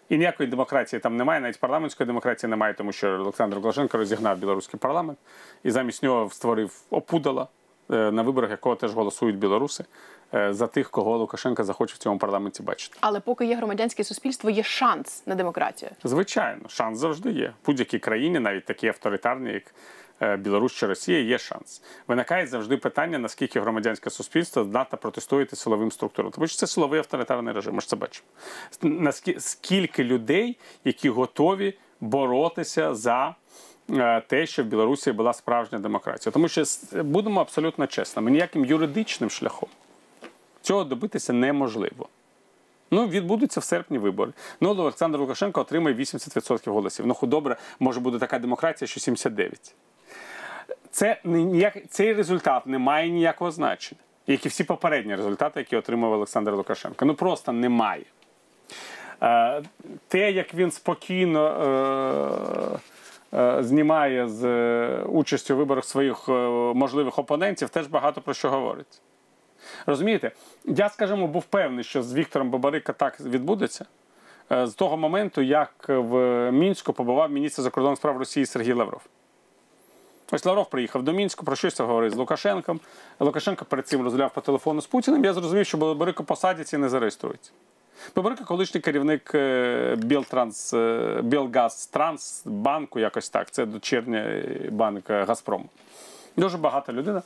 І 0.08 0.18
ніякої 0.18 0.48
демократії 0.48 1.00
там 1.00 1.16
немає, 1.16 1.40
навіть 1.40 1.60
парламентської 1.60 2.06
демократії 2.06 2.50
немає, 2.50 2.74
тому 2.74 2.92
що 2.92 3.08
Олександр 3.08 3.56
Лукашенко 3.56 3.98
розігнав 3.98 4.38
білоруський 4.38 4.80
парламент 4.80 5.18
і 5.64 5.70
замість 5.70 6.02
нього 6.02 6.30
створив 6.30 6.82
опудала, 6.90 7.46
е, 7.90 8.10
на 8.10 8.22
виборах 8.22 8.50
якого 8.50 8.76
теж 8.76 8.92
голосують 8.94 9.38
білоруси 9.38 9.84
е, 10.34 10.54
за 10.54 10.66
тих, 10.66 10.90
кого 10.90 11.18
Лукашенко 11.18 11.64
захоче 11.64 11.94
в 11.94 11.98
цьому 11.98 12.18
парламенті 12.18 12.62
бачити. 12.62 12.96
Але 13.00 13.20
поки 13.20 13.46
є 13.46 13.56
громадянське 13.56 14.04
суспільство, 14.04 14.50
є 14.50 14.62
шанс 14.62 15.22
на 15.26 15.34
демократію. 15.34 15.90
Звичайно, 16.04 16.68
шанс 16.68 16.98
завжди 16.98 17.30
є. 17.30 17.52
В 17.62 17.66
будь-якій 17.66 17.98
країні, 17.98 18.38
навіть 18.38 18.64
такі 18.64 18.88
авторитарні, 18.88 19.52
як 19.52 19.62
Білорусь 20.20 20.72
чи 20.72 20.86
Росія, 20.86 21.18
є 21.20 21.38
шанс. 21.38 21.82
Виникає 22.08 22.46
завжди 22.46 22.76
питання, 22.76 23.18
наскільки 23.18 23.60
громадянське 23.60 24.10
суспільство 24.10 24.64
здатне 24.64 24.98
протистояти 24.98 25.56
силовим 25.56 25.92
структурам. 25.92 26.32
Тому 26.32 26.46
що 26.46 26.56
це 26.56 26.66
силовий 26.66 26.98
авторитарний 26.98 27.54
режим, 27.54 27.74
ми 27.74 27.80
ж 27.80 27.88
це 27.88 27.96
бачимо. 27.96 28.26
Наскільки 28.82 29.40
скільки 29.40 30.04
людей, 30.04 30.56
які 30.84 31.08
готові 31.10 31.74
боротися 32.00 32.94
за. 32.94 33.34
е, 33.90 34.20
Те, 34.26 34.46
що 34.46 34.62
в 34.62 34.66
Білорусі 34.66 35.12
була 35.12 35.32
справжня 35.32 35.78
демократія, 35.78 36.32
тому 36.32 36.48
що 36.48 36.64
будемо 36.92 37.40
абсолютно 37.40 37.86
чесними, 37.86 38.30
ніяким 38.30 38.64
юридичним 38.64 39.30
шляхом 39.30 39.68
цього 40.62 40.84
добитися 40.84 41.32
неможливо. 41.32 42.08
Ну, 42.90 43.08
відбудуться 43.08 43.60
в 43.60 43.64
серпні 43.64 43.98
вибори. 43.98 44.32
Ну, 44.60 44.70
Олександр 44.70 45.18
Лукашенко 45.18 45.60
отримає 45.60 45.96
80% 45.96 46.70
голосів. 46.70 47.06
Ну, 47.06 47.16
добре, 47.22 47.56
може 47.80 48.00
буде 48.00 48.18
така 48.18 48.38
демократія, 48.38 48.88
що 48.88 49.00
79%. 49.12 49.72
Це 50.90 51.20
ніяк, 51.24 51.76
цей 51.90 52.12
результат 52.12 52.66
не 52.66 52.78
має 52.78 53.10
ніякого 53.10 53.50
значення, 53.50 54.00
як 54.26 54.46
і 54.46 54.48
всі 54.48 54.64
попередні 54.64 55.16
результати, 55.16 55.60
які 55.60 55.76
отримав 55.76 56.12
Олександр 56.12 56.52
Лукашенко. 56.52 57.04
Ну 57.04 57.14
просто 57.14 57.52
немає. 57.52 58.04
Е, 59.22 59.62
те, 60.08 60.32
як 60.32 60.54
він 60.54 60.70
спокійно 60.70 61.46
е, 63.32 63.38
е, 63.38 63.62
знімає 63.62 64.28
з 64.28 64.48
участю 65.02 65.54
у 65.54 65.56
виборах 65.56 65.84
своїх 65.84 66.28
можливих 66.74 67.18
опонентів, 67.18 67.68
теж 67.68 67.86
багато 67.86 68.20
про 68.20 68.34
що 68.34 68.50
говорить. 68.50 69.00
Розумієте, 69.86 70.30
я, 70.64 70.88
скажімо, 70.88 71.26
був 71.26 71.44
певний, 71.44 71.84
що 71.84 72.02
з 72.02 72.14
Віктором 72.14 72.50
Бабарика 72.50 72.92
так 72.92 73.20
відбудеться. 73.20 73.86
З 74.50 74.70
того 74.70 74.96
моменту, 74.96 75.42
як 75.42 75.72
в 75.88 76.50
Мінську 76.52 76.92
побував 76.92 77.30
міністр 77.30 77.62
закордонних 77.62 77.98
справ 77.98 78.16
Росії 78.16 78.46
Сергій 78.46 78.72
Лавров. 78.72 79.02
Ось 80.32 80.44
Лавров 80.44 80.70
приїхав 80.70 81.02
до 81.02 81.12
Мінську, 81.12 81.44
про 81.44 81.56
щось 81.56 81.80
говорив 81.80 82.10
з 82.10 82.16
Лукашенком. 82.16 82.80
Лукашенко 83.20 83.64
перед 83.64 83.88
цим 83.88 84.02
розмовляв 84.02 84.34
по 84.34 84.40
телефону 84.40 84.80
з 84.80 84.86
Путіним. 84.86 85.24
Я 85.24 85.32
зрозумів, 85.32 85.66
що 85.66 85.78
Бабарика 85.78 86.22
посадять 86.22 86.72
і 86.72 86.78
не 86.78 86.88
зареєструється. 86.88 87.50
Бабарика 88.16 88.44
колишній 88.44 88.80
керівник 88.80 89.30
е, 89.34 89.96
Білтранс, 89.98 90.74
Білгазтранс, 91.22 92.42
банку, 92.44 92.98
якось 92.98 93.28
так. 93.28 93.50
Це 93.50 93.66
дочірня 93.66 94.42
банк 94.70 95.10
е, 95.10 95.24
Газпрому. 95.24 95.64
Дуже 96.36 96.58
багата 96.58 96.92
людина. 96.92 97.22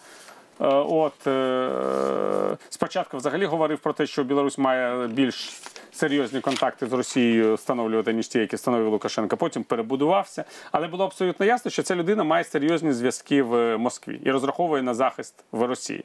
Е, 0.62 0.66
От 0.74 1.26
е, 1.26 2.56
спочатку 2.68 3.16
взагалі 3.16 3.46
говорив 3.46 3.78
про 3.78 3.92
те, 3.92 4.06
що 4.06 4.24
Білорусь 4.24 4.58
має 4.58 5.06
більш 5.06 5.60
серйозні 5.92 6.40
контакти 6.40 6.86
з 6.86 6.92
Росією 6.92 7.54
встановлювати, 7.54 8.12
ніж 8.12 8.28
ті, 8.28 8.38
які 8.38 8.56
встановив 8.56 8.88
Лукашенко. 8.88 9.36
Потім 9.36 9.62
перебудувався. 9.62 10.44
Але 10.72 10.88
було 10.88 11.04
абсолютно 11.04 11.46
ясно, 11.46 11.70
що 11.70 11.82
ця 11.82 11.94
людина 11.94 12.24
має 12.24 12.44
серйозні 12.44 12.92
зв'язки 12.92 13.42
в 13.42 13.76
Москві 13.78 14.20
і 14.24 14.30
розраховує 14.30 14.82
на 14.82 14.94
захист 14.94 15.44
в 15.52 15.62
Росії. 15.62 16.04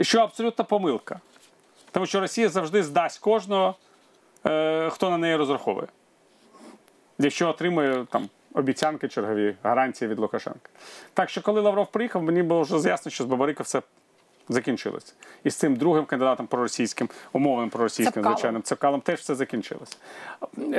Що 0.00 0.20
абсолютна 0.20 0.64
помилка. 0.64 1.20
Тому 1.90 2.06
що 2.06 2.20
Росія 2.20 2.48
завжди 2.48 2.82
здасть 2.82 3.18
кожного, 3.18 3.74
е, 4.46 4.90
хто 4.90 5.10
на 5.10 5.18
неї 5.18 5.36
розраховує. 5.36 5.86
Якщо 7.18 7.48
отримує 7.48 8.06
там 8.10 8.28
обіцянки 8.54 9.08
чергові, 9.08 9.56
гарантії 9.62 10.08
від 10.10 10.18
Лукашенка. 10.18 10.70
Так 11.14 11.30
що, 11.30 11.42
коли 11.42 11.60
Лавров 11.60 11.86
приїхав, 11.92 12.22
мені 12.22 12.42
було 12.42 12.62
вже 12.62 12.80
з'ясно, 12.80 13.10
що 13.10 13.24
з 13.24 13.26
Бабарика 13.26 13.62
все 13.62 13.82
закінчилося. 14.48 15.12
І 15.44 15.50
з 15.50 15.54
цим 15.54 15.76
другим 15.76 16.04
кандидатом 16.04 16.46
проросійським, 16.46 17.08
умовним 17.32 17.70
проросійським, 17.70 18.12
Цепкалом. 18.12 18.36
звичайним 18.36 18.62
Цепкалом, 18.62 19.00
теж 19.00 19.18
все 19.18 19.34
закінчилося. 19.34 19.96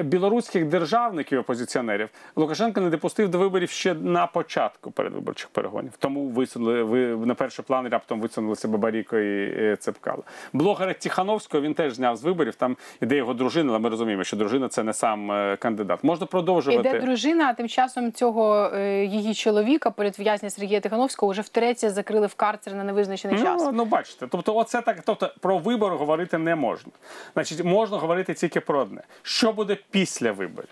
Білоруських 0.03 0.65
державників, 0.65 1.39
опозиціонерів, 1.39 2.09
Лукашенко 2.35 2.81
не 2.81 2.89
допустив 2.89 3.29
до 3.29 3.37
виборів 3.39 3.69
ще 3.69 3.93
на 3.93 4.27
початку 4.27 4.91
передвиборчих 4.91 5.49
перегонів. 5.49 5.91
Тому 5.99 6.27
висунули 6.27 6.83
ви 6.83 7.25
на 7.25 7.35
перший 7.35 7.65
план 7.65 7.87
раптом 7.87 8.21
висунулися 8.21 8.67
Бабаріко 8.67 9.17
і 9.17 9.53
е, 9.63 9.75
Цепкало. 9.79 10.23
Блогера 10.53 10.93
Тихановського 10.93 11.63
він 11.63 11.73
теж 11.73 11.93
зняв 11.93 12.17
з 12.17 12.23
виборів. 12.23 12.55
Там 12.55 12.77
іде 13.01 13.15
його 13.15 13.33
дружина, 13.33 13.69
але 13.69 13.79
ми 13.79 13.89
розуміємо, 13.89 14.23
що 14.23 14.37
дружина 14.37 14.67
це 14.67 14.83
не 14.83 14.93
сам 14.93 15.31
е, 15.31 15.57
кандидат. 15.59 16.03
Можна 16.03 16.25
продовжувати. 16.25 16.89
Іде 16.89 16.99
дружина, 16.99 17.47
а 17.49 17.53
тим 17.53 17.67
часом 17.67 18.11
цього 18.11 18.71
е, 18.73 19.05
її 19.05 19.33
чоловіка, 19.33 19.91
політв'язня 19.91 20.49
Сергія 20.49 20.79
Тихановського, 20.79 21.31
вже 21.31 21.41
втретє 21.41 21.89
закрили 21.89 22.27
в 22.27 22.35
карцер 22.35 22.75
на 22.75 22.83
невизначений 22.83 23.41
час. 23.41 23.50
Ну, 23.59 23.71
ну 23.71 23.85
бачите, 23.85 24.27
тобто, 24.27 24.55
оце 24.55 24.81
так. 24.81 25.01
Тобто 25.05 25.31
про 25.39 25.57
вибори 25.57 25.95
говорити 25.95 26.37
не 26.37 26.55
можна. 26.55 26.91
Значить, 27.33 27.63
можна 27.63 27.97
говорити 27.97 28.33
тільки 28.33 28.59
про 28.59 28.79
одне: 28.79 29.01
що 29.21 29.53
буде 29.53 29.77
після 29.91 30.31
виборів? 30.31 30.69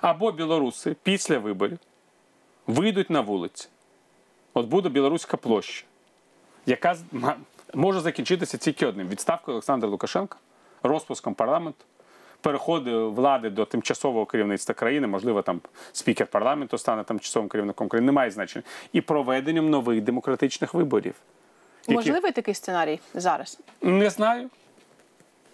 Або 0.00 0.32
білоруси 0.32 0.96
після 1.02 1.38
виборів 1.38 1.78
вийдуть 2.66 3.10
на 3.10 3.20
вулиці. 3.20 3.68
От 4.54 4.66
буде 4.66 4.88
білоруська 4.88 5.36
площа, 5.36 5.84
яка 6.66 6.96
може 7.74 8.00
закінчитися 8.00 8.58
тільки 8.58 8.86
одним: 8.86 9.08
відставкою 9.08 9.54
Олександра 9.54 9.88
Лукашенка, 9.88 10.36
розпуском 10.82 11.34
парламенту. 11.34 11.84
Переходу 12.40 13.12
влади 13.12 13.50
до 13.50 13.64
тимчасового 13.64 14.26
керівництва 14.26 14.74
країни, 14.74 15.06
можливо, 15.06 15.42
там 15.42 15.60
спікер 15.92 16.26
парламенту 16.26 16.78
стане 16.78 17.04
тимчасовим 17.04 17.48
керівником 17.48 17.88
країни, 17.88 18.06
немає 18.06 18.30
значення, 18.30 18.62
і 18.92 19.00
проведенням 19.00 19.70
нових 19.70 20.00
демократичних 20.00 20.74
виборів. 20.74 21.14
Які- 21.82 21.94
Можливий 21.94 22.32
такий 22.32 22.54
сценарій 22.54 23.00
зараз? 23.14 23.58
не 23.82 24.10
знаю. 24.10 24.50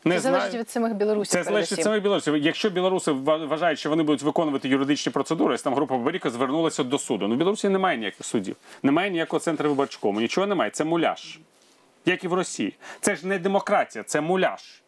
Не 0.04 0.14
Це 0.14 0.20
залежить 0.20 0.54
від 0.54 0.70
самих 0.70 0.94
білорусів. 0.94 1.32
Це 1.32 1.44
залежить 1.44 1.72
від 1.72 1.84
самих 1.84 2.02
білорусів. 2.02 2.36
Якщо 2.36 2.70
білоруси 2.70 3.12
вважають, 3.12 3.78
що 3.78 3.90
вони 3.90 4.02
будуть 4.02 4.22
виконувати 4.22 4.68
юридичні 4.68 5.12
процедури, 5.12 5.54
ось 5.54 5.62
там 5.62 5.74
група 5.74 5.96
Бабаріка 5.96 6.30
звернулася 6.30 6.84
до 6.84 6.98
суду. 6.98 7.28
Ну, 7.28 7.34
в 7.34 7.38
Білорусі 7.38 7.68
немає 7.68 7.98
ніяких 7.98 8.26
судів, 8.26 8.56
немає 8.82 9.10
ніякого 9.10 9.40
центру 9.40 9.68
виборчкому, 9.68 10.20
нічого 10.20 10.46
немає. 10.46 10.70
Це 10.70 10.84
муляж. 10.84 11.38
Як 12.06 12.24
і 12.24 12.28
в 12.28 12.32
Росії. 12.32 12.74
Це 13.00 13.16
ж 13.16 13.26
не 13.26 13.38
демократія, 13.38 14.04
це 14.04 14.20
муляж. 14.20 14.82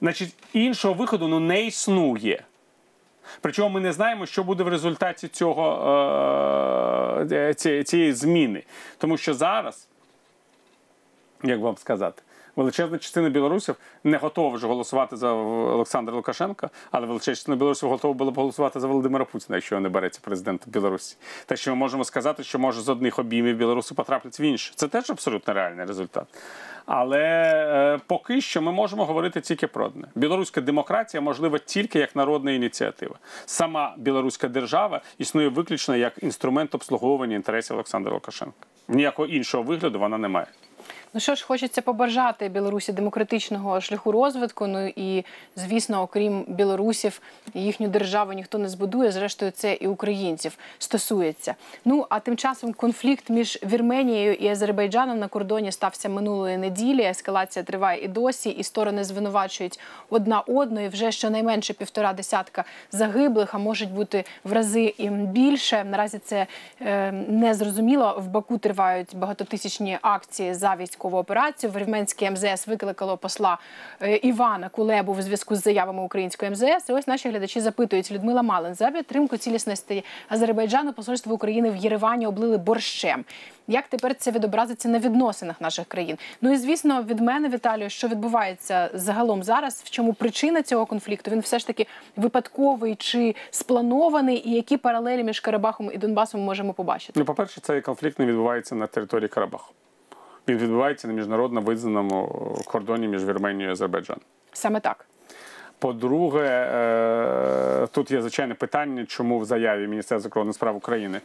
Значить, 0.00 0.34
іншого 0.52 0.94
виходу 0.94 1.28
ну, 1.28 1.40
не 1.40 1.66
існує. 1.66 2.44
Причому 3.40 3.68
ми 3.68 3.80
не 3.80 3.92
знаємо, 3.92 4.26
що 4.26 4.44
буде 4.44 4.64
в 4.64 4.68
результаті 4.68 5.28
цього 5.28 7.26
е, 7.30 7.54
цієї, 7.54 7.84
цієї 7.84 8.12
зміни. 8.12 8.62
Тому 8.98 9.16
що 9.16 9.34
зараз, 9.34 9.88
як 11.42 11.60
вам 11.60 11.76
сказати, 11.76 12.22
величезна 12.56 12.98
частина 12.98 13.28
білорусів 13.28 13.76
не 14.04 14.16
готова 14.16 14.56
вже 14.56 14.66
голосувати 14.66 15.16
за 15.16 15.32
Олександра 15.32 16.14
Лукашенка, 16.14 16.70
але 16.90 17.06
величезна 17.06 17.34
частина 17.34 17.56
білорусів 17.56 17.88
готова 17.88 18.14
була 18.14 18.30
б 18.30 18.34
голосувати 18.34 18.80
за 18.80 18.86
Володимира 18.86 19.24
Путіна, 19.24 19.56
якщо 19.56 19.80
не 19.80 19.88
береться 19.88 20.20
президентом 20.24 20.72
Білорусі. 20.72 21.16
Так 21.46 21.58
що 21.58 21.70
ми 21.70 21.76
можемо 21.76 22.04
сказати, 22.04 22.44
що 22.44 22.58
може 22.58 22.80
з 22.80 22.88
одних 22.88 23.18
обіймів 23.18 23.56
білоруси 23.56 23.94
потраплять 23.94 24.40
в 24.40 24.42
інші. 24.42 24.72
Це 24.76 24.88
теж 24.88 25.10
абсолютно 25.10 25.54
реальний 25.54 25.86
результат. 25.86 26.26
Але 26.86 27.20
е, 27.94 28.00
поки 28.06 28.40
що 28.40 28.62
ми 28.62 28.72
можемо 28.72 29.04
говорити 29.04 29.40
тільки 29.40 29.66
про 29.66 29.86
одне. 29.86 30.08
Білоруська 30.14 30.60
демократія 30.60 31.20
можлива 31.20 31.58
тільки 31.58 31.98
як 31.98 32.16
народна 32.16 32.52
ініціатива. 32.52 33.14
Сама 33.46 33.94
білоруська 33.98 34.48
держава 34.48 35.00
існує 35.18 35.48
виключно 35.48 35.96
як 35.96 36.22
інструмент 36.22 36.74
обслуговування 36.74 37.36
інтересів 37.36 37.76
Олександра 37.76 38.12
Лукашенка. 38.12 38.66
Ніякого 38.88 39.28
іншого 39.28 39.62
вигляду 39.62 39.98
вона 39.98 40.18
не 40.18 40.28
має. 40.28 40.46
Ну 41.14 41.20
що 41.20 41.34
ж, 41.34 41.46
хочеться 41.46 41.82
побажати 41.82 42.48
Білорусі 42.48 42.92
демократичного 42.92 43.80
шляху 43.80 44.12
розвитку. 44.12 44.66
Ну 44.66 44.86
і 44.96 45.24
звісно, 45.56 46.02
окрім 46.02 46.44
білорусів, 46.48 47.20
їхню 47.54 47.88
державу 47.88 48.32
ніхто 48.32 48.58
не 48.58 48.68
збудує. 48.68 49.12
Зрештою, 49.12 49.50
це 49.50 49.74
і 49.74 49.86
українців 49.86 50.58
стосується. 50.78 51.54
Ну 51.84 52.06
а 52.08 52.20
тим 52.20 52.36
часом 52.36 52.72
конфлікт 52.72 53.30
між 53.30 53.58
Вірменією 53.62 54.34
і 54.34 54.48
Азербайджаном 54.48 55.18
на 55.18 55.28
кордоні 55.28 55.72
стався 55.72 56.08
минулої 56.08 56.56
неділі. 56.56 57.02
Ескалація 57.02 57.62
триває 57.62 58.04
і 58.04 58.08
досі, 58.08 58.50
і 58.50 58.62
сторони 58.62 59.04
звинувачують 59.04 59.80
одна 60.10 60.40
одну. 60.40 60.84
І 60.84 60.88
Вже 60.88 61.12
щонайменше 61.12 61.72
півтора 61.72 62.12
десятка 62.12 62.64
загиблих, 62.92 63.54
а 63.54 63.58
можуть 63.58 63.90
бути 63.90 64.24
в 64.44 64.52
рази 64.52 64.94
і 64.98 65.08
більше. 65.08 65.84
Наразі 65.84 66.18
це 66.18 66.46
е, 66.80 67.12
не 67.12 67.54
зрозуміло. 67.54 68.16
В 68.18 68.28
Баку 68.28 68.58
тривають 68.58 69.16
багатотисячні 69.16 69.98
акції 70.02 70.54
за 70.54 70.74
військову 71.02 71.18
операцію. 71.18 71.72
Вірменське 71.76 72.30
МЗС 72.30 72.66
викликало 72.66 73.16
посла 73.16 73.58
е, 74.00 74.16
Івана 74.16 74.68
Кулебу 74.68 75.12
в 75.12 75.22
зв'язку 75.22 75.56
з 75.56 75.62
заявами 75.62 76.02
української 76.02 76.50
МЗС. 76.50 76.88
І 76.88 76.92
ось 76.92 77.06
наші 77.06 77.28
глядачі 77.28 77.60
запитують 77.60 78.12
Людмила 78.12 78.42
Малин 78.42 78.74
за 78.74 78.90
підтримку 78.90 79.36
цілісності 79.36 80.04
Азербайджану. 80.28 80.92
Посольство 80.92 81.34
України 81.34 81.70
в 81.70 81.76
Єревані 81.76 82.26
облили 82.26 82.58
борщем. 82.58 83.24
Як 83.68 83.88
тепер 83.88 84.14
це 84.14 84.30
відобразиться 84.30 84.88
на 84.88 84.98
відносинах 84.98 85.60
наших 85.60 85.86
країн? 85.86 86.18
Ну 86.40 86.52
і 86.52 86.56
звісно, 86.56 87.02
від 87.02 87.20
мене 87.20 87.48
Віталію, 87.48 87.90
що 87.90 88.08
відбувається 88.08 88.90
загалом 88.94 89.42
зараз, 89.42 89.82
в 89.84 89.90
чому 89.90 90.14
причина 90.14 90.62
цього 90.62 90.86
конфлікту? 90.86 91.30
Він 91.30 91.40
все 91.40 91.58
ж 91.58 91.66
таки 91.66 91.86
випадковий 92.16 92.94
чи 92.94 93.34
спланований, 93.50 94.48
і 94.48 94.54
які 94.54 94.76
паралелі 94.76 95.24
між 95.24 95.40
Карабахом 95.40 95.90
і 95.94 95.98
Донбасом 95.98 96.40
можемо 96.40 96.72
побачити? 96.72 97.12
Ну, 97.16 97.24
по-перше, 97.24 97.60
цей 97.60 97.80
конфлікт 97.80 98.18
не 98.18 98.26
відбувається 98.26 98.74
на 98.74 98.86
території 98.86 99.28
Карабаху. 99.28 99.72
Він 100.48 100.58
відбувається 100.58 101.08
на 101.08 101.14
міжнародно 101.14 101.60
визнаному 101.60 102.26
кордоні 102.66 103.08
між 103.08 103.24
Вірменією 103.24 103.68
і 103.68 103.72
Азербайджаном. 103.72 104.22
Саме 104.52 104.80
так. 104.80 105.06
По-друге, 105.78 106.68
е, 106.72 107.86
тут 107.86 108.10
є 108.10 108.20
звичайне 108.20 108.54
питання, 108.54 109.06
чому 109.06 109.38
в 109.38 109.44
заяві 109.44 109.88
Міністерства 109.88 110.18
закордонних 110.18 110.54
справ 110.54 110.76
України 110.76 111.20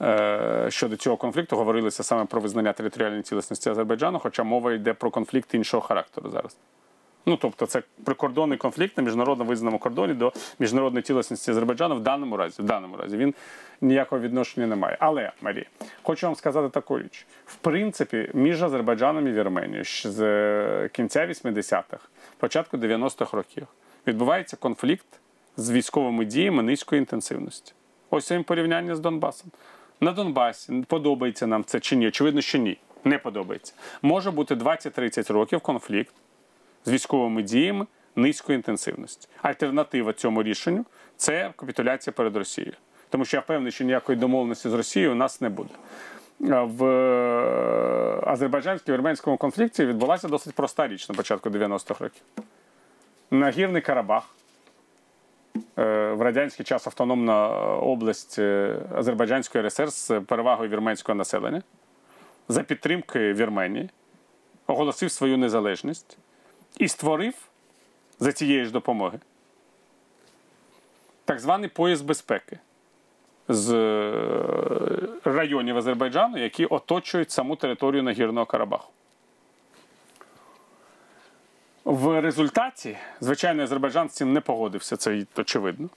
е, 0.00 0.66
щодо 0.68 0.96
цього 0.96 1.16
конфлікту 1.16 1.56
говорилося 1.56 2.02
саме 2.02 2.24
про 2.24 2.40
визнання 2.40 2.72
територіальної 2.72 3.22
цілісності 3.22 3.70
Азербайджану, 3.70 4.18
хоча 4.18 4.42
мова 4.42 4.72
йде 4.72 4.94
про 4.94 5.10
конфлікт 5.10 5.54
іншого 5.54 5.80
характеру 5.80 6.30
зараз. 6.30 6.56
Ну, 7.26 7.36
тобто, 7.36 7.66
це 7.66 7.82
прикордонний 8.04 8.58
конфлікт 8.58 8.96
на 8.96 9.02
міжнародно 9.02 9.44
визнаному 9.44 9.78
кордоні 9.78 10.14
до 10.14 10.32
міжнародної 10.58 11.02
цілісності 11.02 11.50
Азербайджану 11.50 11.94
в 11.94 12.00
даному 12.00 12.36
разі. 12.36 12.62
В 12.62 12.64
даному 12.64 12.96
разі 12.96 13.16
він 13.16 13.34
ніякого 13.80 14.20
відношення 14.20 14.66
не 14.66 14.76
має. 14.76 14.96
Але 15.00 15.32
Марія, 15.42 15.66
хочу 16.02 16.26
вам 16.26 16.36
сказати 16.36 16.68
таку 16.68 16.98
річ: 16.98 17.26
в 17.46 17.56
принципі, 17.56 18.30
між 18.34 18.62
Азербайджаном 18.62 19.28
і 19.28 19.32
Вірменією 19.32 19.84
з 19.84 20.20
е, 20.20 20.90
кінця 20.92 21.26
80-х, 21.26 22.08
початку 22.38 22.76
90-х 22.76 23.36
років 23.36 23.66
відбувається 24.06 24.56
конфлікт 24.56 25.06
з 25.56 25.70
військовими 25.70 26.24
діями 26.24 26.62
низької 26.62 26.98
інтенсивності. 26.98 27.72
Ось 28.10 28.26
це 28.26 28.40
порівняння 28.40 28.96
з 28.96 29.00
Донбасом. 29.00 29.50
На 30.00 30.12
Донбасі 30.12 30.84
подобається 30.88 31.46
нам 31.46 31.64
це 31.64 31.80
чи 31.80 31.96
ні? 31.96 32.08
Очевидно, 32.08 32.40
що 32.40 32.58
ні. 32.58 32.78
Не 33.04 33.18
подобається. 33.18 33.74
Може 34.02 34.30
бути 34.30 34.54
20-30 34.54 35.32
років 35.32 35.60
конфлікт 35.60 36.14
з 36.84 36.90
військовими 36.92 37.42
діями 37.42 37.86
низької 38.16 38.56
інтенсивності. 38.56 39.28
Альтернатива 39.42 40.12
цьому 40.12 40.42
рішенню 40.42 40.84
це 41.16 41.52
капітуляція 41.56 42.14
перед 42.14 42.36
Росією. 42.36 42.74
Тому 43.10 43.24
що 43.24 43.36
я 43.36 43.40
впевнений, 43.40 43.72
що 43.72 43.84
ніякої 43.84 44.18
домовленості 44.18 44.68
з 44.68 44.72
Росією 44.74 45.12
у 45.12 45.14
нас 45.14 45.40
не 45.40 45.48
буде. 45.48 45.74
В 46.40 46.84
азербайджансько-вірменському 48.26 49.36
конфлікті 49.36 49.86
відбулася 49.86 50.28
досить 50.28 50.54
проста 50.54 50.88
річ 50.88 51.08
на 51.08 51.14
початку 51.14 51.50
90-х 51.50 52.00
років. 52.00 52.22
Нагірний 53.30 53.82
Карабах, 53.82 54.34
в 55.76 56.16
радянський 56.22 56.64
час 56.64 56.86
автономна 56.86 57.48
область 57.76 58.38
Азербайджанської 58.94 59.64
РСР 59.64 59.90
з 59.90 60.20
перевагою 60.20 60.70
вірменського 60.70 61.16
населення 61.16 61.62
за 62.48 62.62
підтримки 62.62 63.32
Вірменії 63.32 63.90
оголосив 64.66 65.10
свою 65.10 65.38
незалежність 65.38 66.18
і 66.78 66.88
створив 66.88 67.34
за 68.20 68.32
цієї 68.32 68.64
ж 68.64 68.70
допомоги 68.70 69.18
так 71.24 71.40
званий 71.40 71.68
пояс 71.68 72.00
безпеки 72.00 72.58
з 73.48 73.72
районів 75.24 75.76
Азербайджану, 75.76 76.38
які 76.38 76.66
оточують 76.66 77.30
саму 77.30 77.56
територію 77.56 78.02
Нагірного 78.02 78.46
Карабаху. 78.46 78.90
В 81.84 82.20
результаті, 82.20 82.96
звичайно, 83.20 83.62
Азербайджан 83.62 84.08
з 84.08 84.12
цим 84.12 84.32
не 84.32 84.40
погодився, 84.40 84.96
це 84.96 85.24
очевидно. 85.36 85.88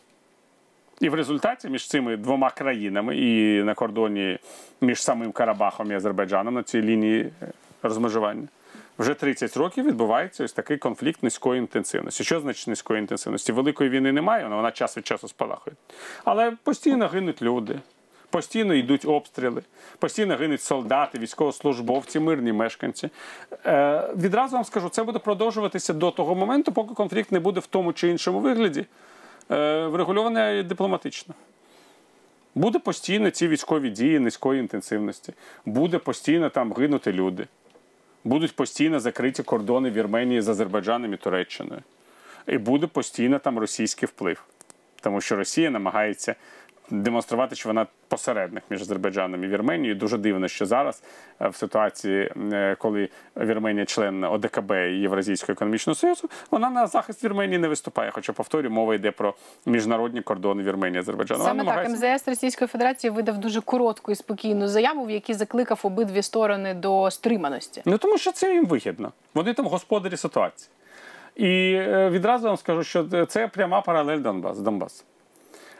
І 0.99 1.09
в 1.09 1.13
результаті 1.13 1.69
між 1.69 1.88
цими 1.88 2.17
двома 2.17 2.49
країнами 2.49 3.17
і 3.17 3.63
на 3.63 3.73
кордоні 3.73 4.39
між 4.82 5.01
самим 5.01 5.32
Карабахом 5.32 5.91
і 5.91 5.95
Азербайджаном 5.95 6.53
на 6.53 6.63
цій 6.63 6.82
лінії 6.82 7.32
розмежування 7.84 8.47
вже 8.99 9.13
30 9.13 9.57
років 9.57 9.85
відбувається 9.85 10.43
ось 10.43 10.53
такий 10.53 10.77
конфлікт 10.77 11.23
низької 11.23 11.59
інтенсивності. 11.59 12.23
Що 12.23 12.39
значить 12.39 12.67
низької 12.67 12.99
інтенсивності? 12.99 13.51
Великої 13.51 13.89
війни 13.89 14.11
немає, 14.11 14.47
вона 14.47 14.71
час 14.71 14.97
від 14.97 15.07
часу 15.07 15.27
спалахує. 15.27 15.75
Але 16.23 16.51
постійно 16.63 17.07
гинуть 17.07 17.41
люди, 17.41 17.79
постійно 18.29 18.73
йдуть 18.73 19.05
обстріли, 19.05 19.61
постійно 19.99 20.35
гинуть 20.35 20.61
солдати, 20.61 21.19
військовослужбовці, 21.19 22.19
мирні 22.19 22.53
мешканці. 22.53 23.09
Е, 23.65 24.09
Відразу 24.17 24.55
вам 24.55 24.65
скажу, 24.65 24.89
це 24.89 25.03
буде 25.03 25.19
продовжуватися 25.19 25.93
до 25.93 26.11
того 26.11 26.35
моменту, 26.35 26.71
поки 26.71 26.93
конфлікт 26.93 27.31
не 27.31 27.39
буде 27.39 27.59
в 27.59 27.67
тому 27.67 27.93
чи 27.93 28.09
іншому 28.09 28.39
вигляді 28.39 28.85
е, 29.51 29.87
врегульований 29.87 30.63
дипломатично. 30.63 31.33
Буде 32.55 32.79
постійно 32.79 33.29
ці 33.29 33.47
військові 33.47 33.89
дії 33.89 34.19
низької 34.19 34.59
інтенсивності, 34.59 35.33
буде 35.65 35.97
постійно 35.97 36.49
там 36.49 36.73
гинути 36.73 37.11
люди 37.11 37.47
будуть 38.26 38.55
постійно 38.55 38.99
закриті 38.99 39.43
кордони 39.45 39.91
Вірменії 39.91 40.41
з 40.41 40.49
Азербайджаном 40.49 41.13
і 41.13 41.17
Туреччиною. 41.17 41.82
І 42.47 42.57
буде 42.57 42.88
постійно 42.88 43.39
там 43.39 43.59
російський 43.59 44.07
вплив, 44.07 44.43
тому 45.01 45.21
що 45.21 45.36
Росія 45.36 45.69
намагається 45.69 46.36
демонструвати, 46.89 47.55
що 47.55 47.69
вона 47.69 47.88
посередник 48.07 48.63
між 48.69 48.81
Азербайджаном 48.81 49.43
і 49.43 49.47
Вірменією. 49.47 49.95
Дуже 49.95 50.17
дивно, 50.17 50.47
що 50.47 50.65
зараз 50.65 51.03
е, 51.41 51.47
в 51.47 51.55
ситуації, 51.55 52.31
е, 52.53 52.75
коли 52.79 53.09
Вірменія 53.38 53.86
член 53.86 54.23
ОДКБ 54.23 54.71
і 54.71 54.99
Євразійського 54.99 55.53
економічного 55.53 55.95
союзу, 55.95 56.29
вона 56.51 56.69
на 56.69 56.88
захист 56.88 57.23
Вірменії 57.23 57.57
не 57.57 57.67
виступає. 57.67 58.11
Хоча 58.11 58.33
повторюю, 58.33 58.71
мова 58.71 58.95
йде 58.95 59.11
про 59.11 59.33
міжнародні 59.65 60.21
кордони 60.21 60.63
Вірменії 60.63 60.99
Азербайджану. 60.99 61.43
Саме 61.43 61.57
намагається... 61.63 62.01
так 62.01 62.15
МЗС 62.15 62.27
Російської 62.27 62.67
Федерації 62.67 63.11
видав 63.11 63.38
дуже 63.38 63.61
коротку 63.61 64.11
і 64.11 64.15
спокійну 64.15 64.67
заяву, 64.67 65.05
в 65.05 65.11
якій 65.11 65.33
закликав 65.33 65.79
обидві 65.83 66.21
сторони 66.21 66.73
до 66.73 67.11
стриманості. 67.11 67.81
Ну 67.86 67.97
тому 67.97 68.17
що 68.17 68.31
це 68.31 68.53
їм 68.53 68.65
вигідно. 68.65 69.11
Вони 69.33 69.53
там 69.53 69.65
господарі 69.65 70.17
ситуації. 70.17 70.69
І 71.36 71.73
е, 71.73 72.09
відразу 72.09 72.47
вам 72.47 72.57
скажу, 72.57 72.83
що 72.83 73.25
це 73.25 73.47
пряма 73.47 73.81
паралель 73.81 74.19
Донбас, 74.19 74.59
Донбасу. 74.59 75.03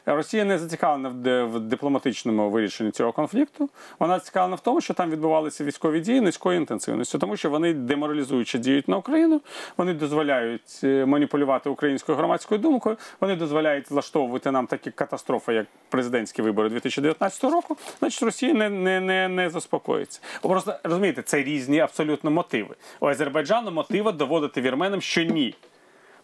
Росія 0.06 0.46
не 0.46 0.58
зацікавлена 0.58 1.10
в 1.46 1.60
дипломатичному 1.60 2.50
вирішенні 2.50 2.92
цього 2.92 3.12
конфлікту. 3.12 3.70
Вона 4.00 4.20
зацікавлена 4.20 4.56
в 4.56 4.60
тому, 4.60 4.82
що 4.82 4.94
там 4.94 5.10
відбувалися 5.10 5.64
військові 5.64 6.00
дії 6.00 6.22
низької 6.22 6.58
інтенсивності, 6.58 7.18
тому 7.18 7.38
що 7.38 7.50
вони 7.50 7.74
деморалізуючи 7.74 8.58
діють 8.58 8.88
на 8.88 8.98
Україну, 8.98 9.42
вони 9.78 9.94
дозволяють 9.94 10.80
е, 10.84 11.06
маніпулювати 11.06 11.70
українською 11.70 12.18
громадською 12.18 12.62
думкою. 12.62 12.98
Вони 13.22 13.36
дозволяють 13.36 13.92
влаштовувати 13.92 14.52
нам 14.52 14.68
такі 14.68 14.92
катастрофи, 14.92 15.54
як 15.54 15.68
президентські 15.90 16.42
вибори 16.42 16.70
2019 16.70 17.44
року. 17.44 17.78
Значить, 18.00 18.24
Росія 18.24 18.54
не 18.54 18.70
не, 18.70 19.00
не, 19.00 19.28
не 19.28 19.50
заспокоїться. 19.50 20.22
Просто 20.42 20.76
розумієте, 20.84 21.22
це 21.22 21.44
різні 21.44 21.80
абсолютно 21.80 22.32
мотиви. 22.32 22.76
У 23.00 23.08
Азербайджану 23.08 23.72
мотива 23.72 24.12
доводити 24.12 24.62
вірменам, 24.62 25.02
що 25.02 25.24
ні. 25.24 25.56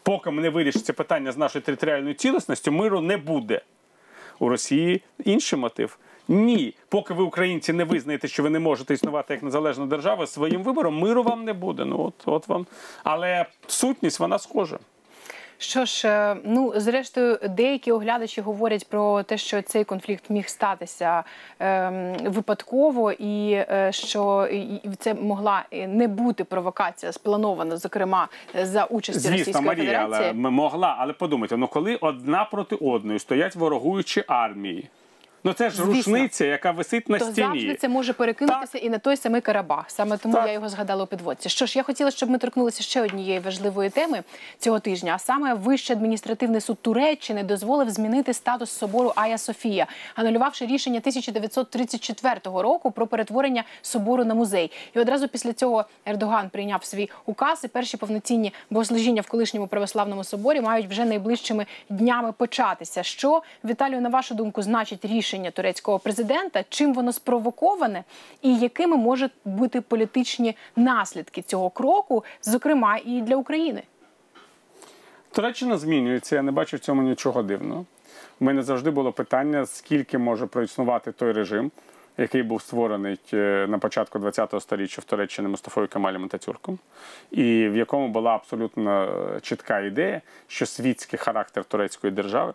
Поки 0.03 0.31
не 0.31 0.49
вирішиться 0.49 0.93
питання 0.93 1.31
з 1.31 1.37
нашою 1.37 1.61
територіальною 1.61 2.13
цілісністю, 2.13 2.71
миру 2.71 3.01
не 3.01 3.17
буде. 3.17 3.61
У 4.39 4.49
Росії 4.49 5.01
інший 5.23 5.59
мотив. 5.59 5.97
Ні, 6.27 6.73
поки 6.89 7.13
ви, 7.13 7.23
українці, 7.23 7.73
не 7.73 7.83
визнаєте, 7.83 8.27
що 8.27 8.43
ви 8.43 8.49
не 8.49 8.59
можете 8.59 8.93
існувати 8.93 9.33
як 9.33 9.43
незалежна 9.43 9.85
держава, 9.85 10.27
своїм 10.27 10.63
вибором 10.63 10.99
миру 10.99 11.23
вам 11.23 11.43
не 11.43 11.53
буде. 11.53 11.85
Ну 11.85 11.99
от, 12.05 12.13
от 12.25 12.47
вам. 12.47 12.65
Але 13.03 13.45
сутність 13.67 14.19
вона 14.19 14.39
схожа. 14.39 14.79
Що 15.61 15.85
ж, 15.85 16.07
е, 16.07 16.35
ну 16.43 16.73
зрештою, 16.75 17.39
деякі 17.49 17.91
оглядачі 17.91 18.41
говорять 18.41 18.87
про 18.89 19.23
те, 19.23 19.37
що 19.37 19.61
цей 19.61 19.83
конфлікт 19.83 20.29
міг 20.29 20.47
статися 20.47 21.23
е, 21.61 21.89
випадково, 22.23 23.11
і 23.11 23.51
е, 23.51 23.89
що 23.91 24.47
і 24.51 24.79
це 24.99 25.13
могла 25.13 25.63
не 25.87 26.07
бути 26.07 26.43
провокація 26.43 27.11
спланована, 27.11 27.77
зокрема 27.77 28.27
за 28.63 28.85
участі 28.85 29.19
Звісно, 29.21 29.37
Російської 29.37 29.65
Марія, 29.65 29.85
Федерації. 29.85 30.19
але 30.19 30.47
м- 30.47 30.53
могла, 30.53 30.95
але 30.99 31.13
подумайте, 31.13 31.57
ну 31.57 31.67
коли 31.67 31.95
одна 31.95 32.45
проти 32.45 32.75
одної 32.75 33.19
стоять 33.19 33.55
ворогуючі 33.55 34.23
армії, 34.27 34.89
ну 35.43 35.53
це 35.53 35.69
ж 35.69 35.75
Звісно. 35.75 35.93
рушниця, 35.93 36.45
яка 36.45 36.71
висить 36.71 37.09
на 37.09 37.19
то 37.19 37.25
стіні. 37.25 37.47
завжди 37.47 37.75
це 37.75 37.89
може 37.89 38.13
перекинутися 38.13 38.77
і 38.77 38.89
на 38.89 38.97
той 38.97 39.17
самий 39.17 39.41
Карабах. 39.41 39.85
Саме 39.87 40.17
тому 40.17 40.33
Так. 40.33 40.47
я 40.47 40.53
його 40.53 40.69
згадала 40.69 41.03
у 41.03 41.07
підводці. 41.07 41.49
Що 41.49 41.65
ж, 41.65 41.77
я 41.79 41.83
хотіла, 41.83 42.11
щоб 42.11 42.29
ми 42.29 42.37
торкнулися 42.37 42.83
ще 42.83 43.01
однієї 43.01 43.39
важливої 43.39 43.89
теми 43.89 44.23
цього 44.59 44.79
тижня. 44.79 45.11
А 45.15 45.19
саме 45.19 45.53
Вищий 45.53 45.95
адміністративний 45.95 46.61
суд 46.61 46.77
Туреччини 46.81 47.43
дозволив 47.43 47.89
змінити 47.89 48.33
статус 48.33 48.71
собору 48.71 49.13
Ая 49.15 49.37
Софія, 49.37 49.87
анулювавши 50.15 50.65
рішення 50.65 50.99
1934 50.99 52.39
року 52.43 52.91
про 52.91 53.07
перетворення 53.07 53.63
собору 53.81 54.25
на 54.25 54.33
музей. 54.33 54.71
І 54.95 54.99
одразу 54.99 55.27
після 55.27 55.53
цього 55.53 55.85
Ердоган 56.05 56.49
прийняв 56.49 56.83
свій 56.83 57.09
указ. 57.25 57.63
І 57.63 57.67
перші 57.67 57.97
повноцінні 57.97 58.53
богослужіння 58.69 59.21
в 59.21 59.27
колишньому 59.27 59.67
православному 59.67 60.23
соборі 60.23 60.61
мають 60.61 60.87
вже 60.87 61.05
найближчими 61.05 61.65
днями 61.89 62.31
початися. 62.31 63.03
Що 63.03 63.43
Віталію, 63.65 64.01
на 64.01 64.09
вашу 64.09 64.35
думку, 64.35 64.61
значить 64.61 65.05
рішення 65.05 65.30
турецького 65.51 65.99
президента? 65.99 66.63
Чим 66.69 66.93
воно 66.93 67.13
спровоковане, 67.13 68.03
і 68.41 68.59
якими 68.59 68.97
можуть 68.97 69.31
бути 69.45 69.81
політичні 69.81 70.55
наслідки 70.75 71.41
цього 71.41 71.69
кроку, 71.69 72.23
зокрема 72.41 72.99
і 73.05 73.21
для 73.21 73.35
України? 73.35 73.83
Туреччина 75.31 75.77
змінюється, 75.77 76.35
я 76.35 76.41
не 76.41 76.51
бачу 76.51 76.77
в 76.77 76.79
цьому 76.79 77.01
нічого 77.01 77.43
дивного. 77.43 77.85
У 78.39 78.45
мене 78.45 78.63
завжди 78.63 78.91
було 78.91 79.11
питання, 79.11 79.65
скільки 79.65 80.17
може 80.17 80.45
проіснувати 80.45 81.11
той 81.11 81.31
режим, 81.31 81.71
який 82.17 82.43
був 82.43 82.61
створений 82.61 83.19
е, 83.33 83.65
на 83.69 83.77
початку 83.77 84.19
ХХ 84.19 84.61
століття 84.61 85.01
в 85.01 85.03
Туреччині 85.03 85.47
Мустафою 85.47 85.87
Кемалем 85.87 86.25
Ататюрком, 86.25 86.79
і 87.31 87.67
в 87.69 87.75
якому 87.75 88.07
була 88.07 88.35
абсолютно 88.35 89.03
е, 89.35 89.39
чітка 89.39 89.79
ідея, 89.79 90.21
що 90.47 90.65
світський 90.65 91.19
характер 91.19 91.63
турецької 91.63 92.13
держави 92.13 92.53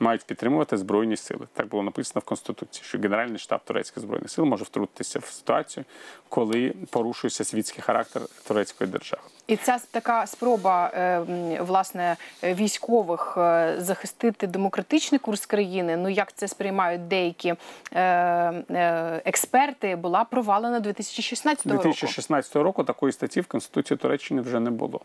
мають 0.00 0.24
підтримувати 0.24 0.76
збройні 0.76 1.16
сили. 1.16 1.46
Так 1.52 1.68
було 1.68 1.82
написано 1.82 2.20
в 2.20 2.28
Конституції, 2.28 2.84
що 2.84 2.98
Генеральний 2.98 3.38
штаб 3.38 3.60
турецьких 3.64 4.02
збройних 4.02 4.30
сил 4.30 4.44
може 4.44 4.64
втрутитися 4.64 5.18
в 5.18 5.24
ситуацію, 5.24 5.84
коли 6.28 6.74
порушується 6.90 7.44
світський 7.44 7.82
характер 7.82 8.22
турецької 8.48 8.90
держави. 8.90 9.22
І 9.46 9.56
ця 9.56 9.78
така 9.90 10.26
спроба 10.26 10.90
е, 10.94 11.20
власне 11.60 12.16
військових 12.42 13.34
е, 13.36 13.74
захистити 13.78 14.46
демократичний 14.46 15.18
курс 15.18 15.46
країни. 15.46 15.96
Ну 15.96 16.08
як 16.08 16.32
це 16.32 16.48
сприймають 16.48 17.08
деякі 17.08 17.54
е, 17.92 18.00
е, 18.00 19.22
експерти, 19.24 19.96
була 19.96 20.24
провалена 20.24 20.80
2016 20.80 21.66
року. 21.66 21.82
2016 21.82 22.56
року 22.56 22.84
такої 22.84 23.12
статті 23.12 23.40
в 23.40 23.46
Конституції 23.46 23.98
Туреччини 23.98 24.42
вже 24.42 24.60
не 24.60 24.70
було. 24.70 25.00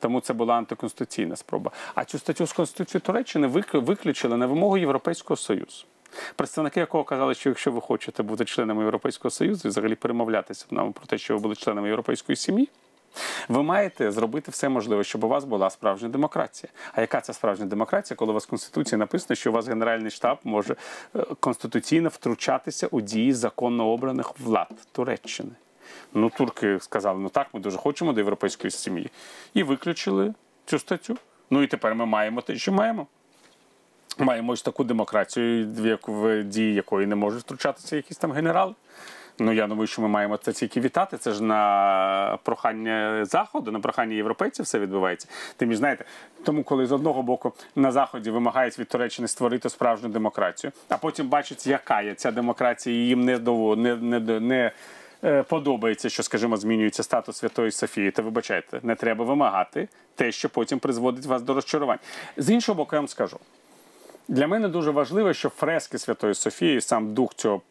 Тому 0.00 0.20
це 0.20 0.32
була 0.32 0.54
антиконституційна 0.54 1.36
спроба. 1.36 1.70
А 1.94 2.04
цю 2.04 2.18
статтю 2.18 2.46
з 2.46 2.52
Конституції 2.52 3.00
Туреччини 3.00 3.46
виключили 3.72 4.36
на 4.36 4.46
вимогу 4.46 4.78
Європейського 4.78 5.36
Союзу. 5.36 5.84
Представники 6.36 6.80
якого 6.80 7.04
казали, 7.04 7.34
що 7.34 7.48
якщо 7.48 7.72
ви 7.72 7.80
хочете 7.80 8.22
бути 8.22 8.44
членами 8.44 8.82
Європейського 8.82 9.30
Союзу 9.30 9.62
і 9.64 9.68
взагалі 9.68 9.94
перемовлятися 9.94 10.66
нам 10.70 10.92
про 10.92 11.06
те, 11.06 11.18
що 11.18 11.34
ви 11.34 11.40
були 11.40 11.56
членами 11.56 11.88
європейської 11.88 12.36
сім'ї, 12.36 12.68
ви 13.48 13.62
маєте 13.62 14.12
зробити 14.12 14.50
все 14.50 14.68
можливе, 14.68 15.04
щоб 15.04 15.24
у 15.24 15.28
вас 15.28 15.44
була 15.44 15.70
справжня 15.70 16.08
демократія. 16.08 16.72
А 16.92 17.00
яка 17.00 17.20
це 17.20 17.32
справжня 17.32 17.66
демократія, 17.66 18.16
коли 18.16 18.30
у 18.30 18.34
вас 18.34 18.46
в 18.46 18.50
Конституції 18.50 18.98
написано, 18.98 19.36
що 19.36 19.50
у 19.50 19.52
вас 19.52 19.68
Генеральний 19.68 20.10
штаб 20.10 20.38
може 20.44 20.76
е, 21.16 21.24
конституційно 21.40 22.08
втручатися 22.08 22.86
у 22.86 23.00
дії 23.00 23.32
законно 23.32 23.88
обраних 23.88 24.38
влад 24.38 24.72
Туреччини? 24.92 25.52
Ну, 26.14 26.30
турки 26.30 26.80
сказали, 26.80 27.18
ну 27.18 27.28
так, 27.28 27.46
ми 27.52 27.60
дуже 27.60 27.78
хочемо 27.78 28.12
до 28.12 28.20
європейської 28.20 28.70
сім'ї. 28.70 29.10
І 29.54 29.62
виключили 29.62 30.34
цю 30.66 30.78
статтю. 30.78 31.16
Ну 31.50 31.62
і 31.62 31.66
тепер 31.66 31.94
ми 31.94 32.06
маємо 32.06 32.40
те, 32.40 32.56
що 32.56 32.72
маємо. 32.72 33.06
Маємо 34.18 34.52
ось 34.52 34.62
таку 34.62 34.84
демократію, 34.84 35.68
в 36.06 36.42
дії 36.42 36.74
якої 36.74 37.06
не 37.06 37.14
можуть 37.14 37.42
втручатися 37.42 37.96
якісь 37.96 38.16
там 38.16 38.32
генерали. 38.32 38.74
Ну 39.38 39.52
я 39.52 39.66
думаю, 39.66 39.86
що 39.86 40.02
ми 40.02 40.08
маємо 40.08 40.36
це 40.36 40.52
тільки 40.52 40.80
вітати. 40.80 41.18
Це 41.18 41.32
ж 41.32 41.42
на 41.42 42.38
прохання 42.42 43.24
заходу, 43.24 43.72
на 43.72 43.80
прохання 43.80 44.14
європейців 44.14 44.64
все 44.64 44.78
відбувається. 44.78 45.28
Тим 45.56 45.72
і 45.72 45.74
знаєте, 45.74 46.04
тому 46.44 46.64
коли 46.64 46.86
з 46.86 46.92
одного 46.92 47.22
боку 47.22 47.52
на 47.76 47.92
заході 47.92 48.30
вимагають 48.30 48.78
від 48.78 48.88
Туреччини 48.88 49.28
створити 49.28 49.68
справжню 49.68 50.08
демократію, 50.08 50.72
а 50.88 50.96
потім 50.96 51.28
бачать, 51.28 51.66
яка 51.66 52.02
є 52.02 52.14
ця 52.14 52.30
демократія, 52.30 52.96
і 52.96 52.98
їм 52.98 53.24
не 53.24 53.38
не, 53.76 53.96
не, 53.96 54.40
не, 54.40 54.72
подобається, 55.48 56.08
що, 56.08 56.22
скажімо, 56.22 56.56
змінюється 56.56 57.02
статус 57.02 57.36
Святої 57.36 57.70
Софії, 57.70 58.10
то 58.10 58.22
вибачайте, 58.22 58.80
не 58.82 58.94
треба 58.94 59.24
вимагати 59.24 59.88
те, 60.14 60.32
що 60.32 60.48
потім 60.48 60.78
призводить 60.78 61.26
вас 61.26 61.42
до 61.42 61.54
розчарувань. 61.54 61.98
З 62.36 62.50
іншого 62.50 62.76
боку, 62.76 62.96
я 62.96 63.00
вам 63.00 63.08
скажу. 63.08 63.38
Для 64.28 64.46
мене 64.46 64.68
дуже 64.68 64.90
важливо, 64.90 65.32
що 65.32 65.48
фрески 65.48 65.98
Святої 65.98 66.34
Софії, 66.34 66.80
сам 66.80 67.14
дух 67.14 67.34
цього 67.34 67.62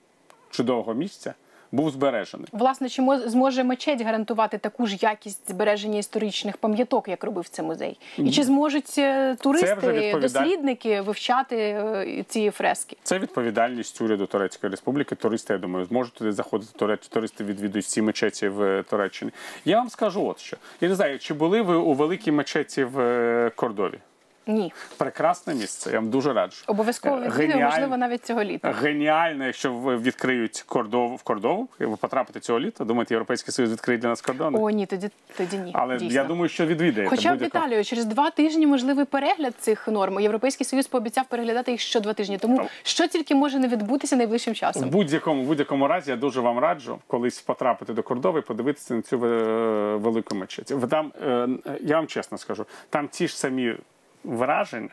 чудового 0.49 0.93
місця, 0.93 1.33
був 1.71 1.91
збережений. 1.91 2.47
Власне, 2.51 2.89
чи 2.89 3.01
мо- 3.01 3.19
зможе 3.19 3.63
мечеть 3.63 4.01
гарантувати 4.01 4.57
таку 4.57 4.87
ж 4.87 4.97
якість 5.01 5.49
збереження 5.51 5.99
історичних 5.99 6.57
пам'яток, 6.57 7.07
як 7.07 7.23
робив 7.23 7.49
це 7.49 7.63
музей? 7.63 7.99
І 8.17 8.31
чи 8.31 8.43
зможуть 8.43 8.95
е, 8.97 9.35
туристи, 9.35 9.75
відповідаль- 9.75 10.21
дослідники 10.21 11.01
вивчати 11.01 11.55
е, 11.57 12.25
ці 12.27 12.49
фрески? 12.49 12.97
Це 13.03 13.19
відповідальність 13.19 14.01
уряду 14.01 14.25
Турецької 14.25 14.71
Республіки. 14.71 15.15
Туристи, 15.15 15.53
я 15.53 15.59
думаю, 15.59 15.85
зможуть 15.85 16.13
туди 16.13 16.31
заходити. 16.31 16.71
Туристи 17.09 17.43
відвідують 17.43 17.85
всі 17.85 18.01
мечеті 18.01 18.47
в 18.47 18.61
е, 18.61 18.83
Туреччині. 18.89 19.31
Я 19.65 19.77
вам 19.77 19.89
скажу 19.89 20.25
от 20.25 20.39
що. 20.39 20.57
Я 20.81 20.89
не 20.89 20.95
знаю, 20.95 21.19
чи 21.19 21.33
були 21.33 21.61
ви 21.61 21.75
у 21.75 21.93
великій 21.93 22.31
мечеті 22.31 22.83
в 22.83 23.51
Кордові? 23.55 23.99
Ні, 24.47 24.73
Прекрасне 24.97 25.55
місце. 25.55 25.89
Я 25.91 25.99
вам 25.99 26.09
дуже 26.09 26.33
раджу. 26.33 26.63
обов'язково 26.67 27.15
геніаль- 27.15 27.65
можливо, 27.65 27.97
навіть 27.97 28.25
цього 28.25 28.43
літа. 28.43 28.71
Геніально, 28.71 29.45
якщо 29.45 29.73
ви 29.73 29.97
відкриють 29.97 30.61
кордов 30.67 31.15
в 31.15 31.23
Кордову, 31.23 31.67
ви 31.79 31.95
потрапите 31.97 32.39
цього 32.39 32.59
літа. 32.59 32.85
Думаєте, 32.85 33.13
Європейський 33.13 33.51
Союз 33.53 33.71
відкриє 33.71 33.99
для 33.99 34.09
нас 34.09 34.21
кордони? 34.21 34.59
О, 34.59 34.69
ні, 34.69 34.85
тоді 34.85 35.09
тоді 35.37 35.57
ні. 35.57 35.71
Але 35.75 35.97
дійсно. 35.97 36.13
я 36.15 36.23
думаю, 36.23 36.49
що 36.49 36.65
відвідаєте. 36.65 37.09
Хоча 37.15 37.29
б 37.35 37.37
будь-яка- 37.37 37.83
через 37.83 38.05
два 38.05 38.29
тижні 38.31 38.67
можливий 38.67 39.05
перегляд 39.05 39.53
цих 39.59 39.87
норм. 39.87 40.19
Європейський 40.19 40.65
союз 40.65 40.87
пообіцяв 40.87 41.25
переглядати 41.25 41.71
їх 41.71 41.81
що 41.81 41.99
два 41.99 42.13
тижні. 42.13 42.37
Тому 42.37 42.69
що 42.83 43.07
тільки 43.07 43.35
може 43.35 43.59
не 43.59 43.67
відбутися 43.67 44.15
найближчим 44.15 44.53
В 44.53 44.57
часом. 44.57 44.89
будь-якому 44.89 45.43
будь-якому 45.43 45.87
разі 45.87 46.11
я 46.11 46.17
дуже 46.17 46.41
вам 46.41 46.59
раджу 46.59 46.99
колись 47.07 47.41
потрапити 47.41 47.93
до 47.93 48.03
Кордови 48.03 48.39
і 48.39 48.43
подивитися 48.43 48.93
на 48.93 49.01
цю 49.01 49.25
е, 49.25 49.95
велику 49.95 50.35
мечеть. 50.35 50.73
Там, 50.89 51.11
е, 51.27 51.47
я 51.81 51.95
вам 51.95 52.07
чесно 52.07 52.37
скажу, 52.37 52.65
там 52.89 53.07
ті 53.07 53.27
ж 53.27 53.37
самі 53.37 53.75
враження, 54.23 54.89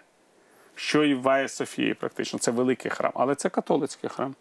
що 0.75 1.05
і 1.05 1.15
в 1.15 1.49
Софії, 1.49 1.95
практично. 1.95 2.39
Це 2.39 2.51
великий 2.51 2.91
храм, 2.91 3.13
але 3.15 3.35
це 3.35 3.49
католицький 3.49 4.11
храм. 4.11 4.35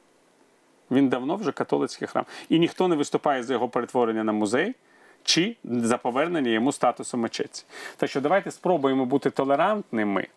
Він 0.92 1.10
давно 1.10 1.36
вже 1.36 1.52
католицький 1.52 2.08
храм. 2.08 2.26
І 2.50 2.60
ніхто 2.60 2.88
не 2.88 2.96
виступає 2.96 3.44
за 3.44 3.54
його 3.54 3.70
перетворення 3.70 4.24
на 4.24 4.32
музей. 4.32 4.76
Чи 5.24 5.56
за 5.64 5.98
повернення 5.98 6.52
йому 6.52 6.72
статусу 6.72 7.18
мечеті. 7.18 7.66
Так 7.98 8.10
що 8.10 8.22
давайте 8.22 8.52
спробуємо 8.52 9.06
бути 9.06 9.30
толерантними 9.30 10.28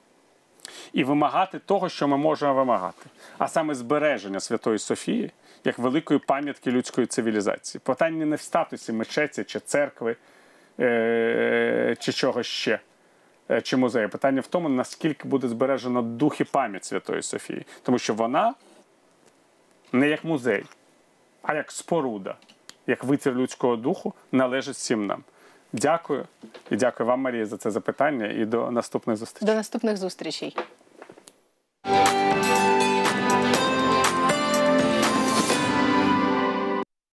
і 0.93 1.05
вимагати 1.05 1.59
того, 1.59 1.89
що 1.89 2.09
ми 2.09 2.17
можемо 2.17 2.55
вимагати, 2.55 3.07
а 3.39 3.49
саме 3.49 3.75
збереження 3.75 4.41
Святої 4.41 4.79
Софії 4.79 5.31
як 5.65 5.79
великої 5.79 6.21
пам'ятки 6.21 6.71
людської 6.71 7.07
цивілізації. 7.07 7.81
Питання 7.85 8.27
не 8.27 8.37
в 8.37 8.41
статусі 8.41 8.93
мечеті 8.93 9.45
чи 9.45 9.61
церкви 9.61 10.17
е- 10.81 11.97
чи 12.01 12.13
чогось 12.13 12.47
ще. 12.47 12.81
Е, 13.51 13.63
Чи 13.63 13.77
музеї. 13.77 14.09
Питання 14.09 14.41
в 14.41 14.47
тому, 14.47 14.69
наскільки 14.69 15.29
буде 15.29 15.49
збережено 15.49 16.03
дух 16.03 16.41
і 16.41 16.45
пам'ять 16.45 16.85
Святої 16.85 17.23
Софії. 17.23 17.67
Тому 17.83 17.99
що 17.99 18.15
вона 18.15 18.55
не 19.93 20.09
як 20.09 20.25
музей, 20.25 20.65
а 21.43 21.55
як 21.55 21.73
споруда, 21.73 22.35
як 22.87 23.05
витвір 23.05 23.35
людського 23.35 23.77
духу 23.77 24.15
належить 24.33 24.77
всім 24.77 25.07
нам. 25.07 25.25
Дякую 25.73 26.27
і 26.71 26.77
дякую 26.77 27.07
вам, 27.07 27.21
Марія, 27.21 27.47
за 27.47 27.57
це 27.57 27.71
запитання. 27.71 28.27
І 28.27 28.45
до 28.45 28.71
наступних 28.71 29.17
зустрічей. 29.17 29.47
До 29.47 29.55
наступних 29.55 29.97
зустрічей. 29.97 30.57